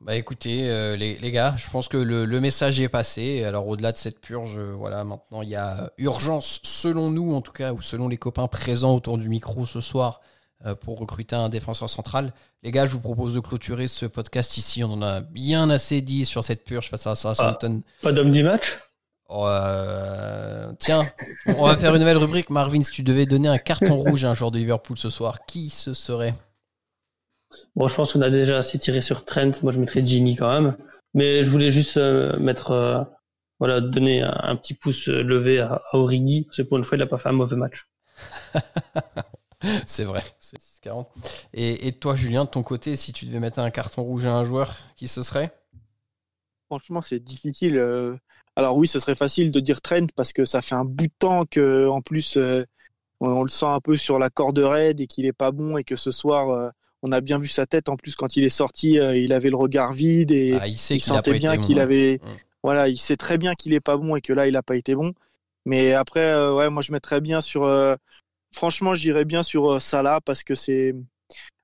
Bah 0.00 0.14
écoutez, 0.14 0.70
euh, 0.70 0.96
les, 0.96 1.18
les 1.18 1.32
gars, 1.32 1.54
je 1.56 1.68
pense 1.70 1.88
que 1.88 1.96
le, 1.96 2.24
le 2.24 2.40
message 2.40 2.80
est 2.80 2.88
passé. 2.88 3.42
Alors 3.44 3.66
au-delà 3.66 3.90
de 3.92 3.98
cette 3.98 4.20
purge, 4.20 4.56
euh, 4.56 4.72
voilà, 4.72 5.02
maintenant 5.02 5.42
il 5.42 5.48
y 5.48 5.56
a 5.56 5.90
urgence, 5.98 6.60
selon 6.62 7.10
nous 7.10 7.34
en 7.34 7.40
tout 7.40 7.52
cas, 7.52 7.72
ou 7.72 7.82
selon 7.82 8.08
les 8.08 8.16
copains 8.16 8.46
présents 8.46 8.94
autour 8.94 9.18
du 9.18 9.28
micro 9.28 9.66
ce 9.66 9.80
soir, 9.80 10.20
euh, 10.66 10.76
pour 10.76 10.98
recruter 11.00 11.34
un 11.34 11.48
défenseur 11.48 11.90
central. 11.90 12.32
Les 12.62 12.70
gars, 12.70 12.86
je 12.86 12.92
vous 12.92 13.00
propose 13.00 13.34
de 13.34 13.40
clôturer 13.40 13.88
ce 13.88 14.06
podcast 14.06 14.56
ici. 14.56 14.84
On 14.84 14.92
en 14.92 15.02
a 15.02 15.20
bien 15.20 15.68
assez 15.68 16.00
dit 16.00 16.24
sur 16.24 16.44
cette 16.44 16.64
purge 16.64 16.88
face 16.88 17.06
à 17.06 17.16
Southampton. 17.16 17.82
Pas 18.00 18.12
d'homme 18.12 18.30
du 18.30 18.44
match? 18.44 18.78
Euh, 19.30 20.72
tiens, 20.78 21.02
on 21.46 21.66
va 21.66 21.76
faire 21.76 21.94
une 21.94 22.00
nouvelle 22.00 22.16
rubrique. 22.16 22.50
Marvin, 22.50 22.82
si 22.82 22.92
tu 22.92 23.02
devais 23.02 23.26
donner 23.26 23.48
un 23.48 23.58
carton 23.58 23.96
rouge 23.96 24.24
à 24.24 24.30
un 24.30 24.34
joueur 24.34 24.50
de 24.50 24.58
Liverpool 24.58 24.96
ce 24.96 25.10
soir, 25.10 25.44
qui 25.46 25.70
ce 25.70 25.92
serait? 25.92 26.34
Bon, 27.76 27.88
je 27.88 27.94
pense 27.94 28.12
qu'on 28.12 28.22
a 28.22 28.30
déjà 28.30 28.58
assez 28.58 28.78
tiré 28.78 29.00
sur 29.00 29.24
Trent. 29.24 29.52
Moi, 29.62 29.72
je 29.72 29.80
mettrais 29.80 30.04
Gini 30.04 30.36
quand 30.36 30.48
même. 30.48 30.76
Mais 31.14 31.44
je 31.44 31.50
voulais 31.50 31.70
juste 31.70 31.96
euh, 31.96 32.38
mettre, 32.38 32.70
euh, 32.70 33.02
voilà, 33.58 33.80
donner 33.80 34.22
un, 34.22 34.36
un 34.42 34.56
petit 34.56 34.74
pouce 34.74 35.08
levé 35.08 35.58
à, 35.58 35.82
à 35.92 35.96
Origi. 35.96 36.44
Parce 36.44 36.58
que 36.58 36.62
pour 36.62 36.78
une 36.78 36.84
fois, 36.84 36.96
il 36.96 37.00
n'a 37.00 37.06
pas 37.06 37.18
fait 37.18 37.28
un 37.28 37.32
mauvais 37.32 37.56
match. 37.56 37.86
C'est 39.86 40.04
vrai, 40.04 40.22
c'est 40.38 40.58
6,40. 40.60 41.06
Et, 41.52 41.88
et 41.88 41.92
toi, 41.92 42.14
Julien, 42.14 42.44
de 42.44 42.48
ton 42.48 42.62
côté, 42.62 42.94
si 42.94 43.12
tu 43.12 43.26
devais 43.26 43.40
mettre 43.40 43.58
un 43.58 43.70
carton 43.70 44.02
rouge 44.02 44.24
à 44.24 44.32
un 44.36 44.44
joueur, 44.44 44.76
qui 44.94 45.08
ce 45.08 45.24
serait? 45.24 45.50
Franchement, 46.66 47.02
c'est 47.02 47.18
difficile. 47.18 47.76
Alors 48.58 48.76
oui, 48.76 48.88
ce 48.88 48.98
serait 48.98 49.14
facile 49.14 49.52
de 49.52 49.60
dire 49.60 49.80
Trent 49.80 50.08
parce 50.16 50.32
que 50.32 50.44
ça 50.44 50.62
fait 50.62 50.74
un 50.74 50.84
bout 50.84 51.06
de 51.06 51.12
temps 51.16 51.44
que, 51.44 51.86
en 51.86 52.00
plus, 52.00 52.36
euh, 52.36 52.64
on, 53.20 53.28
on 53.28 53.42
le 53.44 53.50
sent 53.50 53.66
un 53.66 53.78
peu 53.78 53.96
sur 53.96 54.18
la 54.18 54.30
corde 54.30 54.58
raide 54.58 54.98
et 54.98 55.06
qu'il 55.06 55.26
est 55.26 55.32
pas 55.32 55.52
bon 55.52 55.76
et 55.76 55.84
que 55.84 55.94
ce 55.94 56.10
soir, 56.10 56.50
euh, 56.50 56.68
on 57.04 57.12
a 57.12 57.20
bien 57.20 57.38
vu 57.38 57.46
sa 57.46 57.66
tête. 57.66 57.88
En 57.88 57.96
plus, 57.96 58.16
quand 58.16 58.36
il 58.36 58.42
est 58.42 58.48
sorti, 58.48 58.98
euh, 58.98 59.16
il 59.16 59.32
avait 59.32 59.50
le 59.50 59.56
regard 59.56 59.92
vide 59.92 60.32
et 60.32 60.58
ah, 60.60 60.66
Il 60.66 60.76
sentait 60.76 61.38
bien 61.38 61.54
bon, 61.54 61.62
qu'il 61.62 61.78
hein. 61.78 61.84
avait. 61.84 62.20
Mm. 62.20 62.26
Voilà, 62.64 62.88
il 62.88 62.98
sait 62.98 63.16
très 63.16 63.38
bien 63.38 63.54
qu'il 63.54 63.74
est 63.74 63.80
pas 63.80 63.96
bon 63.96 64.16
et 64.16 64.20
que 64.20 64.32
là, 64.32 64.48
il 64.48 64.56
a 64.56 64.62
pas 64.64 64.74
été 64.74 64.96
bon. 64.96 65.12
Mais 65.64 65.92
après, 65.92 66.50
ouais, 66.50 66.68
moi, 66.68 66.82
je 66.82 66.90
mettrais 66.90 67.20
bien 67.20 67.40
sur. 67.40 67.62
franchement, 68.52 68.96
j'irais 68.96 69.24
bien 69.24 69.44
sur 69.44 69.80
Salah 69.80 70.20
parce 70.20 70.42
que 70.42 70.56
c'est 70.56 70.96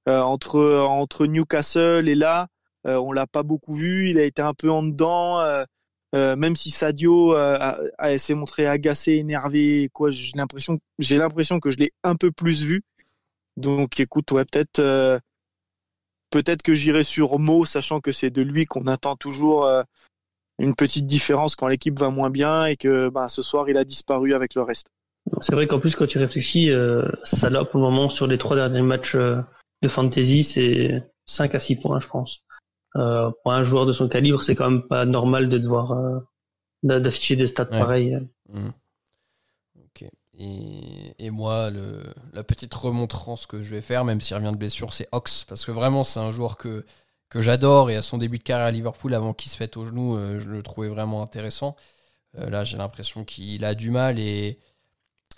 entre 0.06 0.60
entre 0.88 1.26
Newcastle 1.26 2.08
et 2.08 2.14
là, 2.14 2.46
on 2.84 3.10
l'a 3.10 3.26
pas 3.26 3.42
beaucoup 3.42 3.74
vu. 3.74 4.10
Il 4.10 4.18
a 4.20 4.22
été 4.22 4.42
un 4.42 4.54
peu 4.54 4.70
en 4.70 4.84
dedans. 4.84 5.40
Euh, 6.14 6.36
même 6.36 6.54
si 6.54 6.70
Sadio 6.70 7.34
euh, 7.34 7.88
s'est 8.18 8.34
montré 8.34 8.66
agacé, 8.66 9.14
énervé, 9.14 9.90
quoi, 9.92 10.10
j'ai 10.10 10.32
l'impression, 10.36 10.78
que 10.78 11.70
je 11.70 11.76
l'ai 11.76 11.92
un 12.04 12.14
peu 12.14 12.30
plus 12.30 12.64
vu. 12.64 12.82
Donc, 13.56 13.98
écoute, 13.98 14.30
ouais, 14.30 14.44
peut-être, 14.44 14.78
euh, 14.78 15.18
peut-être 16.30 16.62
que 16.62 16.74
j'irai 16.74 17.02
sur 17.02 17.38
Mo, 17.38 17.64
sachant 17.64 18.00
que 18.00 18.12
c'est 18.12 18.30
de 18.30 18.42
lui 18.42 18.64
qu'on 18.64 18.86
attend 18.86 19.16
toujours 19.16 19.68
une 20.60 20.76
petite 20.76 21.06
différence 21.06 21.56
quand 21.56 21.66
l'équipe 21.66 21.98
va 21.98 22.10
moins 22.10 22.30
bien 22.30 22.66
et 22.66 22.76
que, 22.76 23.08
ben, 23.08 23.28
ce 23.28 23.42
soir, 23.42 23.68
il 23.68 23.76
a 23.76 23.84
disparu 23.84 24.34
avec 24.34 24.54
le 24.54 24.62
reste. 24.62 24.86
C'est 25.40 25.54
vrai 25.54 25.66
qu'en 25.66 25.80
plus, 25.80 25.96
quand 25.96 26.06
tu 26.06 26.18
réfléchis, 26.18 26.70
euh, 26.70 27.08
Salah, 27.24 27.64
pour 27.64 27.80
le 27.80 27.86
moment, 27.86 28.08
sur 28.08 28.28
les 28.28 28.38
trois 28.38 28.56
derniers 28.56 28.82
matchs 28.82 29.16
de 29.16 29.88
fantasy, 29.88 30.44
c'est 30.44 31.02
5 31.26 31.54
à 31.56 31.60
6 31.60 31.76
points, 31.76 31.98
je 31.98 32.06
pense. 32.06 32.44
Euh, 32.96 33.30
pour 33.42 33.52
un 33.52 33.62
joueur 33.64 33.86
de 33.86 33.92
son 33.92 34.08
calibre, 34.08 34.42
c'est 34.42 34.54
quand 34.54 34.70
même 34.70 34.82
pas 34.86 35.04
normal 35.04 35.48
de 35.48 35.58
devoir 35.58 35.92
euh, 35.92 36.18
d'a- 36.82 37.00
d'afficher 37.00 37.36
des 37.36 37.46
stats 37.48 37.64
Ouais. 37.70 37.78
pareils. 37.78 38.18
Mm. 38.48 38.68
Ok. 39.78 40.08
Et, 40.38 41.14
et 41.26 41.30
moi, 41.30 41.70
le, 41.70 42.02
la 42.32 42.42
petite 42.44 42.74
remontrance 42.74 43.46
que 43.46 43.62
je 43.62 43.70
vais 43.74 43.80
faire, 43.82 44.04
même 44.04 44.20
s'il 44.20 44.36
revient 44.36 44.52
de 44.52 44.56
blessure, 44.56 44.92
c'est 44.92 45.08
Ox. 45.12 45.44
Parce 45.44 45.64
que 45.64 45.72
vraiment, 45.72 46.04
c'est 46.04 46.20
un 46.20 46.30
joueur 46.30 46.56
que, 46.56 46.84
que 47.28 47.40
j'adore. 47.40 47.90
Et 47.90 47.96
à 47.96 48.02
son 48.02 48.18
début 48.18 48.38
de 48.38 48.42
carrière 48.44 48.66
à 48.66 48.70
Liverpool, 48.70 49.14
avant 49.14 49.34
qu'il 49.34 49.50
se 49.50 49.58
pète 49.58 49.76
au 49.76 49.84
genou, 49.86 50.16
euh, 50.16 50.38
je 50.38 50.48
le 50.48 50.62
trouvais 50.62 50.88
vraiment 50.88 51.22
intéressant. 51.22 51.76
Euh, 52.38 52.50
là, 52.50 52.64
j'ai 52.64 52.76
l'impression 52.78 53.24
qu'il 53.24 53.64
a 53.64 53.74
du 53.74 53.90
mal. 53.90 54.18
Et, 54.18 54.58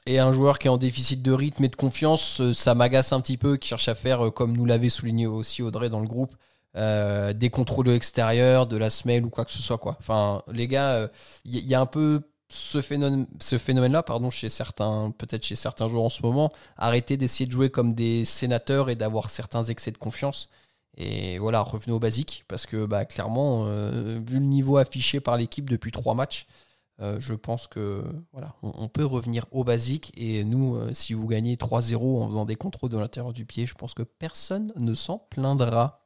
et 0.06 0.18
un 0.18 0.32
joueur 0.32 0.58
qui 0.58 0.68
est 0.68 0.70
en 0.70 0.78
déficit 0.78 1.22
de 1.22 1.32
rythme 1.32 1.64
et 1.64 1.68
de 1.68 1.76
confiance, 1.76 2.40
euh, 2.40 2.54
ça 2.54 2.74
m'agace 2.74 3.12
un 3.12 3.20
petit 3.20 3.36
peu, 3.38 3.56
qui 3.56 3.68
cherche 3.68 3.88
à 3.88 3.94
faire, 3.94 4.26
euh, 4.26 4.30
comme 4.30 4.56
nous 4.56 4.66
l'avait 4.66 4.88
souligné 4.90 5.26
aussi 5.26 5.62
Audrey 5.62 5.88
dans 5.90 6.00
le 6.00 6.06
groupe, 6.06 6.34
euh, 6.76 7.32
des 7.32 7.50
contrôles 7.50 7.88
extérieurs, 7.88 8.66
de 8.66 8.76
la 8.76 8.90
semelle 8.90 9.24
ou 9.24 9.30
quoi 9.30 9.44
que 9.44 9.52
ce 9.52 9.62
soit. 9.62 9.78
Quoi. 9.78 9.96
Enfin, 9.98 10.42
les 10.52 10.68
gars, 10.68 11.08
il 11.44 11.56
y, 11.56 11.60
y 11.60 11.74
a 11.74 11.80
un 11.80 11.86
peu 11.86 12.22
ce 12.48 12.80
phénomène, 12.80 13.26
ce 13.40 13.58
phénomène-là, 13.58 14.02
pardon, 14.02 14.30
chez 14.30 14.48
certains, 14.48 15.12
peut-être 15.18 15.44
chez 15.44 15.56
certains 15.56 15.88
joueurs 15.88 16.04
en 16.04 16.08
ce 16.08 16.22
moment, 16.22 16.52
arrêter 16.76 17.16
d'essayer 17.16 17.46
de 17.46 17.52
jouer 17.52 17.70
comme 17.70 17.94
des 17.94 18.24
sénateurs 18.24 18.88
et 18.90 18.94
d'avoir 18.94 19.30
certains 19.30 19.64
excès 19.64 19.90
de 19.90 19.98
confiance. 19.98 20.50
Et 20.96 21.38
voilà, 21.38 21.60
revenez 21.62 21.92
au 21.92 21.98
basique, 21.98 22.44
parce 22.48 22.66
que 22.66 22.86
bah, 22.86 23.04
clairement, 23.04 23.66
euh, 23.66 24.20
vu 24.26 24.38
le 24.38 24.46
niveau 24.46 24.78
affiché 24.78 25.20
par 25.20 25.36
l'équipe 25.36 25.68
depuis 25.68 25.92
trois 25.92 26.14
matchs, 26.14 26.46
euh, 27.02 27.16
je 27.20 27.34
pense 27.34 27.66
que 27.66 28.02
voilà, 28.32 28.54
on, 28.62 28.88
peut 28.88 29.04
revenir 29.04 29.44
au 29.50 29.64
basique. 29.64 30.12
Et 30.16 30.44
nous, 30.44 30.76
euh, 30.76 30.92
si 30.94 31.12
vous 31.12 31.26
gagnez 31.26 31.56
3-0 31.56 32.22
en 32.22 32.26
faisant 32.26 32.46
des 32.46 32.56
contrôles 32.56 32.90
de 32.90 32.98
l'intérieur 32.98 33.34
du 33.34 33.44
pied, 33.44 33.66
je 33.66 33.74
pense 33.74 33.92
que 33.92 34.02
personne 34.02 34.72
ne 34.76 34.94
s'en 34.94 35.18
plaindra. 35.18 36.05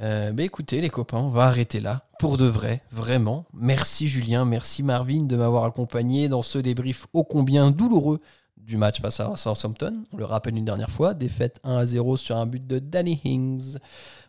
Euh, 0.00 0.30
bah 0.32 0.42
écoutez 0.42 0.82
les 0.82 0.90
copains, 0.90 1.18
on 1.18 1.30
va 1.30 1.44
arrêter 1.44 1.80
là, 1.80 2.06
pour 2.18 2.36
de 2.36 2.44
vrai, 2.44 2.82
vraiment. 2.90 3.46
Merci 3.54 4.08
Julien, 4.08 4.44
merci 4.44 4.82
Marvin 4.82 5.22
de 5.22 5.36
m'avoir 5.36 5.64
accompagné 5.64 6.28
dans 6.28 6.42
ce 6.42 6.58
débrief 6.58 7.06
ô 7.14 7.24
combien 7.24 7.70
douloureux 7.70 8.20
du 8.66 8.76
match 8.76 9.00
face 9.00 9.20
à 9.20 9.34
Southampton. 9.36 10.04
On 10.12 10.16
le 10.16 10.24
rappelle 10.24 10.56
une 10.56 10.64
dernière 10.64 10.90
fois, 10.90 11.14
défaite 11.14 11.60
1 11.62 11.76
à 11.76 11.86
0 11.86 12.16
sur 12.16 12.36
un 12.36 12.46
but 12.46 12.66
de 12.66 12.78
Danny 12.78 13.20
Hings. 13.24 13.78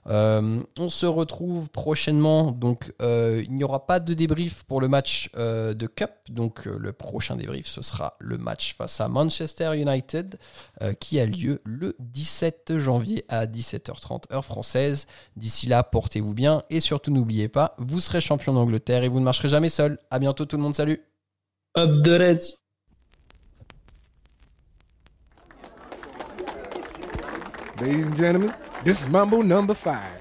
Euh, 0.08 0.62
on 0.80 0.90
se 0.90 1.06
retrouve 1.06 1.70
prochainement, 1.70 2.52
donc 2.52 2.94
euh, 3.02 3.44
il 3.46 3.56
n'y 3.56 3.64
aura 3.64 3.86
pas 3.86 4.00
de 4.00 4.14
débrief 4.14 4.64
pour 4.64 4.80
le 4.80 4.88
match 4.88 5.30
euh, 5.36 5.74
de 5.74 5.86
Cup, 5.86 6.12
donc 6.30 6.66
le 6.66 6.94
prochain 6.94 7.36
débrief 7.36 7.68
ce 7.68 7.82
sera 7.82 8.16
le 8.20 8.38
match 8.38 8.76
face 8.78 9.02
à 9.02 9.10
Manchester 9.10 9.78
United 9.78 10.38
qui 11.00 11.20
a 11.20 11.26
lieu 11.26 11.62
le 11.66 11.96
17 12.00 12.78
janvier 12.78 13.26
à 13.28 13.48
17h30 13.48 14.34
heure 14.34 14.46
française. 14.46 15.08
D'ici 15.36 15.68
là, 15.68 15.84
portez-vous 15.84 16.34
bien 16.34 16.62
et 16.70 16.80
surtout 16.80 17.12
n'oubliez 17.12 17.50
pas, 17.50 17.76
vous 17.80 18.00
serez 18.00 18.22
champion 18.22 18.54
d'Angleterre 18.54 19.04
et 19.04 19.10
vous 19.10 19.20
ne 19.20 19.26
marcherez 19.26 19.50
jamais 19.50 19.70
seul. 19.70 19.98
À 20.12 20.20
bientôt 20.20 20.46
tout 20.46 20.56
le 20.56 20.64
monde, 20.64 20.76
salut 20.76 21.02
Up 21.78 22.04
the 22.04 22.10
Reds 22.10 22.67
Ladies 27.80 28.08
and 28.08 28.16
gentlemen, 28.16 28.56
this 28.84 29.02
is 29.04 29.08
Mambo 29.08 29.44
number 29.44 29.76
five. 29.76 30.12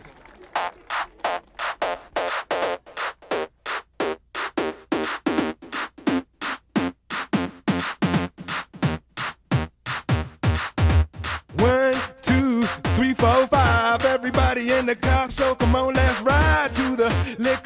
One, 11.56 11.94
two, 12.20 12.64
three, 12.94 13.14
four, 13.14 13.46
five. 13.46 14.04
Everybody 14.04 14.72
in 14.72 14.84
the 14.84 14.94
car, 14.94 15.30
so 15.30 15.54
come 15.54 15.74
on, 15.74 15.95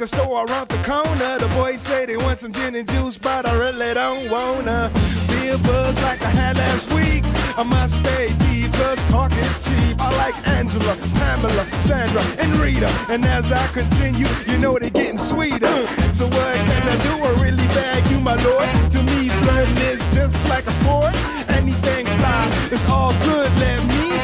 liquor 0.01 0.17
store 0.17 0.47
around 0.47 0.69
the 0.69 0.79
corner. 0.79 1.39
The 1.39 1.49
boys 1.55 1.81
say 1.83 2.07
they 2.07 2.17
want 2.17 2.41
some 2.41 2.53
gin 2.53 2.75
and 2.75 2.89
juice, 2.89 3.19
but 3.19 3.47
I 3.47 3.53
really 3.59 3.93
don't 3.93 4.31
wanna. 4.31 4.91
Be 5.29 5.49
a 5.49 5.59
buzz 5.59 6.01
like 6.03 6.23
I 6.23 6.31
had 6.31 6.57
last 6.57 6.91
week. 6.93 7.23
I 7.59 7.63
must 7.63 7.97
stay 7.99 8.29
deep, 8.49 8.73
cause 8.73 8.99
talk 9.11 9.33
is 9.33 9.55
cheap. 9.67 10.01
I 10.01 10.09
like 10.17 10.37
Angela, 10.49 10.97
Pamela, 11.19 11.65
Sandra, 11.81 12.23
and 12.39 12.51
Rita. 12.57 12.89
And 13.11 13.25
as 13.27 13.53
I 13.53 13.67
continue, 13.69 14.29
you 14.47 14.57
know 14.59 14.79
they're 14.79 14.89
getting 14.89 15.19
sweeter. 15.19 15.77
So 16.15 16.25
what 16.27 16.57
can 16.69 16.85
I 16.89 16.97
do? 17.05 17.13
I 17.29 17.31
really 17.43 17.67
bag 17.77 18.11
you, 18.11 18.21
my 18.21 18.37
lord. 18.43 18.69
To 18.93 19.03
me, 19.03 19.29
flirting 19.29 19.77
is 19.93 20.01
just 20.15 20.49
like 20.49 20.67
a 20.67 20.73
sport. 20.81 21.15
Anything 21.51 22.07
fly, 22.07 22.43
it's 22.73 22.87
all 22.89 23.13
good. 23.29 23.51
Let 23.59 23.85
me 23.87 24.00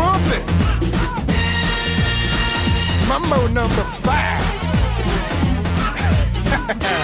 Trumpet. 0.00 0.44
Mambo 3.08 3.48
number 3.48 3.84
five. 4.04 4.44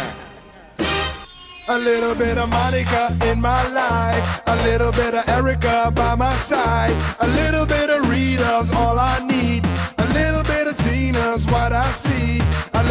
A 1.69 1.79
little 1.79 2.15
bit 2.15 2.39
of 2.39 2.49
Monica 2.49 3.17
in 3.25 3.41
my 3.41 3.69
life. 3.71 4.43
A 4.47 4.57
little 4.69 4.93
bit 4.93 5.15
of 5.15 5.29
Erica 5.29 5.93
by 5.95 6.15
my 6.15 6.35
side. 6.37 6.97
A 7.21 7.27
little 7.27 7.67
bit 7.67 7.91
of 7.91 8.09
Rita's 8.09 8.71
all 8.71 8.99
I 8.99 9.19
need. 9.27 9.65
A 9.99 10.07
little 10.15 10.45
bit 10.45 10.69
of 10.69 10.77
Tina's 10.79 11.45
what 11.47 11.73
I 11.73 11.91
see. 11.91 12.46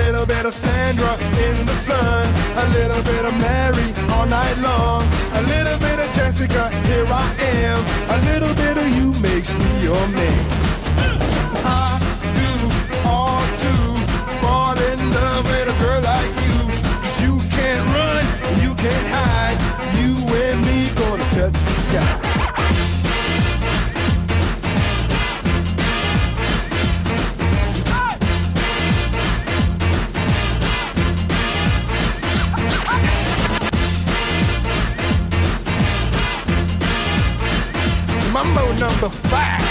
A 0.05 0.11
little 0.11 0.27
bit 0.27 0.45
of 0.45 0.53
Sandra 0.53 1.13
in 1.47 1.65
the 1.65 1.73
sun. 1.73 2.27
A 2.57 2.69
little 2.77 3.01
bit 3.01 3.25
of 3.25 3.33
Mary 3.41 3.89
all 4.13 4.27
night 4.27 4.55
long. 4.59 5.01
A 5.33 5.41
little 5.49 5.79
bit 5.79 5.97
of 5.97 6.13
Jessica, 6.13 6.69
here 6.85 7.07
I 7.09 7.35
am. 7.41 7.79
A 8.13 8.17
little 8.29 8.53
bit 8.53 8.77
of 8.77 8.87
you 8.95 9.13
makes 9.19 9.57
me 9.57 9.81
your 9.81 10.07
man. 10.09 10.45
I 11.65 11.97
do 12.37 12.51
fall 14.31 14.77
in 14.77 14.99
love 15.11 15.43
with 15.45 15.73
a 15.73 15.83
girl 15.83 16.01
like 16.01 16.31
you 17.23 17.41
can't 17.49 17.85
run, 17.97 18.23
you 18.61 18.75
can't 18.75 19.07
hide. 19.09 19.57
You 19.97 20.13
and 20.37 20.61
me 20.67 20.93
gonna 20.93 21.23
touch 21.33 21.59
the 21.65 21.81
sky. 21.81 22.24
Mambo 38.53 38.71
number 38.73 39.09
five. 39.09 39.64